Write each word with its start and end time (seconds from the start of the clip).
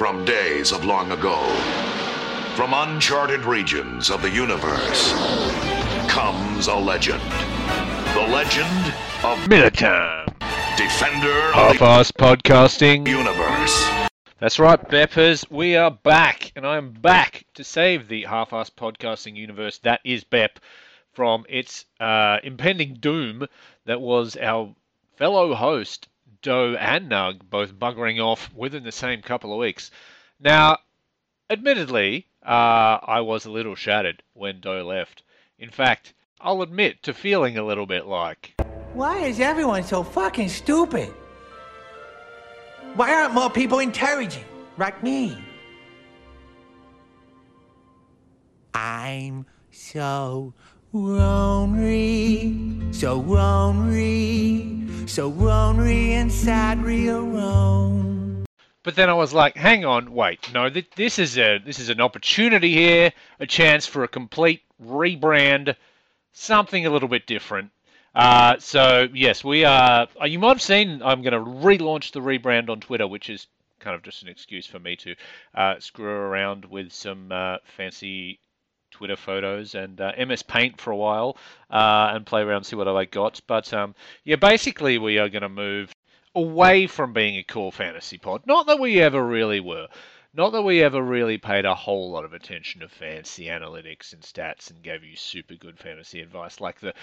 from 0.00 0.24
days 0.24 0.72
of 0.72 0.82
long 0.86 1.12
ago. 1.12 1.36
From 2.56 2.72
uncharted 2.72 3.44
regions 3.44 4.08
of 4.08 4.22
the 4.22 4.30
universe 4.30 5.12
comes 6.08 6.68
a 6.68 6.74
legend. 6.74 7.20
The 8.14 8.26
legend 8.32 8.94
of 9.22 9.36
MillarTime. 9.46 10.24
Defender 10.78 11.48
of 11.48 11.76
Half-ass 11.76 12.12
podcasting. 12.12 13.06
Universe. 13.06 14.08
That's 14.38 14.58
right, 14.58 14.80
Beppers. 14.88 15.44
We 15.50 15.76
are 15.76 15.90
back, 15.90 16.50
and 16.56 16.66
I 16.66 16.78
am 16.78 16.92
back 16.92 17.44
to 17.52 17.62
save 17.62 18.08
the 18.08 18.24
half-ass 18.24 18.70
podcasting 18.70 19.36
universe 19.36 19.80
that 19.80 20.00
is 20.02 20.24
Bep 20.24 20.60
from 21.12 21.44
its 21.46 21.84
uh, 22.00 22.38
impending 22.42 22.94
doom 22.94 23.46
that 23.84 24.00
was 24.00 24.38
our 24.38 24.74
fellow 25.18 25.54
host 25.54 26.08
Doe 26.42 26.74
and 26.74 27.10
Nug 27.10 27.40
both 27.48 27.74
buggering 27.74 28.22
off 28.22 28.50
within 28.54 28.84
the 28.84 28.92
same 28.92 29.22
couple 29.22 29.52
of 29.52 29.58
weeks. 29.58 29.90
Now, 30.38 30.78
admittedly, 31.50 32.26
uh, 32.44 32.98
I 33.02 33.20
was 33.20 33.44
a 33.44 33.50
little 33.50 33.74
shattered 33.74 34.22
when 34.32 34.60
Doe 34.60 34.84
left. 34.84 35.22
In 35.58 35.70
fact, 35.70 36.14
I'll 36.40 36.62
admit 36.62 37.02
to 37.02 37.12
feeling 37.12 37.58
a 37.58 37.64
little 37.64 37.86
bit 37.86 38.06
like. 38.06 38.54
Why 38.94 39.18
is 39.18 39.40
everyone 39.40 39.84
so 39.84 40.02
fucking 40.02 40.48
stupid? 40.48 41.12
Why 42.94 43.12
aren't 43.14 43.34
more 43.34 43.50
people 43.50 43.78
intelligent 43.78 44.46
like 44.78 45.02
me? 45.02 45.36
I'm 48.74 49.46
so 49.70 50.54
lonely, 50.92 52.56
so 52.90 53.16
lonely, 53.20 54.88
so 55.10 55.26
lonely 55.26 56.12
and 56.12 56.30
sad 56.30 56.78
alone. 56.78 58.44
But 58.84 58.94
then 58.94 59.10
I 59.10 59.14
was 59.14 59.34
like, 59.34 59.56
hang 59.56 59.84
on, 59.84 60.12
wait, 60.14 60.52
no, 60.52 60.70
th- 60.70 60.88
this 60.94 61.18
is 61.18 61.36
a 61.36 61.58
this 61.58 61.80
is 61.80 61.88
an 61.88 62.00
opportunity 62.00 62.72
here, 62.72 63.12
a 63.40 63.46
chance 63.46 63.86
for 63.86 64.04
a 64.04 64.08
complete 64.08 64.62
rebrand, 64.82 65.74
something 66.32 66.86
a 66.86 66.90
little 66.90 67.08
bit 67.08 67.26
different. 67.26 67.70
Uh, 68.14 68.56
so 68.60 69.08
yes, 69.12 69.42
we 69.42 69.64
are. 69.64 70.06
uh, 70.20 70.24
You 70.26 70.38
might 70.38 70.50
have 70.50 70.62
seen 70.62 71.02
I'm 71.02 71.22
going 71.22 71.32
to 71.32 71.40
relaunch 71.50 72.12
the 72.12 72.20
rebrand 72.20 72.70
on 72.70 72.78
Twitter, 72.80 73.06
which 73.08 73.30
is 73.30 73.48
kind 73.80 73.96
of 73.96 74.02
just 74.02 74.22
an 74.22 74.28
excuse 74.28 74.64
for 74.66 74.78
me 74.78 74.94
to 74.96 75.14
uh, 75.56 75.74
screw 75.80 76.06
around 76.08 76.64
with 76.66 76.92
some 76.92 77.32
uh, 77.32 77.56
fancy 77.76 78.38
Twitter 78.90 79.16
photos 79.16 79.74
and 79.74 80.00
uh, 80.00 80.12
MS 80.18 80.42
Paint 80.42 80.80
for 80.80 80.90
a 80.90 80.96
while 80.96 81.36
uh, 81.70 82.12
and 82.14 82.26
play 82.26 82.42
around, 82.42 82.64
see 82.64 82.76
what 82.76 82.88
I 82.88 83.04
got. 83.04 83.40
But 83.46 83.72
um, 83.72 83.94
yeah, 84.24 84.36
basically 84.36 84.98
we 84.98 85.18
are 85.18 85.28
going 85.28 85.42
to 85.42 85.48
move 85.48 85.92
away 86.34 86.86
from 86.86 87.12
being 87.12 87.36
a 87.36 87.42
core 87.42 87.72
fantasy 87.72 88.18
pod. 88.18 88.42
Not 88.46 88.66
that 88.66 88.78
we 88.78 89.00
ever 89.00 89.24
really 89.24 89.60
were. 89.60 89.88
Not 90.32 90.52
that 90.52 90.62
we 90.62 90.80
ever 90.80 91.02
really 91.02 91.38
paid 91.38 91.64
a 91.64 91.74
whole 91.74 92.12
lot 92.12 92.24
of 92.24 92.32
attention 92.32 92.82
to 92.82 92.88
fancy 92.88 93.46
analytics 93.46 94.12
and 94.12 94.22
stats 94.22 94.70
and 94.70 94.80
gave 94.80 95.02
you 95.02 95.16
super 95.16 95.56
good 95.56 95.76
fantasy 95.76 96.20
advice 96.20 96.60
like 96.60 96.78
the 96.78 96.94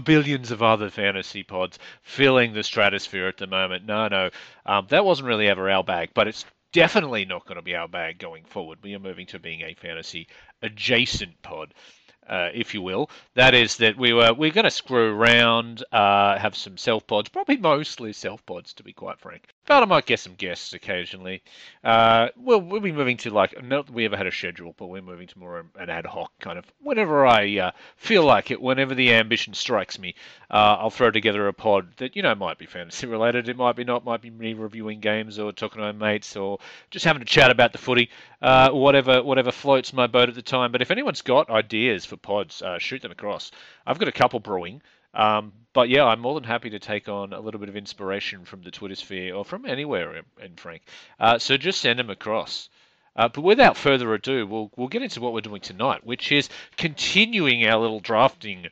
billions 0.00 0.52
of 0.52 0.62
other 0.62 0.88
fantasy 0.88 1.42
pods 1.42 1.80
filling 2.02 2.52
the 2.52 2.62
stratosphere 2.62 3.26
at 3.26 3.38
the 3.38 3.48
moment. 3.48 3.86
No, 3.86 4.06
no, 4.06 4.30
um, 4.66 4.86
that 4.90 5.04
wasn't 5.04 5.26
really 5.26 5.48
ever 5.48 5.68
our 5.68 5.82
bag, 5.82 6.10
but 6.14 6.28
it's 6.28 6.44
definitely 6.76 7.24
not 7.24 7.46
going 7.46 7.56
to 7.56 7.62
be 7.62 7.74
our 7.74 7.88
bag 7.88 8.18
going 8.18 8.44
forward. 8.44 8.80
We 8.82 8.94
are 8.94 8.98
moving 8.98 9.24
to 9.28 9.38
being 9.38 9.62
a 9.62 9.72
fantasy 9.72 10.28
adjacent 10.60 11.40
pod. 11.40 11.72
Uh, 12.28 12.50
if 12.52 12.74
you 12.74 12.82
will, 12.82 13.08
that 13.34 13.54
is 13.54 13.76
that 13.76 13.96
we 13.96 14.12
were 14.12 14.32
we're 14.34 14.50
going 14.50 14.64
to 14.64 14.70
screw 14.70 15.14
around, 15.14 15.84
uh, 15.92 16.38
have 16.38 16.56
some 16.56 16.76
self 16.76 17.06
pods, 17.06 17.28
probably 17.28 17.56
mostly 17.56 18.12
self 18.12 18.44
pods 18.46 18.72
to 18.74 18.82
be 18.82 18.92
quite 18.92 19.18
frank. 19.20 19.44
But 19.66 19.82
I 19.82 19.86
might 19.86 20.06
get 20.06 20.20
some 20.20 20.34
guests 20.34 20.72
occasionally. 20.72 21.42
Uh, 21.82 22.28
well, 22.36 22.60
we'll 22.60 22.80
be 22.80 22.92
moving 22.92 23.16
to 23.18 23.30
like 23.30 23.62
not 23.64 23.86
that 23.86 23.92
we 23.92 24.04
ever 24.04 24.16
had 24.16 24.26
a 24.26 24.32
schedule, 24.32 24.74
but 24.76 24.86
we're 24.86 25.02
moving 25.02 25.26
to 25.26 25.38
more 25.38 25.66
an 25.76 25.90
ad 25.90 26.06
hoc 26.06 26.32
kind 26.40 26.58
of 26.58 26.64
whenever 26.80 27.26
I 27.26 27.58
uh, 27.58 27.70
feel 27.96 28.24
like 28.24 28.50
it, 28.50 28.60
whenever 28.60 28.94
the 28.94 29.12
ambition 29.12 29.54
strikes 29.54 29.98
me. 29.98 30.14
Uh, 30.50 30.76
I'll 30.78 30.90
throw 30.90 31.10
together 31.10 31.48
a 31.48 31.52
pod 31.52 31.96
that 31.96 32.14
you 32.14 32.22
know 32.22 32.34
might 32.34 32.58
be 32.58 32.66
fantasy 32.66 33.06
related, 33.06 33.48
it 33.48 33.56
might 33.56 33.76
be 33.76 33.84
not, 33.84 34.04
might 34.04 34.22
be 34.22 34.30
me 34.30 34.54
reviewing 34.54 35.00
games 35.00 35.38
or 35.38 35.52
talking 35.52 35.80
to 35.80 35.92
my 35.92 36.12
mates 36.12 36.36
or 36.36 36.58
just 36.90 37.04
having 37.04 37.22
a 37.22 37.26
chat 37.26 37.50
about 37.50 37.72
the 37.72 37.78
footy, 37.78 38.10
uh, 38.42 38.70
whatever 38.70 39.22
whatever 39.22 39.50
floats 39.50 39.92
my 39.92 40.06
boat 40.06 40.28
at 40.28 40.34
the 40.34 40.42
time. 40.42 40.72
But 40.72 40.82
if 40.82 40.90
anyone's 40.90 41.22
got 41.22 41.50
ideas 41.50 42.04
for 42.04 42.15
pods, 42.18 42.62
uh, 42.62 42.78
shoot 42.78 43.02
them 43.02 43.12
across. 43.12 43.50
I've 43.86 43.98
got 43.98 44.08
a 44.08 44.12
couple 44.12 44.40
brewing. 44.40 44.82
Um, 45.14 45.52
but 45.72 45.88
yeah, 45.88 46.04
I'm 46.04 46.20
more 46.20 46.34
than 46.34 46.44
happy 46.44 46.70
to 46.70 46.78
take 46.78 47.08
on 47.08 47.32
a 47.32 47.40
little 47.40 47.58
bit 47.58 47.70
of 47.70 47.76
inspiration 47.76 48.44
from 48.44 48.62
the 48.62 48.70
Twitter 48.70 48.94
sphere 48.94 49.34
or 49.34 49.44
from 49.44 49.64
anywhere, 49.64 50.16
in, 50.16 50.24
in 50.42 50.56
Frank. 50.56 50.82
Uh, 51.18 51.38
so 51.38 51.56
just 51.56 51.80
send 51.80 51.98
them 51.98 52.10
across. 52.10 52.68
Uh, 53.16 53.28
but 53.28 53.40
without 53.40 53.78
further 53.78 54.12
ado, 54.12 54.46
we'll 54.46 54.70
we'll 54.76 54.88
get 54.88 55.02
into 55.02 55.22
what 55.22 55.32
we're 55.32 55.40
doing 55.40 55.62
tonight, 55.62 56.04
which 56.04 56.30
is 56.30 56.50
continuing 56.76 57.66
our 57.66 57.80
little 57.80 58.00
drafting 58.00 58.66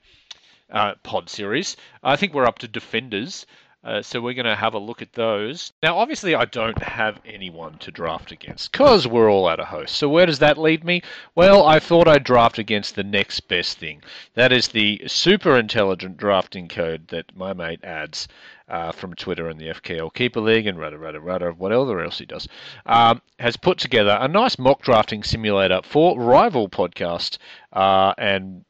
uh, 0.70 0.94
pod 1.02 1.30
series. 1.30 1.76
I 2.02 2.16
think 2.16 2.34
we're 2.34 2.46
up 2.46 2.58
to 2.58 2.68
defenders. 2.68 3.46
Uh, 3.84 4.00
so 4.00 4.18
we're 4.18 4.32
going 4.32 4.46
to 4.46 4.56
have 4.56 4.72
a 4.72 4.78
look 4.78 5.02
at 5.02 5.12
those. 5.12 5.72
Now, 5.82 5.98
obviously, 5.98 6.34
I 6.34 6.46
don't 6.46 6.82
have 6.82 7.20
anyone 7.26 7.76
to 7.78 7.90
draft 7.90 8.32
against 8.32 8.72
because 8.72 9.06
we're 9.06 9.30
all 9.30 9.46
out 9.46 9.60
of 9.60 9.66
hosts. 9.66 9.98
So 9.98 10.08
where 10.08 10.24
does 10.24 10.38
that 10.38 10.56
lead 10.56 10.84
me? 10.84 11.02
Well, 11.34 11.66
I 11.66 11.80
thought 11.80 12.08
I'd 12.08 12.24
draft 12.24 12.58
against 12.58 12.96
the 12.96 13.04
next 13.04 13.40
best 13.40 13.78
thing. 13.78 14.02
That 14.34 14.52
is 14.52 14.68
the 14.68 15.02
super 15.06 15.58
intelligent 15.58 16.16
drafting 16.16 16.66
code 16.66 17.08
that 17.08 17.36
my 17.36 17.52
mate 17.52 17.84
Ads 17.84 18.26
uh, 18.68 18.92
from 18.92 19.14
Twitter 19.14 19.48
and 19.48 19.60
the 19.60 19.68
FKL 19.68 20.14
Keeper 20.14 20.40
League 20.40 20.66
and 20.66 20.78
rudder, 20.78 20.98
rudder, 20.98 21.20
rudder, 21.20 21.52
whatever 21.52 22.02
else 22.02 22.18
he 22.18 22.24
does, 22.24 22.48
um, 22.86 23.20
has 23.38 23.58
put 23.58 23.76
together 23.76 24.16
a 24.18 24.28
nice 24.28 24.58
mock 24.58 24.80
drafting 24.80 25.22
simulator 25.22 25.80
for 25.84 26.18
Rival 26.18 26.70
Podcast 26.70 27.36
uh, 27.74 28.14
and 28.16 28.64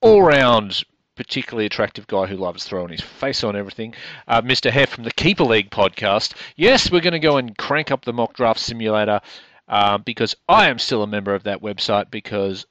all 0.00 0.22
round 0.22 0.84
particularly 1.16 1.66
attractive 1.66 2.06
guy 2.06 2.26
who 2.26 2.36
loves 2.36 2.64
throwing 2.64 2.90
his 2.90 3.00
face 3.00 3.42
on 3.42 3.56
everything, 3.56 3.94
uh, 4.28 4.42
Mr. 4.42 4.70
Hef 4.70 4.90
from 4.90 5.04
the 5.04 5.12
Keeper 5.12 5.44
League 5.44 5.70
podcast. 5.70 6.34
Yes, 6.56 6.90
we're 6.90 7.00
going 7.00 7.12
to 7.12 7.18
go 7.18 7.38
and 7.38 7.56
crank 7.56 7.90
up 7.90 8.04
the 8.04 8.12
mock 8.12 8.34
draft 8.34 8.60
simulator 8.60 9.20
uh, 9.68 9.98
because 9.98 10.36
I 10.48 10.68
am 10.68 10.78
still 10.78 11.02
a 11.02 11.06
member 11.06 11.34
of 11.34 11.44
that 11.44 11.62
website 11.62 12.10
because 12.10 12.66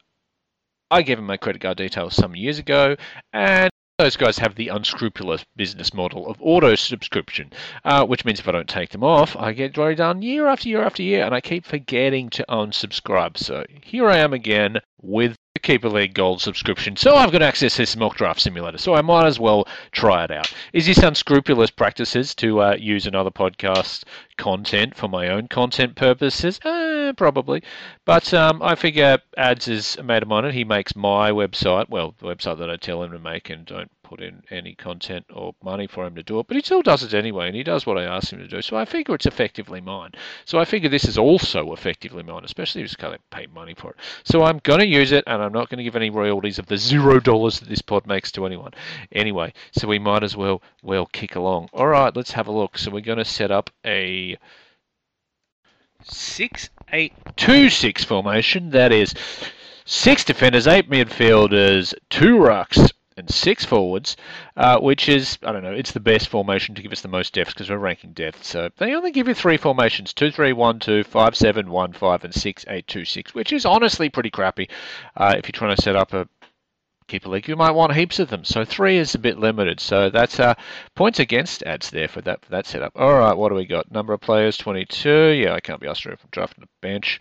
I 0.90 1.02
gave 1.02 1.20
him 1.20 1.26
my 1.26 1.38
credit 1.38 1.62
card 1.62 1.78
details 1.78 2.16
some 2.16 2.36
years 2.36 2.60
ago 2.60 2.96
and 3.34 3.70
those 3.98 4.18
guys 4.18 4.38
have 4.38 4.56
the 4.56 4.68
unscrupulous 4.68 5.46
business 5.56 5.94
model 5.94 6.28
of 6.28 6.36
auto 6.42 6.76
subscription, 6.76 7.52
uh, 7.86 8.06
which 8.06 8.26
means 8.26 8.42
if 8.42 8.48
I 8.48 8.52
don't 8.52 8.68
take 8.68 8.90
them 8.90 9.06
off, 9.06 9.38
I 9.38 9.54
get 9.54 9.72
dry 9.72 9.94
done 9.94 10.22
year 10.22 10.48
after 10.48 10.68
year 10.68 10.84
after 10.84 11.02
year, 11.02 11.24
and 11.24 11.34
I 11.34 11.40
keep 11.40 11.66
forgetting 11.66 12.30
to 12.32 12.46
unsubscribe. 12.50 13.38
So 13.38 13.64
here 13.82 14.10
I 14.10 14.18
am 14.18 14.34
again 14.34 14.80
with 15.02 15.38
the 15.66 15.72
Keeper 15.74 15.90
League 15.90 16.14
Gold 16.14 16.42
subscription. 16.42 16.96
So 16.96 17.16
I've 17.16 17.32
got 17.32 17.42
access 17.42 17.76
to 17.76 18.00
mock 18.00 18.16
draft 18.18 18.40
simulator, 18.40 18.78
so 18.78 18.94
I 18.94 19.02
might 19.02 19.26
as 19.26 19.40
well 19.40 19.68
try 19.92 20.24
it 20.24 20.32
out. 20.32 20.54
Is 20.74 20.86
this 20.86 21.00
unscrupulous 21.00 21.72
practices 21.72 22.36
to 22.36 22.62
uh, 22.62 22.76
use 22.76 23.08
another 23.08 23.32
podcast 23.32 24.04
content 24.38 24.96
for 24.96 25.08
my 25.08 25.28
own 25.28 25.48
content 25.48 25.96
purposes? 25.96 26.60
Eh, 26.64 27.14
probably. 27.14 27.64
But 28.06 28.34
um, 28.34 28.62
I 28.62 28.76
figure 28.76 29.18
Ads 29.38 29.68
is 29.68 29.98
a 29.98 30.04
mate 30.04 30.22
of 30.24 30.30
mine, 30.30 30.46
and 30.46 30.54
he 30.54 30.64
makes 30.64 30.96
my 30.96 31.32
website, 31.32 31.90
well, 31.90 32.14
the 32.20 32.28
website 32.28 32.60
that 32.60 32.70
I 32.70 32.76
tell 32.76 33.02
him 33.02 33.12
to 33.12 33.20
make 33.20 33.50
and 33.50 33.66
don't 33.66 33.92
put 34.06 34.22
in 34.22 34.44
any 34.52 34.76
content 34.76 35.26
or 35.34 35.56
money 35.64 35.88
for 35.88 36.06
him 36.06 36.16
to 36.16 36.24
do 36.24 36.40
it, 36.40 36.48
but 36.48 36.56
he 36.56 36.62
still 36.62 36.84
does 36.84 37.02
it 37.04 37.14
anyway, 37.14 37.48
and 37.48 37.56
he 37.56 37.64
does 37.64 37.86
what 37.86 37.98
I 37.98 38.04
ask 38.04 38.32
him 38.32 38.40
to 38.40 38.48
do. 38.48 38.62
So 38.62 38.78
I 38.78 38.86
figure 38.86 39.16
it's 39.16 39.26
effectively 39.26 39.82
mine. 39.82 40.12
So 40.46 40.60
I 40.60 40.66
figure 40.66 40.90
this 40.90 41.06
is 41.06 41.18
also 41.18 41.74
effectively 41.74 42.22
mine, 42.22 42.44
especially 42.44 42.82
if 42.82 42.90
he's 42.90 42.96
going 42.96 43.14
to 43.14 43.20
pay 43.32 43.48
money 43.48 43.74
for 43.74 43.92
it. 43.92 43.98
So 44.24 44.44
I'm 44.44 44.60
going 44.60 44.80
to 44.80 44.88
use 44.88 45.12
it, 45.12 45.24
and 45.26 45.42
I'm 45.42 45.54
not 45.54 45.70
going 45.70 45.80
to 45.80 45.84
give 45.84 45.96
any 45.96 46.12
royalties 46.12 46.60
of 46.60 46.68
the 46.68 46.78
zero 46.78 47.20
dollars 47.20 47.60
that 47.60 47.70
this 47.70 47.82
pod 47.82 48.06
makes 48.06 48.32
to 48.34 48.46
anyone. 48.46 48.74
Anyway, 49.12 49.54
so 49.72 49.88
we 49.88 50.00
might 50.00 50.24
as 50.24 50.38
well 50.38 50.62
well 50.84 51.08
kick 51.08 51.36
along. 51.36 51.70
All 51.74 51.88
right, 51.88 52.16
let's 52.16 52.32
have 52.32 52.48
a 52.48 52.52
look. 52.52 52.78
So 52.78 52.92
we're 52.92 53.02
going 53.02 53.18
to 53.18 53.26
set 53.26 53.50
up 53.50 53.72
a 53.86 54.38
six 56.04 56.70
eight 56.94 57.14
two 57.36 57.70
six 57.70 58.04
formation. 58.04 58.70
That 58.70 58.92
is 58.92 59.16
six 59.86 60.24
defenders, 60.24 60.68
eight 60.68 60.90
midfielders, 60.90 61.94
two 62.10 62.36
rucks, 62.36 62.92
and 63.18 63.30
six 63.30 63.64
forwards, 63.64 64.18
uh, 64.58 64.80
which 64.80 65.08
is, 65.08 65.38
I 65.44 65.52
don't 65.52 65.64
know, 65.64 65.72
it's 65.72 65.94
the 65.94 66.00
best 66.00 66.28
formation 66.28 66.76
to 66.76 66.82
give 66.82 66.92
us 66.92 67.02
the 67.02 67.08
most 67.08 67.34
depth 67.34 67.54
because 67.54 67.70
we're 67.70 67.78
ranking 67.78 68.12
depth. 68.12 68.44
So 68.44 68.70
they 68.78 68.94
only 68.94 69.12
give 69.12 69.28
you 69.28 69.34
three 69.34 69.58
formations 69.58 70.14
2 70.14 70.32
3 70.32 70.54
1 70.54 70.80
2, 70.80 71.04
5 71.04 71.36
7 71.36 71.70
1 71.70 71.94
5, 71.94 72.24
and 72.24 72.34
6 72.34 72.66
8 72.68 72.88
2 72.88 73.06
6, 73.06 73.34
which 73.34 73.54
is 73.54 73.66
honestly 73.66 74.10
pretty 74.10 74.30
crappy 74.30 74.70
uh, 75.16 75.36
if 75.38 75.48
you're 75.48 75.54
trying 75.54 75.76
to 75.76 75.82
set 75.82 75.96
up 75.96 76.14
a 76.14 76.28
keeper 77.08 77.30
league, 77.30 77.48
you 77.48 77.56
might 77.56 77.72
want 77.72 77.94
heaps 77.94 78.20
of 78.20 78.30
them. 78.30 78.44
So 78.44 78.66
three 78.66 78.98
is 78.98 79.16
a 79.16 79.20
bit 79.20 79.38
limited. 79.38 79.80
So 79.80 80.10
that's 80.10 80.40
uh, 80.40 80.56
points 80.96 81.20
against 81.20 81.64
ads 81.64 81.90
there 81.90 82.08
for 82.08 82.22
that 82.22 82.44
for 82.44 82.52
that 82.52 82.66
setup. 82.66 82.94
All 82.96 83.14
right, 83.16 83.36
what 83.38 83.50
do 83.50 83.56
we 83.56 83.66
got? 83.66 83.92
Number 83.92 84.14
of 84.14 84.22
players, 84.22 84.58
22. 84.58 85.10
Yeah, 85.10 85.54
I 85.54 85.60
can't 85.60 85.80
be 85.80 85.88
asked 85.88 86.04
to 86.04 86.18
drafting 86.32 86.62
the 86.62 86.70
bench. 86.82 87.20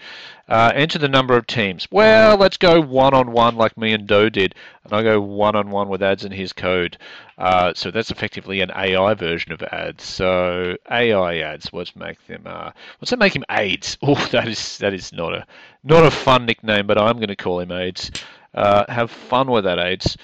Uh, 0.48 0.72
enter 0.75 0.98
the 0.98 1.08
number 1.08 1.36
of 1.36 1.46
teams. 1.46 1.88
Well, 1.90 2.36
let's 2.36 2.56
go 2.56 2.81
one 2.81 3.14
on 3.14 3.32
one 3.32 3.56
like 3.56 3.78
me 3.78 3.92
and 3.92 4.06
Doe 4.06 4.28
did, 4.28 4.54
and 4.84 4.92
I 4.92 5.02
go 5.02 5.20
one 5.20 5.56
on 5.56 5.70
one 5.70 5.88
with 5.88 6.02
ads 6.02 6.25
in 6.25 6.32
his 6.32 6.52
code. 6.52 6.98
Uh, 7.38 7.72
so 7.75 7.90
that's 7.90 8.10
effectively 8.10 8.60
an 8.60 8.70
AI 8.70 9.14
version 9.14 9.52
of 9.52 9.62
ads. 9.62 10.04
So 10.04 10.76
AI 10.90 11.38
ads. 11.38 11.70
Let's 11.72 11.96
make 11.96 12.25
them. 12.26 12.42
Uh, 12.46 12.70
let's 13.00 13.16
make 13.16 13.34
him 13.34 13.44
AIDS. 13.50 13.98
Oh, 14.06 14.14
that 14.32 14.48
is 14.48 14.78
that 14.78 14.92
is 14.92 15.12
not 15.14 15.34
a 15.34 15.46
not 15.82 16.04
a 16.04 16.10
fun 16.10 16.44
nickname, 16.44 16.86
but 16.86 16.98
I'm 16.98 17.16
going 17.16 17.28
to 17.28 17.36
call 17.36 17.60
him 17.60 17.72
AIDS. 17.72 18.10
Uh, 18.54 18.84
have 18.88 19.10
fun 19.10 19.50
with 19.50 19.64
that, 19.64 19.78
AIDS. 19.78 20.16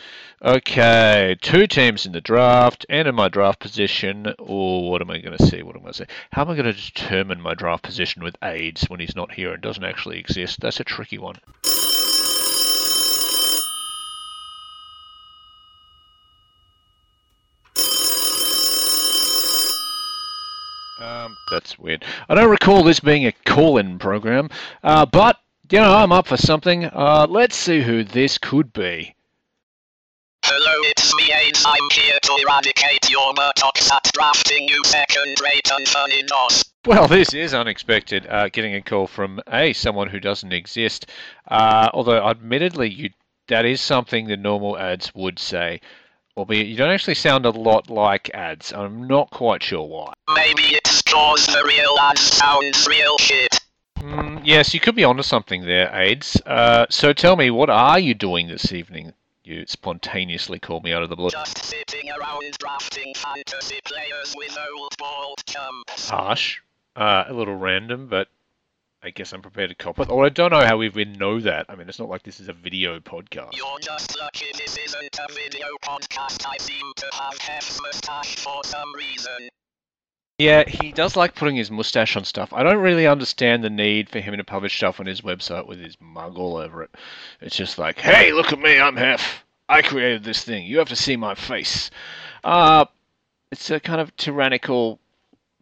Okay, 0.43 1.37
two 1.43 1.67
teams 1.67 2.07
in 2.07 2.13
the 2.13 2.21
draft, 2.21 2.87
and 2.89 3.07
in 3.07 3.15
my 3.15 3.29
draft 3.29 3.61
position. 3.61 4.33
Oh, 4.39 4.89
what 4.89 5.03
am 5.03 5.11
I 5.11 5.19
going 5.19 5.37
to 5.37 5.47
see? 5.47 5.63
What 5.63 5.75
am 5.75 5.83
I 5.83 5.85
going 5.85 5.93
to 5.93 5.99
say? 5.99 6.07
How 6.33 6.43
am 6.43 6.51
I 6.51 6.55
going 6.55 6.73
to 6.73 6.73
determine 6.73 7.41
my 7.41 7.55
draft 7.55 7.83
position 7.83 8.23
with 8.23 8.37
AIDS 8.43 8.85
when 8.89 9.01
he's 9.01 9.15
not 9.15 9.33
here 9.33 9.53
and 9.53 9.63
doesn't 9.63 9.85
actually 9.85 10.19
exist? 10.19 10.61
That's 10.61 10.81
a 10.81 10.85
tricky 10.85 11.19
one. 11.19 11.37
Um, 21.01 21.37
that's 21.51 21.79
weird. 21.79 22.05
I 22.29 22.35
don't 22.35 22.51
recall 22.51 22.83
this 22.83 23.01
being 23.01 23.27
a 23.27 23.33
call-in 23.45 23.99
program, 23.99 24.49
uh, 24.83 25.05
but 25.05 25.39
you 25.71 25.79
know 25.79 25.95
I'm 25.95 26.13
up 26.13 26.27
for 26.27 26.37
something. 26.37 26.85
Uh, 26.85 27.27
let's 27.29 27.57
see 27.57 27.81
who 27.81 28.05
this 28.05 28.39
could 28.39 28.73
be. 28.73 29.15
Hello, 30.45 30.73
it's 30.85 31.15
me, 31.15 31.33
AIDS. 31.33 31.65
I'm 31.67 31.91
here 31.93 32.19
to 32.21 32.39
eradicate 32.43 33.11
your 33.11 33.33
buttocks 33.35 33.91
at 33.93 34.11
drafting 34.13 34.69
you 34.69 34.83
second-rate 34.85 35.71
and 35.73 35.87
funny 35.87 36.23
DOS. 36.25 36.65
Well, 36.87 37.07
this 37.07 37.35
is 37.35 37.55
unexpected. 37.55 38.27
Uh, 38.27 38.49
getting 38.49 38.75
a 38.75 38.83
call 38.83 39.07
from 39.07 39.41
a 39.53 39.73
someone 39.73 40.09
who 40.09 40.19
doesn't 40.19 40.53
exist. 40.53 41.07
Uh, 41.47 41.89
although, 41.95 42.27
admittedly, 42.27 42.91
you 42.91 43.11
that 43.49 43.65
is 43.65 43.81
something 43.81 44.27
the 44.27 44.37
normal 44.37 44.79
ads 44.79 45.15
would 45.15 45.39
say 45.39 45.81
albeit 46.37 46.67
you 46.67 46.77
don't 46.77 46.91
actually 46.91 47.15
sound 47.15 47.45
a 47.45 47.51
lot 47.51 47.91
like 47.91 48.31
ads. 48.33 48.73
I'm 48.73 49.07
not 49.07 49.31
quite 49.31 49.63
sure 49.63 49.87
why. 49.87 50.13
Maybe 50.35 50.63
it's 50.63 51.03
cause 51.03 51.47
the 51.47 51.63
real 51.67 51.97
ads 52.01 52.21
sounds 52.21 52.87
real 52.89 53.19
shit. 53.19 53.61
Mm, 54.01 54.41
yes, 54.45 54.73
you 54.73 54.81
could 54.81 54.95
be 54.95 55.05
onto 55.05 55.23
something 55.23 55.63
there, 55.63 55.95
AIDS. 55.95 56.41
Uh, 56.47 56.87
so 56.89 57.13
tell 57.13 57.37
me, 57.37 57.51
what 57.51 57.69
are 57.69 57.99
you 57.99 58.15
doing 58.15 58.49
this 58.49 58.73
evening? 58.73 59.13
You 59.45 59.65
spontaneously 59.67 60.59
called 60.59 60.85
me 60.85 60.93
out 60.93 61.03
of 61.03 61.11
the 61.11 61.17
blue. 61.17 61.31
Just 61.31 61.59
sitting 61.59 62.11
around 62.11 62.57
drafting 62.59 63.13
fantasy 63.15 63.81
players 63.85 64.35
with 64.37 64.57
old 64.75 64.97
bald 64.99 65.45
chumps. 65.47 66.09
Harsh. 66.09 66.61
Uh, 66.97 67.25
a 67.29 67.33
little 67.33 67.57
random, 67.57 68.09
but 68.09 68.29
I 69.03 69.11
guess 69.11 69.33
I'm 69.33 69.43
prepared 69.43 69.71
to 69.71 69.75
cop 69.75 69.99
it. 69.99 70.11
Or 70.11 70.25
I 70.25 70.29
don't 70.29 70.51
know 70.51 70.65
how 70.65 70.79
we 70.79 70.87
even 70.87 71.13
know 71.15 71.41
that. 71.41 71.67
I 71.69 71.75
mean, 71.75 71.89
it's 71.89 71.99
not 71.99 72.09
like 72.09 72.23
this 72.23 72.41
is 72.41 72.49
a 72.49 72.53
video 72.53 73.01
podcast. 73.01 73.57
You're 73.57 73.79
just 73.81 74.19
lucky 74.19 74.47
this 74.57 74.77
isn't 74.77 75.19
a 75.19 75.33
video 75.33 75.67
podcast. 75.83 76.47
I 76.47 76.57
seem 76.59 76.93
to 76.97 77.07
have 77.13 77.39
Hef's 77.39 77.81
mustache 77.81 78.37
for 78.37 78.63
some 78.65 78.95
reason. 78.95 79.49
Yeah, 80.41 80.65
he 80.67 80.91
does 80.91 81.17
like 81.17 81.35
putting 81.35 81.57
his 81.57 81.71
mustache 81.71 82.17
on 82.17 82.25
stuff. 82.25 82.51
I 82.55 82.63
don't 82.63 82.79
really 82.79 83.07
understand 83.07 83.63
the 83.63 83.69
need 83.69 84.09
for 84.09 84.21
him 84.21 84.35
to 84.39 84.43
publish 84.43 84.75
stuff 84.75 84.99
on 84.99 85.05
his 85.05 85.21
website 85.21 85.67
with 85.67 85.79
his 85.79 85.99
mug 86.01 86.39
all 86.39 86.57
over 86.57 86.83
it. 86.83 86.91
It's 87.43 87.55
just 87.55 87.77
like, 87.77 87.99
hey, 87.99 88.33
look 88.33 88.51
at 88.51 88.59
me, 88.59 88.81
I'm 88.81 88.97
Hef. 88.97 89.45
I 89.69 89.83
created 89.83 90.25
this 90.25 90.43
thing. 90.43 90.65
You 90.65 90.79
have 90.79 90.89
to 90.89 90.97
see 90.97 91.15
my 91.15 91.35
face. 91.35 91.91
Uh, 92.43 92.87
it's 93.53 93.71
a 93.71 93.81
kind 93.81 94.01
of 94.01 94.17
tyrannical 94.17 94.99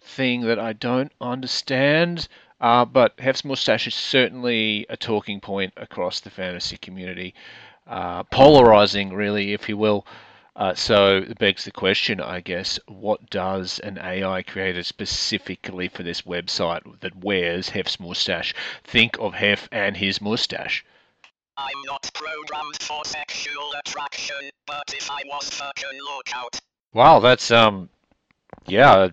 thing 0.00 0.42
that 0.42 0.60
I 0.60 0.74
don't 0.74 1.10
understand. 1.20 2.28
Uh, 2.60 2.84
but 2.84 3.18
Hef's 3.18 3.44
mustache 3.44 3.88
is 3.88 3.96
certainly 3.96 4.86
a 4.88 4.96
talking 4.96 5.40
point 5.40 5.72
across 5.76 6.20
the 6.20 6.30
fantasy 6.30 6.76
community, 6.76 7.34
uh, 7.88 8.22
polarizing, 8.22 9.12
really, 9.12 9.52
if 9.54 9.68
you 9.68 9.76
will. 9.76 10.06
Uh, 10.58 10.74
so 10.74 11.18
it 11.18 11.38
begs 11.38 11.64
the 11.64 11.70
question, 11.70 12.20
I 12.20 12.40
guess, 12.40 12.80
what 12.88 13.30
does 13.30 13.78
an 13.78 13.96
AI 13.96 14.42
created 14.42 14.84
specifically 14.86 15.86
for 15.86 16.02
this 16.02 16.22
website 16.22 16.98
that 16.98 17.14
wears 17.14 17.68
Hef's 17.68 18.00
mustache 18.00 18.52
think 18.82 19.16
of 19.20 19.34
Hef 19.34 19.68
and 19.70 19.96
his 19.96 20.20
mustache? 20.20 20.84
I'm 21.56 21.82
not 21.86 22.10
programmed 22.12 22.82
for 22.82 23.04
sexual 23.04 23.72
attraction, 23.78 24.50
but 24.66 24.92
if 24.92 25.08
I 25.08 25.22
was 25.26 25.48
fucking 25.48 25.98
look 26.16 26.34
out. 26.34 26.58
Wow, 26.92 27.20
that's 27.20 27.52
um, 27.52 27.88
yeah. 28.66 29.10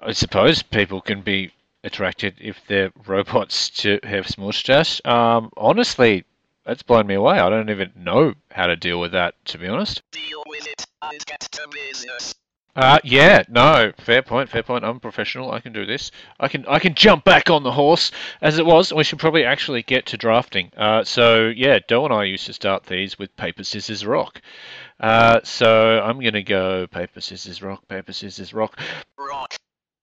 I 0.00 0.12
suppose 0.12 0.64
people 0.64 1.00
can 1.00 1.22
be 1.22 1.52
attracted 1.84 2.34
if 2.40 2.60
they're 2.66 2.92
robots 3.06 3.70
to 3.82 4.00
have 4.02 4.36
mustache. 4.36 5.00
Um, 5.04 5.52
honestly, 5.56 6.24
that's 6.68 6.82
blown 6.82 7.06
me 7.06 7.14
away. 7.14 7.38
I 7.38 7.48
don't 7.48 7.70
even 7.70 7.92
know 7.96 8.34
how 8.50 8.66
to 8.66 8.76
deal 8.76 9.00
with 9.00 9.12
that, 9.12 9.34
to 9.46 9.58
be 9.58 9.66
honest. 9.66 10.02
Deal 10.12 10.42
with 10.46 10.66
it 10.66 10.84
get 11.26 11.40
to 11.40 11.66
business. 11.72 12.34
Uh, 12.76 12.98
yeah, 13.02 13.42
no, 13.48 13.90
fair 13.98 14.22
point, 14.22 14.50
fair 14.50 14.62
point. 14.62 14.84
I'm 14.84 15.00
professional. 15.00 15.50
I 15.50 15.60
can 15.60 15.72
do 15.72 15.86
this. 15.86 16.10
I 16.38 16.46
can, 16.48 16.66
I 16.68 16.78
can 16.78 16.94
jump 16.94 17.24
back 17.24 17.48
on 17.48 17.62
the 17.62 17.72
horse 17.72 18.12
as 18.42 18.58
it 18.58 18.66
was. 18.66 18.92
We 18.92 19.02
should 19.02 19.18
probably 19.18 19.44
actually 19.44 19.82
get 19.82 20.04
to 20.06 20.18
drafting. 20.18 20.70
Uh, 20.76 21.04
so 21.04 21.48
yeah, 21.48 21.78
Doe 21.88 22.04
and 22.04 22.12
I 22.12 22.24
used 22.24 22.46
to 22.46 22.52
start 22.52 22.84
these 22.84 23.18
with 23.18 23.34
paper, 23.36 23.64
scissors, 23.64 24.04
rock. 24.04 24.42
Uh, 25.00 25.40
so 25.44 26.00
I'm 26.00 26.20
gonna 26.20 26.42
go 26.42 26.86
paper, 26.86 27.22
scissors, 27.22 27.62
rock, 27.62 27.88
paper, 27.88 28.12
scissors, 28.12 28.52
rock. 28.52 28.78
Rock. 29.18 29.56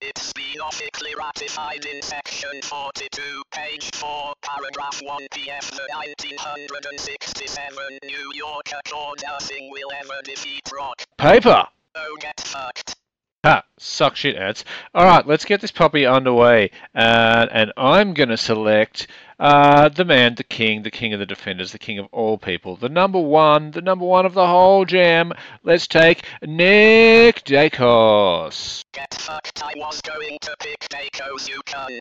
It's 0.07 0.31
been 0.33 0.61
officially 0.61 1.15
ratified 1.17 1.83
in 1.83 1.99
Section 2.03 2.61
42, 2.61 3.41
page 3.49 3.89
4, 3.95 4.33
paragraph 4.43 5.01
1 5.01 5.21
PF 5.33 5.71
the 5.71 5.81
1967 5.95 7.97
New 8.03 8.31
York 8.35 8.67
Accord 8.85 9.23
nothing 9.23 9.71
will 9.71 9.91
ever 9.99 10.21
defeat 10.23 10.61
rock. 10.77 11.01
Paper! 11.17 11.63
Oh, 11.95 12.17
get 12.19 12.39
fucked. 12.39 12.95
Ha! 13.45 13.63
Suck 13.77 14.15
shit 14.15 14.35
ads. 14.35 14.65
Alright, 14.97 15.27
let's 15.27 15.45
get 15.45 15.61
this 15.61 15.71
puppy 15.71 16.03
underway. 16.03 16.71
Uh, 16.95 17.45
and 17.51 17.71
I'm 17.77 18.15
going 18.15 18.29
to 18.29 18.37
select 18.37 19.05
uh, 19.39 19.87
the 19.89 20.03
man, 20.03 20.33
the 20.33 20.43
king, 20.43 20.81
the 20.81 20.89
king 20.89 21.13
of 21.13 21.19
the 21.19 21.27
defenders, 21.27 21.71
the 21.71 21.77
king 21.77 21.99
of 21.99 22.07
all 22.11 22.39
people, 22.39 22.75
the 22.75 22.89
number 22.89 23.19
one, 23.19 23.69
the 23.69 23.83
number 23.83 24.03
one 24.03 24.25
of 24.25 24.33
the 24.33 24.47
whole 24.47 24.83
jam. 24.83 25.31
Let's 25.61 25.85
take 25.85 26.25
Nick 26.41 27.43
Daicos. 27.43 28.83
Get 28.93 29.13
fucked, 29.13 29.61
I 29.61 29.73
was 29.75 30.01
going 30.01 30.39
to 30.41 30.55
pick 30.59 30.79
Daicos, 30.89 31.47
you 31.47 31.61
cunt. 31.67 31.99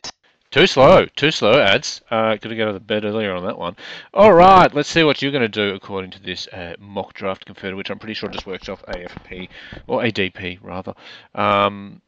Too 0.55 0.67
slow, 0.67 1.05
too 1.17 1.31
slow 1.31 1.59
ads. 1.59 1.99
Uh, 2.09 2.37
could 2.37 2.49
have 2.49 2.57
got 2.57 2.69
out 2.69 2.75
of 2.75 2.87
bed 2.87 3.03
earlier 3.03 3.35
on 3.35 3.43
that 3.43 3.59
one. 3.59 3.75
All 4.13 4.31
right, 4.31 4.73
let's 4.73 4.87
see 4.87 5.03
what 5.03 5.21
you're 5.21 5.33
going 5.33 5.41
to 5.41 5.49
do 5.49 5.75
according 5.75 6.11
to 6.11 6.23
this 6.23 6.47
uh, 6.47 6.75
mock 6.79 7.13
draft 7.13 7.45
converter, 7.45 7.75
which 7.75 7.89
I'm 7.89 7.99
pretty 7.99 8.13
sure 8.13 8.29
just 8.29 8.47
works 8.47 8.69
off 8.69 8.81
AFP 8.85 9.49
or 9.85 10.01
ADP 10.01 10.59
rather. 10.61 10.93
Um, 11.33 12.01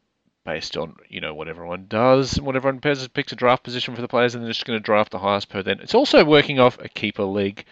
based 0.46 0.78
on 0.78 0.96
you 1.10 1.20
know 1.20 1.34
what 1.34 1.48
everyone 1.48 1.88
does 1.90 2.38
and 2.38 2.46
what 2.46 2.56
everyone 2.56 2.80
picks 2.80 3.32
a 3.32 3.36
draft 3.36 3.64
position 3.64 3.94
for 3.94 4.00
the 4.00 4.08
players, 4.08 4.34
and 4.34 4.42
they're 4.42 4.50
just 4.50 4.64
going 4.64 4.78
to 4.78 4.82
draft 4.82 5.12
the 5.12 5.18
highest 5.18 5.50
per. 5.50 5.62
Then 5.62 5.80
it's 5.80 5.94
also 5.94 6.24
working 6.24 6.58
off 6.58 6.78
a 6.80 6.88
keeper 6.88 7.24
league 7.24 7.66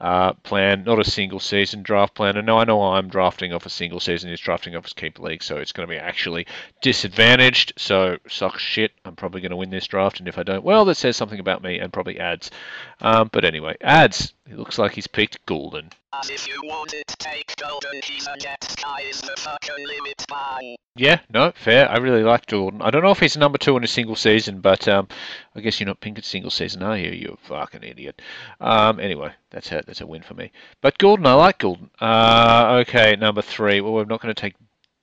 uh, 0.00 0.32
plan, 0.32 0.84
not 0.84 0.98
a 0.98 1.04
single 1.04 1.40
season 1.40 1.82
draft 1.82 2.14
plan. 2.14 2.36
And 2.36 2.46
now 2.46 2.58
I 2.58 2.64
know 2.64 2.82
I'm 2.82 3.08
drafting 3.08 3.52
off 3.52 3.66
a 3.66 3.70
single 3.70 4.00
season, 4.00 4.30
he's 4.30 4.40
drafting 4.40 4.74
off 4.74 4.84
his 4.84 4.92
keeper 4.92 5.22
league, 5.22 5.42
so 5.42 5.56
it's 5.56 5.72
going 5.72 5.86
to 5.86 5.92
be 5.92 5.98
actually 5.98 6.46
disadvantaged. 6.80 7.74
So 7.76 8.18
suck 8.28 8.58
shit. 8.58 8.92
I'm 9.04 9.16
probably 9.16 9.40
going 9.40 9.50
to 9.50 9.56
win 9.56 9.70
this 9.70 9.86
draft, 9.86 10.18
and 10.18 10.28
if 10.28 10.38
I 10.38 10.42
don't, 10.42 10.64
well, 10.64 10.84
that 10.86 10.96
says 10.96 11.16
something 11.16 11.40
about 11.40 11.62
me 11.62 11.78
and 11.78 11.92
probably 11.92 12.18
ads. 12.18 12.50
Um, 13.00 13.28
but 13.32 13.44
anyway, 13.44 13.76
ads. 13.80 14.32
It 14.50 14.58
looks 14.58 14.78
like 14.78 14.92
he's 14.92 15.06
picked 15.06 15.44
Gulden. 15.46 15.92
As 16.12 16.28
if 16.28 16.48
you 16.48 16.60
wanted 16.64 17.06
to 17.06 17.16
take 17.18 17.54
Gulden, 17.54 18.02
he's 18.02 18.26
a 18.26 18.36
jet 18.36 18.64
sky 18.64 19.02
is 19.02 19.20
the 19.20 19.32
fucking 19.36 19.86
limit, 19.86 20.24
man. 20.28 20.74
Yeah, 20.96 21.20
no, 21.32 21.52
fair. 21.52 21.88
I 21.88 21.98
really 21.98 22.24
like 22.24 22.46
Gulden. 22.46 22.82
I 22.82 22.90
don't 22.90 23.04
know 23.04 23.12
if 23.12 23.20
he's 23.20 23.36
number 23.36 23.58
two 23.58 23.76
in 23.76 23.84
a 23.84 23.88
single 23.88 24.16
season, 24.16 24.60
but 24.60 24.88
um, 24.88 25.06
I 25.54 25.60
guess 25.60 25.78
you're 25.78 25.86
not 25.86 26.00
pink 26.00 26.18
at 26.18 26.24
single 26.24 26.50
season, 26.50 26.82
are 26.82 26.98
you? 26.98 27.12
You 27.12 27.38
fucking 27.42 27.84
idiot. 27.84 28.20
Um, 28.60 28.98
anyway, 28.98 29.32
that's 29.50 29.70
a 29.70 29.84
that's 29.86 30.00
a 30.00 30.06
win 30.06 30.22
for 30.22 30.34
me. 30.34 30.50
But 30.80 30.98
Gordon, 30.98 31.26
I 31.26 31.34
like 31.34 31.58
Gordon. 31.58 31.90
Uh, 32.00 32.82
okay, 32.82 33.14
number 33.14 33.40
three. 33.40 33.80
Well, 33.80 33.92
we're 33.92 34.04
not 34.04 34.20
going 34.20 34.34
to 34.34 34.40
take 34.40 34.56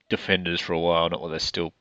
defenders 0.09 0.61
for 0.61 0.73
a 0.73 0.79
while, 0.79 1.09
not 1.09 1.21
while 1.21 1.29
they're 1.29 1.39
still 1.39 1.73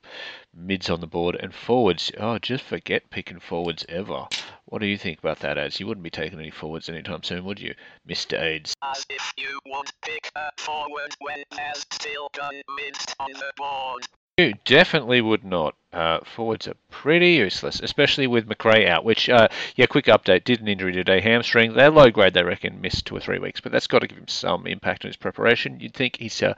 mids 0.53 0.89
on 0.89 1.01
the 1.01 1.07
board, 1.07 1.35
and 1.39 1.53
forwards. 1.53 2.11
Oh, 2.17 2.39
just 2.39 2.63
forget 2.63 3.09
picking 3.09 3.39
forwards 3.39 3.85
ever. 3.87 4.27
What 4.65 4.81
do 4.81 4.87
you 4.87 4.97
think 4.97 5.19
about 5.19 5.39
that, 5.39 5.57
Ads? 5.57 5.79
You 5.79 5.87
wouldn't 5.87 6.03
be 6.03 6.09
taking 6.09 6.39
any 6.39 6.51
forwards 6.51 6.89
anytime 6.89 7.23
soon, 7.23 7.45
would 7.45 7.59
you, 7.59 7.73
Mr. 8.07 8.41
Aids? 8.41 8.73
As 8.83 9.05
if 9.09 9.33
you 9.37 9.59
would 9.67 9.89
pick 10.01 10.29
a 10.35 10.49
forward 10.57 11.15
when 11.19 11.43
there's 11.55 11.85
still 11.91 12.29
gun 12.33 12.61
mids 12.75 13.05
on 13.19 13.31
the 13.31 13.51
board. 13.55 14.07
You 14.39 14.53
definitely 14.65 15.19
would 15.19 15.43
not. 15.43 15.73
Uh, 15.91 16.19
forwards 16.23 16.67
are 16.67 16.75
pretty 16.91 17.31
useless, 17.31 17.79
especially 17.79 18.27
with 18.27 18.47
Macrae 18.47 18.85
out. 18.85 19.03
Which, 19.03 19.29
uh, 19.29 19.47
yeah, 19.75 19.87
quick 19.87 20.05
update: 20.05 20.43
did 20.43 20.61
an 20.61 20.67
injury 20.67 20.91
today, 20.91 21.21
hamstring. 21.21 21.73
They're 21.73 21.89
low 21.89 22.11
grade, 22.11 22.35
they 22.35 22.43
reckon, 22.43 22.79
missed 22.79 23.07
two 23.07 23.15
or 23.15 23.19
three 23.19 23.39
weeks, 23.39 23.61
but 23.61 23.71
that's 23.71 23.87
got 23.87 23.99
to 23.99 24.07
give 24.07 24.19
him 24.19 24.27
some 24.27 24.67
impact 24.67 25.03
on 25.03 25.09
his 25.09 25.17
preparation. 25.17 25.79
You'd 25.79 25.95
think 25.95 26.17
he's 26.17 26.43
uh, 26.43 26.53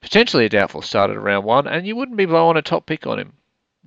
potentially 0.00 0.44
a 0.44 0.48
doubtful 0.48 0.80
start 0.80 1.10
at 1.10 1.20
round 1.20 1.44
one, 1.44 1.66
and 1.66 1.84
you 1.88 1.96
wouldn't 1.96 2.16
be 2.16 2.24
blowing 2.24 2.56
a 2.56 2.62
top 2.62 2.86
pick 2.86 3.04
on 3.04 3.18
him, 3.18 3.32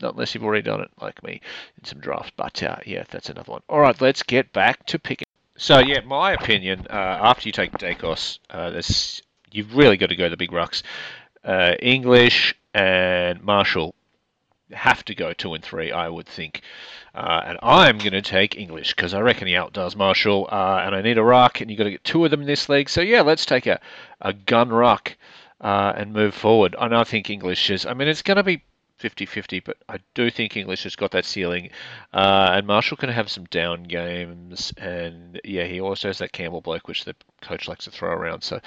not 0.01 0.16
unless 0.16 0.36
you've 0.36 0.44
already 0.44 0.63
done 0.63 0.82
it 0.82 0.92
like 1.00 1.24
me 1.24 1.39
in 1.77 1.86
some 1.86 2.01
drafts. 2.01 2.34
But 2.36 2.62
uh, 2.62 2.80
yeah, 2.86 3.06
that's 3.10 3.30
another 3.30 3.54
one. 3.54 3.62
All 3.70 3.80
right, 3.80 4.01
let's 4.01 4.24
get 4.24 4.51
back 4.51 4.86
to 4.88 5.00
picking. 5.00 5.25
So 5.56 5.80
yeah, 5.80 6.01
my 6.01 6.34
opinion: 6.34 6.86
uh, 6.89 7.20
after 7.22 7.48
you 7.48 7.54
take 7.54 7.72
Daicos, 7.72 8.39
uh, 8.50 8.82
you've 9.51 9.74
really 9.74 9.96
got 9.96 10.10
to 10.10 10.18
go 10.18 10.27
the 10.27 10.36
big 10.36 10.51
rucks. 10.51 10.84
Uh, 11.46 11.75
English 11.82 12.54
and 12.77 13.43
Marshall 13.43 13.96
have 14.72 15.03
to 15.05 15.15
go 15.15 15.34
two 15.34 15.53
and 15.55 15.63
three, 15.63 15.91
I 15.91 16.10
would 16.10 16.27
think. 16.27 16.62
Uh, 17.15 17.41
and 17.46 17.57
I'm 17.63 17.98
going 17.98 18.12
to 18.12 18.22
take 18.22 18.55
English 18.55 18.93
because 18.93 19.13
I 19.13 19.22
reckon 19.22 19.48
he 19.48 19.55
outdoes 19.55 19.96
Marshall. 19.96 20.48
Uh, 20.51 20.84
and 20.86 20.93
I 20.93 21.01
need 21.01 21.17
a 21.17 21.24
ruck, 21.24 21.60
and 21.60 21.72
you've 21.72 21.77
got 21.79 21.86
to 21.86 21.91
get 21.91 22.03
two 22.03 22.24
of 22.24 22.31
them 22.31 22.41
in 22.41 22.48
this 22.48 22.69
league. 22.69 22.89
So 22.89 23.01
yeah, 23.01 23.22
let's 23.22 23.46
take 23.46 23.65
a, 23.65 23.79
a 24.22 24.34
gun 24.34 24.69
ruck 24.69 25.17
uh, 25.60 25.93
and 25.96 26.13
move 26.13 26.36
forward. 26.36 26.75
And 26.79 26.96
I 26.96 27.03
think 27.03 27.29
English 27.29 27.69
is. 27.72 27.86
I 27.86 27.93
mean, 27.93 28.07
it's 28.07 28.22
going 28.22 28.38
to 28.38 28.43
be 28.43 28.63
50-50, 29.00 29.63
but 29.63 29.77
I 29.88 30.00
do 30.16 30.30
think 30.30 30.58
English 30.58 30.84
has 30.84 30.96
got 30.96 31.12
that 31.12 31.25
ceiling. 31.25 31.70
Uh, 32.13 32.50
and 32.54 32.68
Marshall 32.68 32.98
can 32.98 33.10
have 33.10 33.30
some 33.30 33.46
down 33.46 33.84
games, 33.84 34.74
and 34.77 35.39
yeah, 35.44 35.66
he 35.66 35.80
also 35.80 36.10
has 36.10 36.18
that 36.20 36.32
Campbell 36.32 36.62
bloke, 36.62 36.88
which 36.88 37.06
the 37.06 37.16
coach 37.42 37.68
likes 37.68 37.86
to 37.86 37.92
throw 37.92 38.12
around. 38.12 38.44
So 38.44 38.58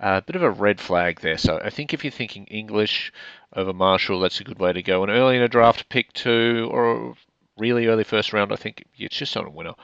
uh, 0.00 0.20
a 0.20 0.22
bit 0.22 0.36
of 0.36 0.42
a 0.42 0.50
red 0.50 0.80
flag 0.80 1.20
there. 1.20 1.38
So 1.38 1.60
I 1.62 1.70
think 1.70 1.94
if 1.94 2.04
you're 2.04 2.10
thinking 2.10 2.44
English 2.46 3.12
over 3.54 3.72
Marshall, 3.72 4.20
that's 4.20 4.40
a 4.40 4.44
good 4.44 4.58
way 4.58 4.72
to 4.72 4.82
go. 4.82 5.02
And 5.02 5.10
early 5.10 5.36
in 5.36 5.42
a 5.42 5.48
draft, 5.48 5.88
pick 5.88 6.12
two, 6.12 6.68
or 6.70 7.14
really 7.56 7.86
early 7.86 8.04
first 8.04 8.32
round, 8.32 8.52
I 8.52 8.56
think 8.56 8.84
it's 8.96 9.16
just 9.16 9.36
on 9.36 9.46
a 9.46 9.50
winner. 9.50 9.74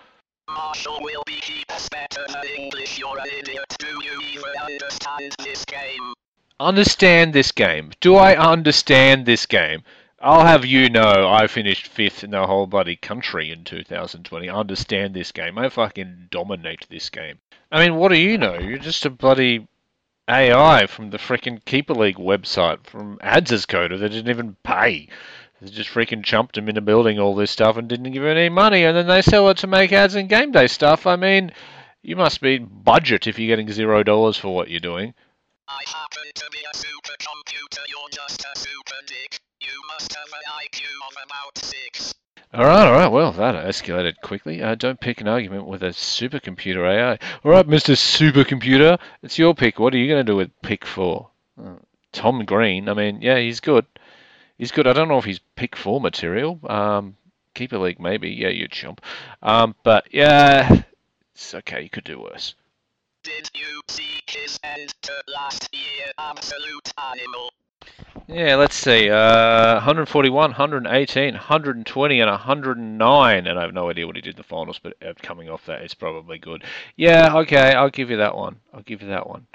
Marshall 0.49 1.01
will 1.01 1.23
be 1.27 1.41
keeps 1.41 1.89
better 1.89 2.25
than 2.29 2.45
English. 2.57 2.99
You're 2.99 3.19
an 3.19 3.27
idiot. 3.39 3.65
Do 3.79 3.87
you 3.87 4.21
even 4.21 4.53
understand 4.63 5.35
this 5.39 5.65
game? 5.65 6.15
Understand 6.61 7.33
this 7.33 7.53
game. 7.53 7.93
Do 8.01 8.17
I 8.17 8.37
understand 8.37 9.27
this 9.27 9.47
game? 9.47 9.83
I'll 10.21 10.47
have 10.47 10.65
you 10.65 10.89
know 10.89 11.29
I 11.29 11.47
finished 11.49 11.87
fifth 11.87 12.25
in 12.25 12.31
the 12.31 12.47
whole 12.47 12.67
bloody 12.67 12.97
country 12.97 13.51
in 13.51 13.65
2020. 13.65 14.49
I 14.49 14.55
understand 14.55 15.13
this 15.15 15.33
game. 15.33 15.59
I 15.59 15.69
fucking 15.69 16.29
dominate 16.31 16.87
this 16.89 17.11
game. 17.11 17.41
I 17.71 17.85
mean, 17.85 17.97
what 17.97 18.11
do 18.11 18.19
you 18.19 18.39
know? 18.39 18.59
You're 18.59 18.79
just 18.79 19.05
a 19.05 19.11
bloody 19.11 19.67
AI 20.29 20.87
from 20.87 21.11
the 21.11 21.19
freaking 21.19 21.63
Keeper 21.65 21.93
League 21.93 22.17
website 22.17 22.87
from 22.87 23.19
Ads' 23.21 23.67
coder 23.67 23.99
that 23.99 24.09
didn't 24.09 24.31
even 24.31 24.57
pay. 24.63 25.09
They 25.61 25.71
just 25.71 25.91
freaking 25.91 26.25
chumped 26.25 26.57
him 26.57 26.69
into 26.69 26.81
building 26.81 27.19
all 27.19 27.35
this 27.35 27.51
stuff 27.51 27.77
and 27.77 27.89
didn't 27.89 28.13
give 28.13 28.23
him 28.23 28.31
any 28.37 28.49
money, 28.49 28.85
and 28.85 28.97
then 28.97 29.07
they 29.07 29.23
sell 29.23 29.51
it 29.51 29.59
to 29.59 29.67
make 29.67 29.93
ads 29.93 30.15
and 30.15 30.29
game 30.29 30.53
day 30.53 30.69
stuff. 30.69 31.07
I 31.07 31.17
mean, 31.17 31.53
you 32.03 32.17
must 32.17 32.41
be 32.41 32.59
budget 32.59 33.27
if 33.27 33.39
you're 33.39 33.55
getting 33.55 33.71
zero 33.71 34.03
dollars 34.03 34.37
for 34.37 34.55
what 34.55 34.71
you're 34.71 34.81
doing. 34.81 35.15
I 35.69 35.83
happen 35.87 36.31
to 36.35 36.51
be 36.53 36.59
a 36.59 36.77
supercomputer. 36.77 37.81
You're 37.89 38.11
just 38.11 38.45
a 38.45 38.59
super 38.59 39.01
dick. 39.07 39.39
You 39.61 39.81
must 39.89 40.15
have 40.15 40.27
an 40.27 40.43
IQ 40.63 40.83
of 41.09 41.17
about 41.25 41.59
six. 41.59 42.15
All 42.53 42.67
right, 42.67 42.87
all 42.87 42.93
right. 42.93 43.09
Well, 43.09 43.33
that 43.33 43.55
escalated 43.55 44.21
quickly. 44.23 44.63
Uh, 44.63 44.75
don't 44.75 45.01
pick 45.01 45.23
an 45.23 45.29
argument 45.29 45.67
with 45.67 45.83
a 45.83 45.89
supercomputer 45.89 46.87
AI. 46.87 47.19
All 47.43 47.51
right, 47.51 47.67
Mr. 47.67 47.95
Supercomputer, 47.97 48.99
it's 49.23 49.39
your 49.39 49.55
pick. 49.55 49.79
What 49.79 49.95
are 49.95 49.97
you 49.97 50.07
going 50.07 50.25
to 50.25 50.33
do 50.33 50.37
with 50.37 50.51
pick 50.61 50.85
four? 50.85 51.31
Uh, 51.59 51.77
Tom 52.13 52.45
Green. 52.45 52.91
I 52.91 52.95
mean, 52.95 53.23
yeah, 53.23 53.39
he's 53.39 53.61
good. 53.61 53.87
He's 54.59 54.71
good. 54.71 54.87
I 54.87 54.93
don't 54.93 55.09
know 55.09 55.19
if 55.19 55.25
he's 55.25 55.41
pick 55.57 55.77
four 55.77 55.99
material. 55.99 56.61
Um, 56.69 57.17
keeper 57.55 57.79
league 57.79 58.01
maybe. 58.01 58.29
Yeah, 58.31 58.49
you 58.49 58.69
chump. 58.69 59.01
Um, 59.43 59.75
but 59.83 60.09
yeah, 60.13 60.83
it's 61.35 61.55
okay. 61.55 61.83
You 61.83 61.89
could 61.89 62.05
do 62.05 62.21
worse. 62.21 62.55
Did 63.25 63.51
you 63.55 63.81
see 63.89 64.21
his 64.27 64.61
end 64.63 64.95
to 65.01 65.13
last 65.29 65.71
year? 65.73 66.13
Absolute 66.19 66.93
animal. 66.99 67.51
Yeah, 68.29 68.57
let's 68.57 68.75
see. 68.75 69.09
Uh, 69.09 69.77
141, 69.77 70.51
118, 70.51 71.33
120, 71.33 72.21
and 72.21 72.31
109. 72.31 73.47
And 73.47 73.59
I 73.59 73.63
have 73.63 73.73
no 73.73 73.89
idea 73.89 74.07
what 74.07 74.17
he 74.17 74.21
did 74.21 74.35
in 74.35 74.37
the 74.37 74.43
finals, 74.43 74.79
but 74.83 74.95
uh, 75.03 75.15
coming 75.23 75.49
off 75.49 75.65
that, 75.65 75.81
it's 75.81 75.95
probably 75.95 76.37
good. 76.37 76.65
Yeah, 76.97 77.35
okay, 77.39 77.73
I'll 77.73 77.89
give 77.89 78.11
you 78.11 78.19
that 78.19 78.37
one. 78.37 78.61
I'll 78.75 78.83
give 78.83 79.01
you 79.01 79.09
that 79.09 79.27
one. 79.27 79.47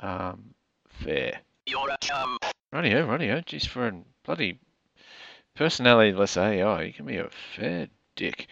Um, 0.00 0.54
fair. 0.88 1.40
You're 1.66 1.90
a 1.90 1.98
chump. 2.00 2.46
Rightio, 2.72 3.06
rightio. 3.06 3.44
Jeez, 3.44 3.66
for 3.66 3.88
a 3.88 3.94
bloody 4.24 4.58
personality-less 5.54 6.38
AI, 6.38 6.82
you 6.82 6.92
can 6.94 7.04
be 7.04 7.18
a 7.18 7.28
fair 7.56 7.88
dick. 8.16 8.48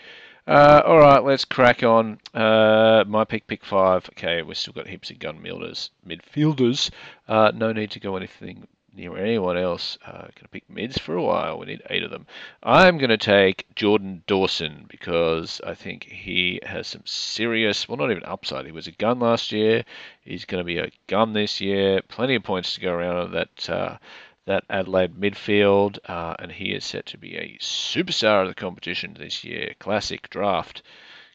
Uh, 0.47 0.81
all 0.85 0.99
right, 0.99 1.25
let's 1.25 1.45
crack 1.45 1.83
on. 1.83 2.21
Uh, 2.33 3.05
my 3.09 3.25
pick, 3.25 3.47
pick 3.49 3.65
five. 3.65 4.09
Okay, 4.11 4.43
we've 4.43 4.57
still 4.57 4.73
got 4.73 4.87
heaps 4.87 5.11
of 5.11 5.19
gun 5.19 5.41
midfielders. 5.41 5.91
Midfielders. 6.07 6.91
Uh, 7.27 7.51
no 7.53 7.73
need 7.73 7.91
to 7.91 8.01
go 8.01 8.17
anything 8.17 8.69
near 8.95 9.17
anyone 9.17 9.59
else. 9.59 9.99
Uh, 10.07 10.23
gonna 10.23 10.49
pick 10.51 10.69
mids 10.71 10.99
for 10.99 11.17
a 11.17 11.23
while. 11.23 11.59
We 11.59 11.67
need 11.67 11.83
eight 11.91 12.05
of 12.05 12.11
them. 12.11 12.27
I'm 12.63 12.97
gonna 12.97 13.19
take 13.19 13.67
Jordan 13.75 14.23
Dawson 14.29 14.87
because 14.89 15.61
I 15.67 15.75
think 15.75 16.05
he 16.05 16.61
has 16.65 16.87
some 16.87 17.03
serious, 17.05 17.89
well, 17.89 17.99
not 17.99 18.13
even 18.13 18.25
upside. 18.25 18.67
He 18.67 18.73
was 18.73 18.87
a 18.87 18.93
gun 18.93 19.19
last 19.19 19.51
year. 19.51 19.85
He's 20.23 20.45
gonna 20.45 20.65
be 20.65 20.79
a 20.79 20.91
gun 21.09 21.33
this 21.33 21.61
year. 21.61 22.03
Plenty 22.09 22.37
of 22.37 22.45
points 22.45 22.75
to 22.75 22.81
go 22.81 22.93
around 22.93 23.17
on 23.17 23.33
that. 23.33 23.99
That 24.47 24.65
Adelaide 24.71 25.15
midfield, 25.15 25.99
uh, 26.09 26.35
and 26.39 26.53
he 26.53 26.73
is 26.73 26.85
set 26.85 27.07
to 27.07 27.19
be 27.19 27.37
a 27.37 27.59
superstar 27.61 28.43
of 28.43 28.49
the 28.49 28.55
competition 28.55 29.17
this 29.19 29.45
year. 29.45 29.75
Classic 29.79 30.31
draft 30.31 30.83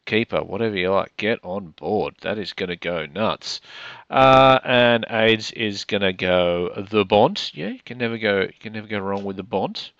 keeper, 0.05 0.41
whatever 0.41 0.77
you 0.77 0.91
like, 0.91 1.15
get 1.17 1.39
on 1.43 1.71
board. 1.71 2.15
That 2.21 2.37
is 2.37 2.53
going 2.53 2.69
to 2.69 2.75
go 2.75 3.05
nuts. 3.05 3.61
Uh, 4.09 4.59
and 4.63 5.05
AIDS 5.09 5.51
is 5.51 5.85
going 5.85 6.01
to 6.01 6.13
go 6.13 6.85
the 6.89 7.05
Bont. 7.05 7.51
Yeah, 7.53 7.69
you 7.69 7.79
can 7.85 7.97
never 7.97 8.17
go. 8.17 8.41
You 8.41 8.59
can 8.59 8.73
never 8.73 8.87
go 8.87 8.99
wrong 8.99 9.23
with 9.23 9.37
the 9.37 9.43
Bont. 9.43 9.91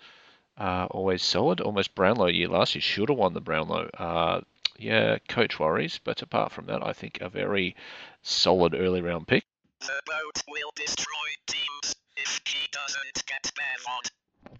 Uh, 0.58 0.86
always 0.90 1.22
solid. 1.22 1.60
Almost 1.60 1.94
Brownlow 1.94 2.26
year 2.26 2.48
last. 2.48 2.74
He 2.74 2.80
should 2.80 3.08
have 3.08 3.18
won 3.18 3.34
the 3.34 3.40
Brownlow. 3.40 3.90
Uh, 3.96 4.40
yeah, 4.78 5.18
coach 5.28 5.58
worries, 5.58 6.00
but 6.02 6.22
apart 6.22 6.52
from 6.52 6.66
that, 6.66 6.84
I 6.84 6.92
think 6.92 7.20
a 7.20 7.28
very 7.28 7.76
solid 8.22 8.74
early 8.74 9.00
round 9.00 9.28
pick. 9.28 9.44
The 9.80 10.00
boat 10.06 10.42
will 10.48 10.72
destroy 10.76 11.28
teams 11.46 11.94
if 12.22 12.40
he 12.44 12.68
doesn't 12.70 13.26
get 13.26 13.52
Bevod. 13.54 14.58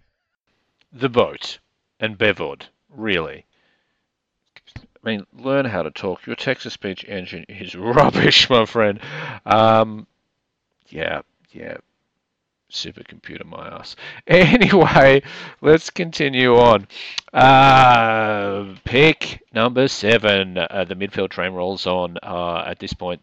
The 0.91 1.09
boat 1.09 1.59
and 1.99 2.17
Bevod, 2.17 2.63
really. 2.89 3.45
I 4.77 5.09
mean, 5.09 5.25
learn 5.33 5.65
how 5.65 5.83
to 5.83 5.91
talk. 5.91 6.25
Your 6.25 6.35
text 6.35 6.63
to 6.63 6.69
speech 6.69 7.05
engine 7.07 7.45
is 7.49 7.75
rubbish, 7.75 8.49
my 8.49 8.65
friend. 8.65 8.99
Um, 9.45 10.07
yeah, 10.89 11.21
yeah. 11.51 11.77
Supercomputer, 12.71 13.45
my 13.45 13.67
ass. 13.67 13.95
Anyway, 14.27 15.21
let's 15.61 15.89
continue 15.89 16.55
on. 16.55 16.87
Uh, 17.31 18.75
pick 18.83 19.43
number 19.53 19.87
seven. 19.87 20.57
Uh, 20.57 20.85
the 20.87 20.95
midfield 20.95 21.29
train 21.29 21.53
rolls 21.53 21.85
on. 21.85 22.17
Uh, 22.23 22.63
at 22.65 22.79
this 22.79 22.93
point, 22.93 23.21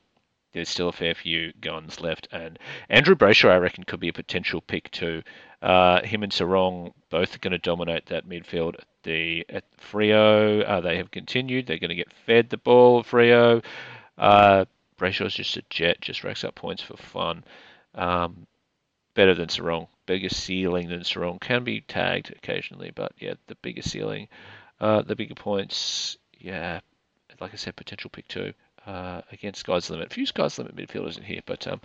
there's 0.52 0.69
still 0.69 0.88
a 0.88 0.92
fair 0.92 1.14
few 1.14 1.52
guns 1.61 2.00
left, 2.00 2.28
and 2.33 2.59
Andrew 2.88 3.14
Brayshaw, 3.14 3.50
I 3.50 3.59
reckon, 3.59 3.85
could 3.85 4.00
be 4.00 4.09
a 4.09 4.12
potential 4.12 4.61
pick 4.61 4.90
too. 4.90 5.23
Uh, 5.62 6.02
him 6.02 6.23
and 6.23 6.33
Serong 6.33 6.92
both 7.11 7.35
are 7.35 7.38
going 7.38 7.52
to 7.52 7.59
dominate 7.59 8.07
that 8.07 8.28
midfield. 8.28 8.76
The 9.02 9.47
at 9.49 9.64
Freo, 9.78 10.66
uh, 10.66 10.80
they 10.80 10.97
have 10.97 11.11
continued. 11.11 11.66
They're 11.66 11.78
going 11.78 11.90
to 11.90 11.95
get 11.95 12.12
fed 12.26 12.50
the 12.50 12.57
ball. 12.57 13.02
Freo, 13.04 13.64
uh, 14.19 14.64
Brayshaw's 14.99 15.35
just 15.35 15.57
a 15.57 15.62
jet, 15.71 16.00
just 16.00 16.25
racks 16.25 16.45
up 16.45 16.54
points 16.54 16.83
for 16.83 16.97
fun. 16.97 17.45
Um, 17.95 18.47
better 19.14 19.35
than 19.35 19.49
Serong, 19.49 19.88
bigger 20.07 20.28
ceiling 20.28 20.88
than 20.88 21.00
Serong. 21.00 21.40
Can 21.40 21.64
be 21.64 21.80
tagged 21.83 22.30
occasionally, 22.30 22.90
but 22.95 23.12
yeah, 23.19 23.35
the 23.47 23.54
bigger 23.57 23.83
ceiling, 23.83 24.28
uh, 24.80 25.02
the 25.02 25.16
bigger 25.16 25.35
points. 25.35 26.19
Yeah, 26.38 26.80
like 27.40 27.52
I 27.52 27.57
said, 27.57 27.76
potential 27.76 28.11
pick 28.11 28.28
two 28.28 28.52
uh, 28.90 29.23
against 29.30 29.61
Sky's 29.61 29.88
Limit. 29.88 30.11
A 30.11 30.14
few 30.14 30.26
Sky's 30.26 30.59
Limit 30.59 30.75
midfielders 30.75 31.16
in 31.16 31.23
here, 31.23 31.40
but 31.47 31.66
um, 31.66 31.80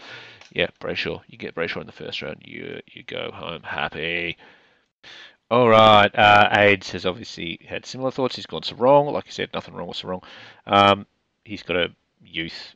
yeah, 0.52 0.68
Brayshaw. 0.82 1.22
You 1.28 1.38
get 1.38 1.54
Brayshaw 1.54 1.82
in 1.82 1.86
the 1.86 1.94
first 1.94 2.22
round, 2.22 2.42
you 2.44 2.82
you 2.88 3.04
go 3.04 3.30
home 3.32 3.62
happy. 3.62 4.38
All 5.52 5.70
right, 5.70 6.10
uh, 6.16 6.50
AIDS 6.52 6.92
has 6.92 7.06
obviously 7.06 7.60
had 7.68 7.86
similar 7.86 8.10
thoughts. 8.10 8.36
He's 8.36 8.48
gone 8.48 8.62
Serong. 8.62 9.12
Like 9.12 9.26
I 9.28 9.30
said, 9.30 9.50
nothing 9.54 9.76
wrong 9.76 9.88
with 9.88 9.98
Serong. 9.98 10.24
Um, 10.66 11.06
he's 11.44 11.62
got 11.62 11.78
a 11.78 11.90
youth 12.24 12.74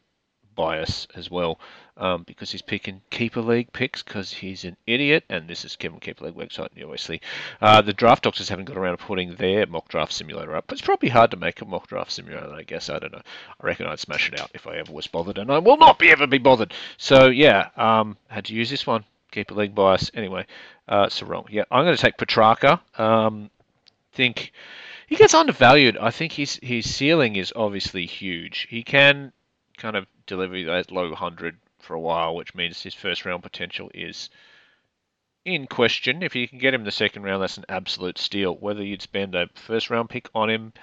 bias 0.59 1.07
as 1.15 1.31
well 1.31 1.57
um, 1.95 2.23
because 2.23 2.51
he's 2.51 2.61
picking 2.61 3.01
keeper 3.09 3.39
league 3.41 3.71
picks 3.71 4.03
because 4.03 4.33
he's 4.33 4.65
an 4.65 4.75
idiot. 4.85 5.23
And 5.29 5.47
this 5.47 5.63
is 5.63 5.77
Kevin 5.77 6.01
Keeper 6.01 6.25
League 6.25 6.35
website, 6.35 6.69
obviously. 6.83 7.21
Uh, 7.61 7.81
the 7.81 7.93
draft 7.93 8.23
doctors 8.23 8.49
haven't 8.49 8.65
got 8.65 8.77
around 8.77 8.97
to 8.97 9.03
putting 9.05 9.35
their 9.35 9.65
mock 9.67 9.87
draft 9.87 10.11
simulator 10.11 10.53
up. 10.55 10.65
But 10.67 10.77
it's 10.77 10.85
probably 10.85 11.07
hard 11.07 11.31
to 11.31 11.37
make 11.37 11.61
a 11.61 11.65
mock 11.65 11.87
draft 11.87 12.11
simulator, 12.11 12.53
I 12.53 12.63
guess. 12.63 12.89
I 12.89 12.99
don't 12.99 13.13
know. 13.13 13.21
I 13.61 13.65
reckon 13.65 13.87
I'd 13.87 13.99
smash 13.99 14.27
it 14.27 14.37
out 14.39 14.51
if 14.53 14.67
I 14.67 14.77
ever 14.77 14.91
was 14.91 15.07
bothered, 15.07 15.37
and 15.37 15.49
I 15.49 15.59
will 15.59 15.77
not 15.77 15.97
be 15.97 16.09
ever 16.09 16.27
be 16.27 16.39
bothered. 16.39 16.73
So 16.97 17.27
yeah, 17.27 17.69
um, 17.77 18.17
had 18.27 18.45
to 18.45 18.53
use 18.53 18.69
this 18.69 18.85
one. 18.85 19.05
Keeper 19.31 19.55
League 19.55 19.75
bias. 19.75 20.11
Anyway, 20.13 20.45
uh, 20.89 21.05
Serong. 21.05 21.47
Yeah, 21.49 21.63
I'm 21.71 21.85
going 21.85 21.95
to 21.95 22.01
take 22.01 22.17
Petrarca. 22.17 22.81
Um, 22.97 23.49
think 24.11 24.51
he 25.07 25.15
gets 25.15 25.33
undervalued. 25.33 25.97
I 25.97 26.11
think 26.11 26.33
his 26.33 26.59
his 26.61 26.93
ceiling 26.93 27.35
is 27.35 27.53
obviously 27.55 28.05
huge. 28.05 28.67
He 28.69 28.83
can 28.83 29.31
kind 29.77 29.95
of 29.95 30.05
deliver 30.29 30.61
that 30.63 30.91
low 30.91 31.13
hundred 31.15 31.57
for 31.79 31.93
a 31.93 31.99
while, 31.99 32.35
which 32.35 32.55
means 32.55 32.81
his 32.81 32.93
first 32.93 33.25
round 33.25 33.43
potential 33.43 33.89
is 33.93 34.29
in 35.45 35.67
question. 35.67 36.23
If 36.23 36.35
you 36.35 36.47
can 36.47 36.59
get 36.59 36.73
him 36.73 36.83
the 36.83 36.91
second 36.91 37.23
round, 37.23 37.41
that's 37.41 37.57
an 37.57 37.65
absolute 37.69 38.17
steal. 38.17 38.55
Whether 38.55 38.83
you'd 38.83 39.01
spend 39.01 39.35
a 39.35 39.49
first 39.55 39.89
round 39.89 40.09
pick 40.09 40.29
on 40.33 40.49
him 40.49 40.73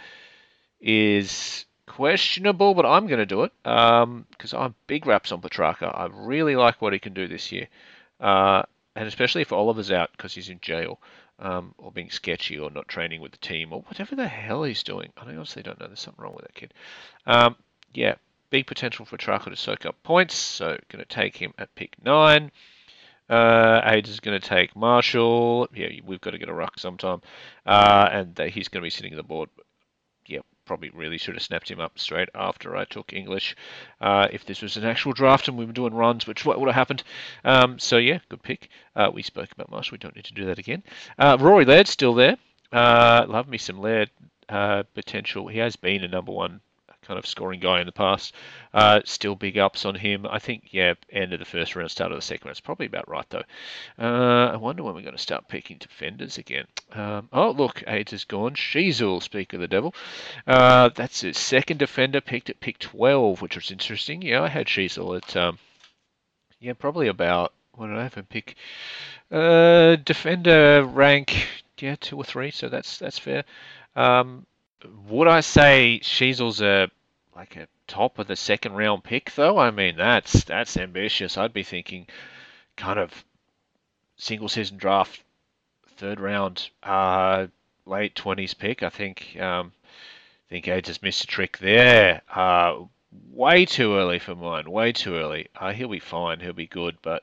is 0.80 1.64
questionable, 1.86 2.74
but 2.74 2.86
I'm 2.86 3.06
going 3.06 3.18
to 3.18 3.26
do 3.26 3.44
it 3.44 3.52
because 3.62 4.52
um, 4.54 4.60
I'm 4.60 4.74
big 4.86 5.06
raps 5.06 5.32
on 5.32 5.40
Petrarca. 5.40 5.86
I 5.86 6.06
really 6.12 6.56
like 6.56 6.82
what 6.82 6.92
he 6.92 6.98
can 6.98 7.14
do 7.14 7.28
this 7.28 7.52
year, 7.52 7.68
uh, 8.20 8.62
and 8.94 9.06
especially 9.06 9.42
if 9.42 9.52
Oliver's 9.52 9.92
out 9.92 10.10
because 10.12 10.34
he's 10.34 10.48
in 10.48 10.60
jail 10.60 11.00
um, 11.38 11.74
or 11.78 11.92
being 11.92 12.10
sketchy 12.10 12.58
or 12.58 12.70
not 12.70 12.88
training 12.88 13.20
with 13.20 13.32
the 13.32 13.38
team 13.38 13.72
or 13.72 13.82
whatever 13.82 14.16
the 14.16 14.28
hell 14.28 14.64
he's 14.64 14.82
doing. 14.82 15.12
I 15.16 15.34
honestly 15.34 15.62
don't 15.62 15.78
know. 15.78 15.86
There's 15.86 16.00
something 16.00 16.22
wrong 16.22 16.34
with 16.34 16.46
that 16.46 16.54
kid. 16.54 16.74
Um, 17.26 17.56
yeah, 17.94 18.16
big 18.50 18.66
potential 18.66 19.04
for 19.04 19.16
Petrarca 19.16 19.50
to 19.50 19.56
soak 19.56 19.86
up 19.86 20.02
points, 20.02 20.34
so 20.34 20.76
going 20.88 21.04
to 21.04 21.04
take 21.04 21.36
him 21.36 21.52
at 21.58 21.74
pick 21.74 21.96
nine. 22.02 22.50
Uh, 23.28 23.80
Age 23.84 24.08
is 24.08 24.20
going 24.20 24.40
to 24.40 24.48
take 24.48 24.76
Marshall. 24.76 25.68
Yeah, 25.74 25.88
we've 26.04 26.20
got 26.20 26.30
to 26.30 26.38
get 26.38 26.48
a 26.48 26.54
ruck 26.54 26.78
sometime. 26.78 27.20
Uh, 27.64 28.08
and 28.10 28.38
he's 28.50 28.68
going 28.68 28.82
to 28.82 28.86
be 28.86 28.90
sitting 28.90 29.12
on 29.12 29.16
the 29.16 29.22
board. 29.22 29.48
Yeah, 30.26 30.40
probably 30.64 30.90
really 30.90 31.18
should 31.18 31.34
have 31.34 31.42
snapped 31.42 31.70
him 31.70 31.80
up 31.80 31.98
straight 31.98 32.28
after 32.34 32.76
I 32.76 32.84
took 32.84 33.12
English. 33.12 33.56
Uh, 34.00 34.28
if 34.32 34.44
this 34.44 34.62
was 34.62 34.76
an 34.76 34.84
actual 34.84 35.12
draft 35.12 35.48
and 35.48 35.56
we 35.56 35.64
were 35.64 35.72
doing 35.72 35.94
runs, 35.94 36.26
which 36.26 36.44
what 36.44 36.60
would 36.60 36.68
have 36.68 36.74
happened. 36.74 37.02
Um, 37.44 37.78
so 37.78 37.96
yeah, 37.96 38.18
good 38.28 38.42
pick. 38.42 38.68
Uh, 38.94 39.10
we 39.12 39.22
spoke 39.22 39.50
about 39.52 39.70
Marshall. 39.70 39.94
We 39.94 39.98
don't 39.98 40.16
need 40.16 40.26
to 40.26 40.34
do 40.34 40.46
that 40.46 40.58
again. 40.58 40.82
Uh, 41.18 41.36
Rory 41.40 41.64
Laird's 41.64 41.90
still 41.90 42.14
there. 42.14 42.36
Uh, 42.72 43.24
love 43.28 43.48
me 43.48 43.58
some 43.58 43.80
Laird 43.80 44.10
potential. 44.48 45.48
He 45.48 45.58
has 45.58 45.74
been 45.76 46.04
a 46.04 46.08
number 46.08 46.32
one 46.32 46.60
kind 47.06 47.18
of 47.18 47.26
scoring 47.26 47.60
guy 47.60 47.80
in 47.80 47.86
the 47.86 47.92
past. 47.92 48.34
Uh, 48.74 49.00
still 49.04 49.34
big 49.34 49.56
ups 49.58 49.84
on 49.84 49.94
him. 49.94 50.26
I 50.28 50.38
think, 50.38 50.68
yeah, 50.72 50.94
end 51.10 51.32
of 51.32 51.38
the 51.38 51.44
first 51.44 51.76
round, 51.76 51.90
start 51.90 52.12
of 52.12 52.18
the 52.18 52.22
second 52.22 52.46
round. 52.46 52.52
It's 52.52 52.60
probably 52.60 52.86
about 52.86 53.08
right, 53.08 53.28
though. 53.30 53.44
Uh, 53.98 54.52
I 54.52 54.56
wonder 54.56 54.82
when 54.82 54.94
we're 54.94 55.02
going 55.02 55.16
to 55.16 55.22
start 55.22 55.48
picking 55.48 55.78
defenders 55.78 56.38
again. 56.38 56.66
Um, 56.92 57.28
oh, 57.32 57.50
look, 57.50 57.82
AIDS 57.86 58.12
is 58.12 58.24
gone. 58.24 58.54
Sheezel, 58.54 59.22
speak 59.22 59.52
of 59.52 59.60
the 59.60 59.68
devil. 59.68 59.94
Uh, 60.46 60.90
that's 60.94 61.20
his 61.22 61.38
second 61.38 61.78
defender 61.78 62.20
picked 62.20 62.50
at 62.50 62.60
pick 62.60 62.78
12, 62.78 63.40
which 63.40 63.56
was 63.56 63.70
interesting. 63.70 64.22
Yeah, 64.22 64.42
I 64.42 64.48
had 64.48 64.66
Sheezel 64.66 65.16
at, 65.16 65.36
um, 65.36 65.58
yeah, 66.60 66.72
probably 66.74 67.08
about, 67.08 67.52
what 67.74 67.86
did 67.88 67.96
I 67.96 68.02
have 68.02 68.14
him 68.14 68.26
pick? 68.26 68.56
Uh, 69.30 69.96
defender 69.96 70.84
rank, 70.84 71.46
yeah, 71.80 71.96
two 72.00 72.16
or 72.16 72.24
three, 72.24 72.50
so 72.50 72.68
that's 72.68 72.98
that's 72.98 73.18
fair. 73.18 73.44
Um, 73.96 74.46
would 75.08 75.26
I 75.26 75.40
say 75.40 76.00
Sheezel's 76.02 76.60
a 76.60 76.88
like 77.36 77.54
a 77.56 77.68
top 77.86 78.18
of 78.18 78.26
the 78.26 78.34
second 78.34 78.72
round 78.72 79.04
pick 79.04 79.32
though? 79.34 79.58
I 79.58 79.70
mean 79.70 79.96
that's 79.96 80.44
that's 80.44 80.76
ambitious. 80.76 81.36
I'd 81.36 81.52
be 81.52 81.62
thinking 81.62 82.06
kind 82.76 82.98
of 82.98 83.24
single 84.16 84.48
season 84.48 84.78
draft, 84.78 85.22
third 85.96 86.18
round, 86.18 86.70
uh, 86.82 87.46
late 87.84 88.14
twenties 88.14 88.54
pick. 88.54 88.82
I 88.82 88.88
think 88.88 89.36
um, 89.38 89.72
I 90.48 90.48
think 90.48 90.68
I 90.68 90.80
just 90.80 91.02
missed 91.02 91.24
a 91.24 91.26
trick 91.26 91.58
there. 91.58 92.22
Uh, 92.34 92.84
way 93.30 93.66
too 93.66 93.96
early 93.96 94.18
for 94.18 94.34
mine. 94.34 94.70
Way 94.70 94.92
too 94.92 95.16
early. 95.16 95.48
Uh, 95.54 95.72
he'll 95.72 95.88
be 95.88 95.98
fine. 95.98 96.40
He'll 96.40 96.54
be 96.54 96.66
good. 96.66 96.96
But 97.02 97.22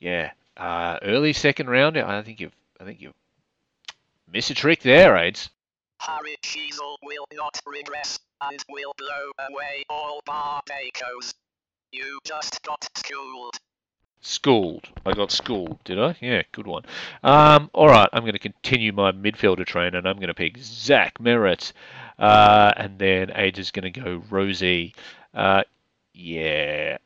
yeah, 0.00 0.32
uh, 0.56 0.98
early 1.02 1.32
second 1.32 1.68
round. 1.70 1.96
I 1.96 2.22
think 2.22 2.40
you've 2.40 2.56
I 2.80 2.84
think 2.84 3.00
you've 3.00 3.14
missed 4.32 4.50
a 4.50 4.54
trick 4.54 4.82
there, 4.82 5.16
Aids. 5.16 5.48
Sheezel 6.06 6.96
will 7.02 7.26
not 7.32 7.60
regress, 7.66 8.18
and 8.40 8.62
will 8.68 8.92
blow 8.96 9.32
away 9.50 9.84
all 9.90 10.20
Barbacoes. 10.26 11.34
You 11.90 12.20
just 12.24 12.62
got 12.62 12.88
schooled. 12.96 13.56
Schooled. 14.20 14.88
I 15.04 15.12
got 15.12 15.32
schooled, 15.32 15.82
did 15.84 15.98
I? 15.98 16.16
Yeah, 16.20 16.42
good 16.52 16.66
one. 16.66 16.84
Um, 17.24 17.70
all 17.72 17.88
right, 17.88 18.08
I'm 18.12 18.22
going 18.22 18.34
to 18.34 18.38
continue 18.38 18.92
my 18.92 19.10
midfielder 19.12 19.66
train, 19.66 19.94
and 19.94 20.06
I'm 20.06 20.16
going 20.16 20.28
to 20.28 20.34
pick 20.34 20.58
Zach 20.58 21.18
Merrett. 21.18 21.72
Uh, 22.18 22.72
and 22.76 22.98
then 22.98 23.32
Age 23.34 23.58
is 23.58 23.72
going 23.72 23.92
to 23.92 24.00
go 24.00 24.22
Rozee. 24.30 24.94
Uh, 25.34 25.62
yeah, 26.14 26.98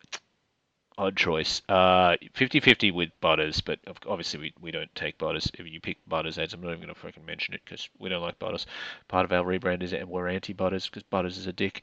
odd 1.00 1.16
choice. 1.16 1.62
Uh, 1.68 2.16
50-50 2.36 2.92
with 2.92 3.10
Butters, 3.20 3.60
but 3.60 3.78
obviously 4.06 4.38
we, 4.38 4.52
we 4.60 4.70
don't 4.70 4.94
take 4.94 5.18
Butters. 5.18 5.50
If 5.58 5.66
you 5.66 5.80
pick 5.80 5.96
Butters 6.06 6.38
ads, 6.38 6.52
I'm 6.52 6.60
not 6.60 6.72
even 6.72 6.82
going 6.82 6.94
to 6.94 7.00
freaking 7.00 7.26
mention 7.26 7.54
it 7.54 7.62
because 7.64 7.88
we 7.98 8.10
don't 8.10 8.22
like 8.22 8.38
Butters. 8.38 8.66
Part 9.08 9.24
of 9.24 9.32
our 9.32 9.42
rebrand 9.42 9.82
is 9.82 9.94
we're 10.06 10.28
anti-Butters 10.28 10.88
because 10.88 11.02
Butters 11.04 11.38
is 11.38 11.46
a 11.46 11.52
dick. 11.52 11.82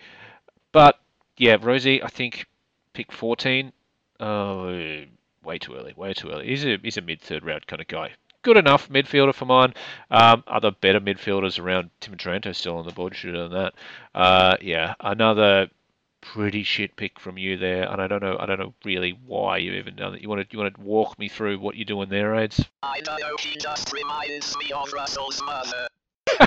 But 0.71 0.99
yeah, 1.37 1.57
Rozee, 1.57 2.03
I 2.03 2.07
think 2.07 2.45
pick 2.93 3.11
14. 3.11 3.73
Oh, 4.19 5.03
way 5.43 5.57
too 5.57 5.75
early. 5.75 5.93
Way 5.95 6.13
too 6.13 6.29
early. 6.29 6.47
He's 6.47 6.65
a 6.65 6.77
he's 6.81 6.97
a 6.97 7.01
mid 7.01 7.21
third 7.21 7.43
round 7.43 7.67
kind 7.67 7.81
of 7.81 7.87
guy. 7.87 8.11
Good 8.43 8.57
enough 8.57 8.89
midfielder 8.89 9.33
for 9.33 9.45
mine. 9.45 9.73
Um, 10.11 10.43
other 10.47 10.71
better 10.71 10.99
midfielders 11.01 11.59
around 11.59 11.89
Tim 11.99 12.17
Taranto 12.17 12.51
still 12.51 12.77
on 12.77 12.85
the 12.85 12.93
board. 12.93 13.15
Should 13.15 13.35
have 13.35 13.51
done 13.51 13.59
that. 13.59 13.73
Uh, 14.15 14.57
yeah, 14.61 14.93
another 14.99 15.69
pretty 16.21 16.63
shit 16.63 16.95
pick 16.95 17.19
from 17.19 17.37
you 17.37 17.57
there, 17.57 17.89
and 17.91 18.01
I 18.01 18.07
don't 18.07 18.21
know, 18.21 18.37
I 18.39 18.45
don't 18.45 18.59
know 18.59 18.73
really 18.83 19.11
why 19.25 19.57
you 19.57 19.73
even 19.73 19.95
done 19.95 20.15
it. 20.15 20.21
You 20.21 20.29
want 20.29 20.41
to, 20.41 20.47
you 20.51 20.59
want 20.59 20.75
to 20.75 20.81
walk 20.81 21.17
me 21.17 21.27
through 21.29 21.59
what 21.59 21.75
you're 21.75 21.85
doing 21.85 22.09
there, 22.09 22.35
Aids? 22.35 22.63
I 22.83 23.01
don't 23.01 23.19
know. 23.19 23.35
He 23.39 23.55
just 23.57 23.91
reminds 23.93 24.55
me 24.57 24.71
of 24.71 24.91
Russell's 24.93 25.41
mother. 25.43 25.87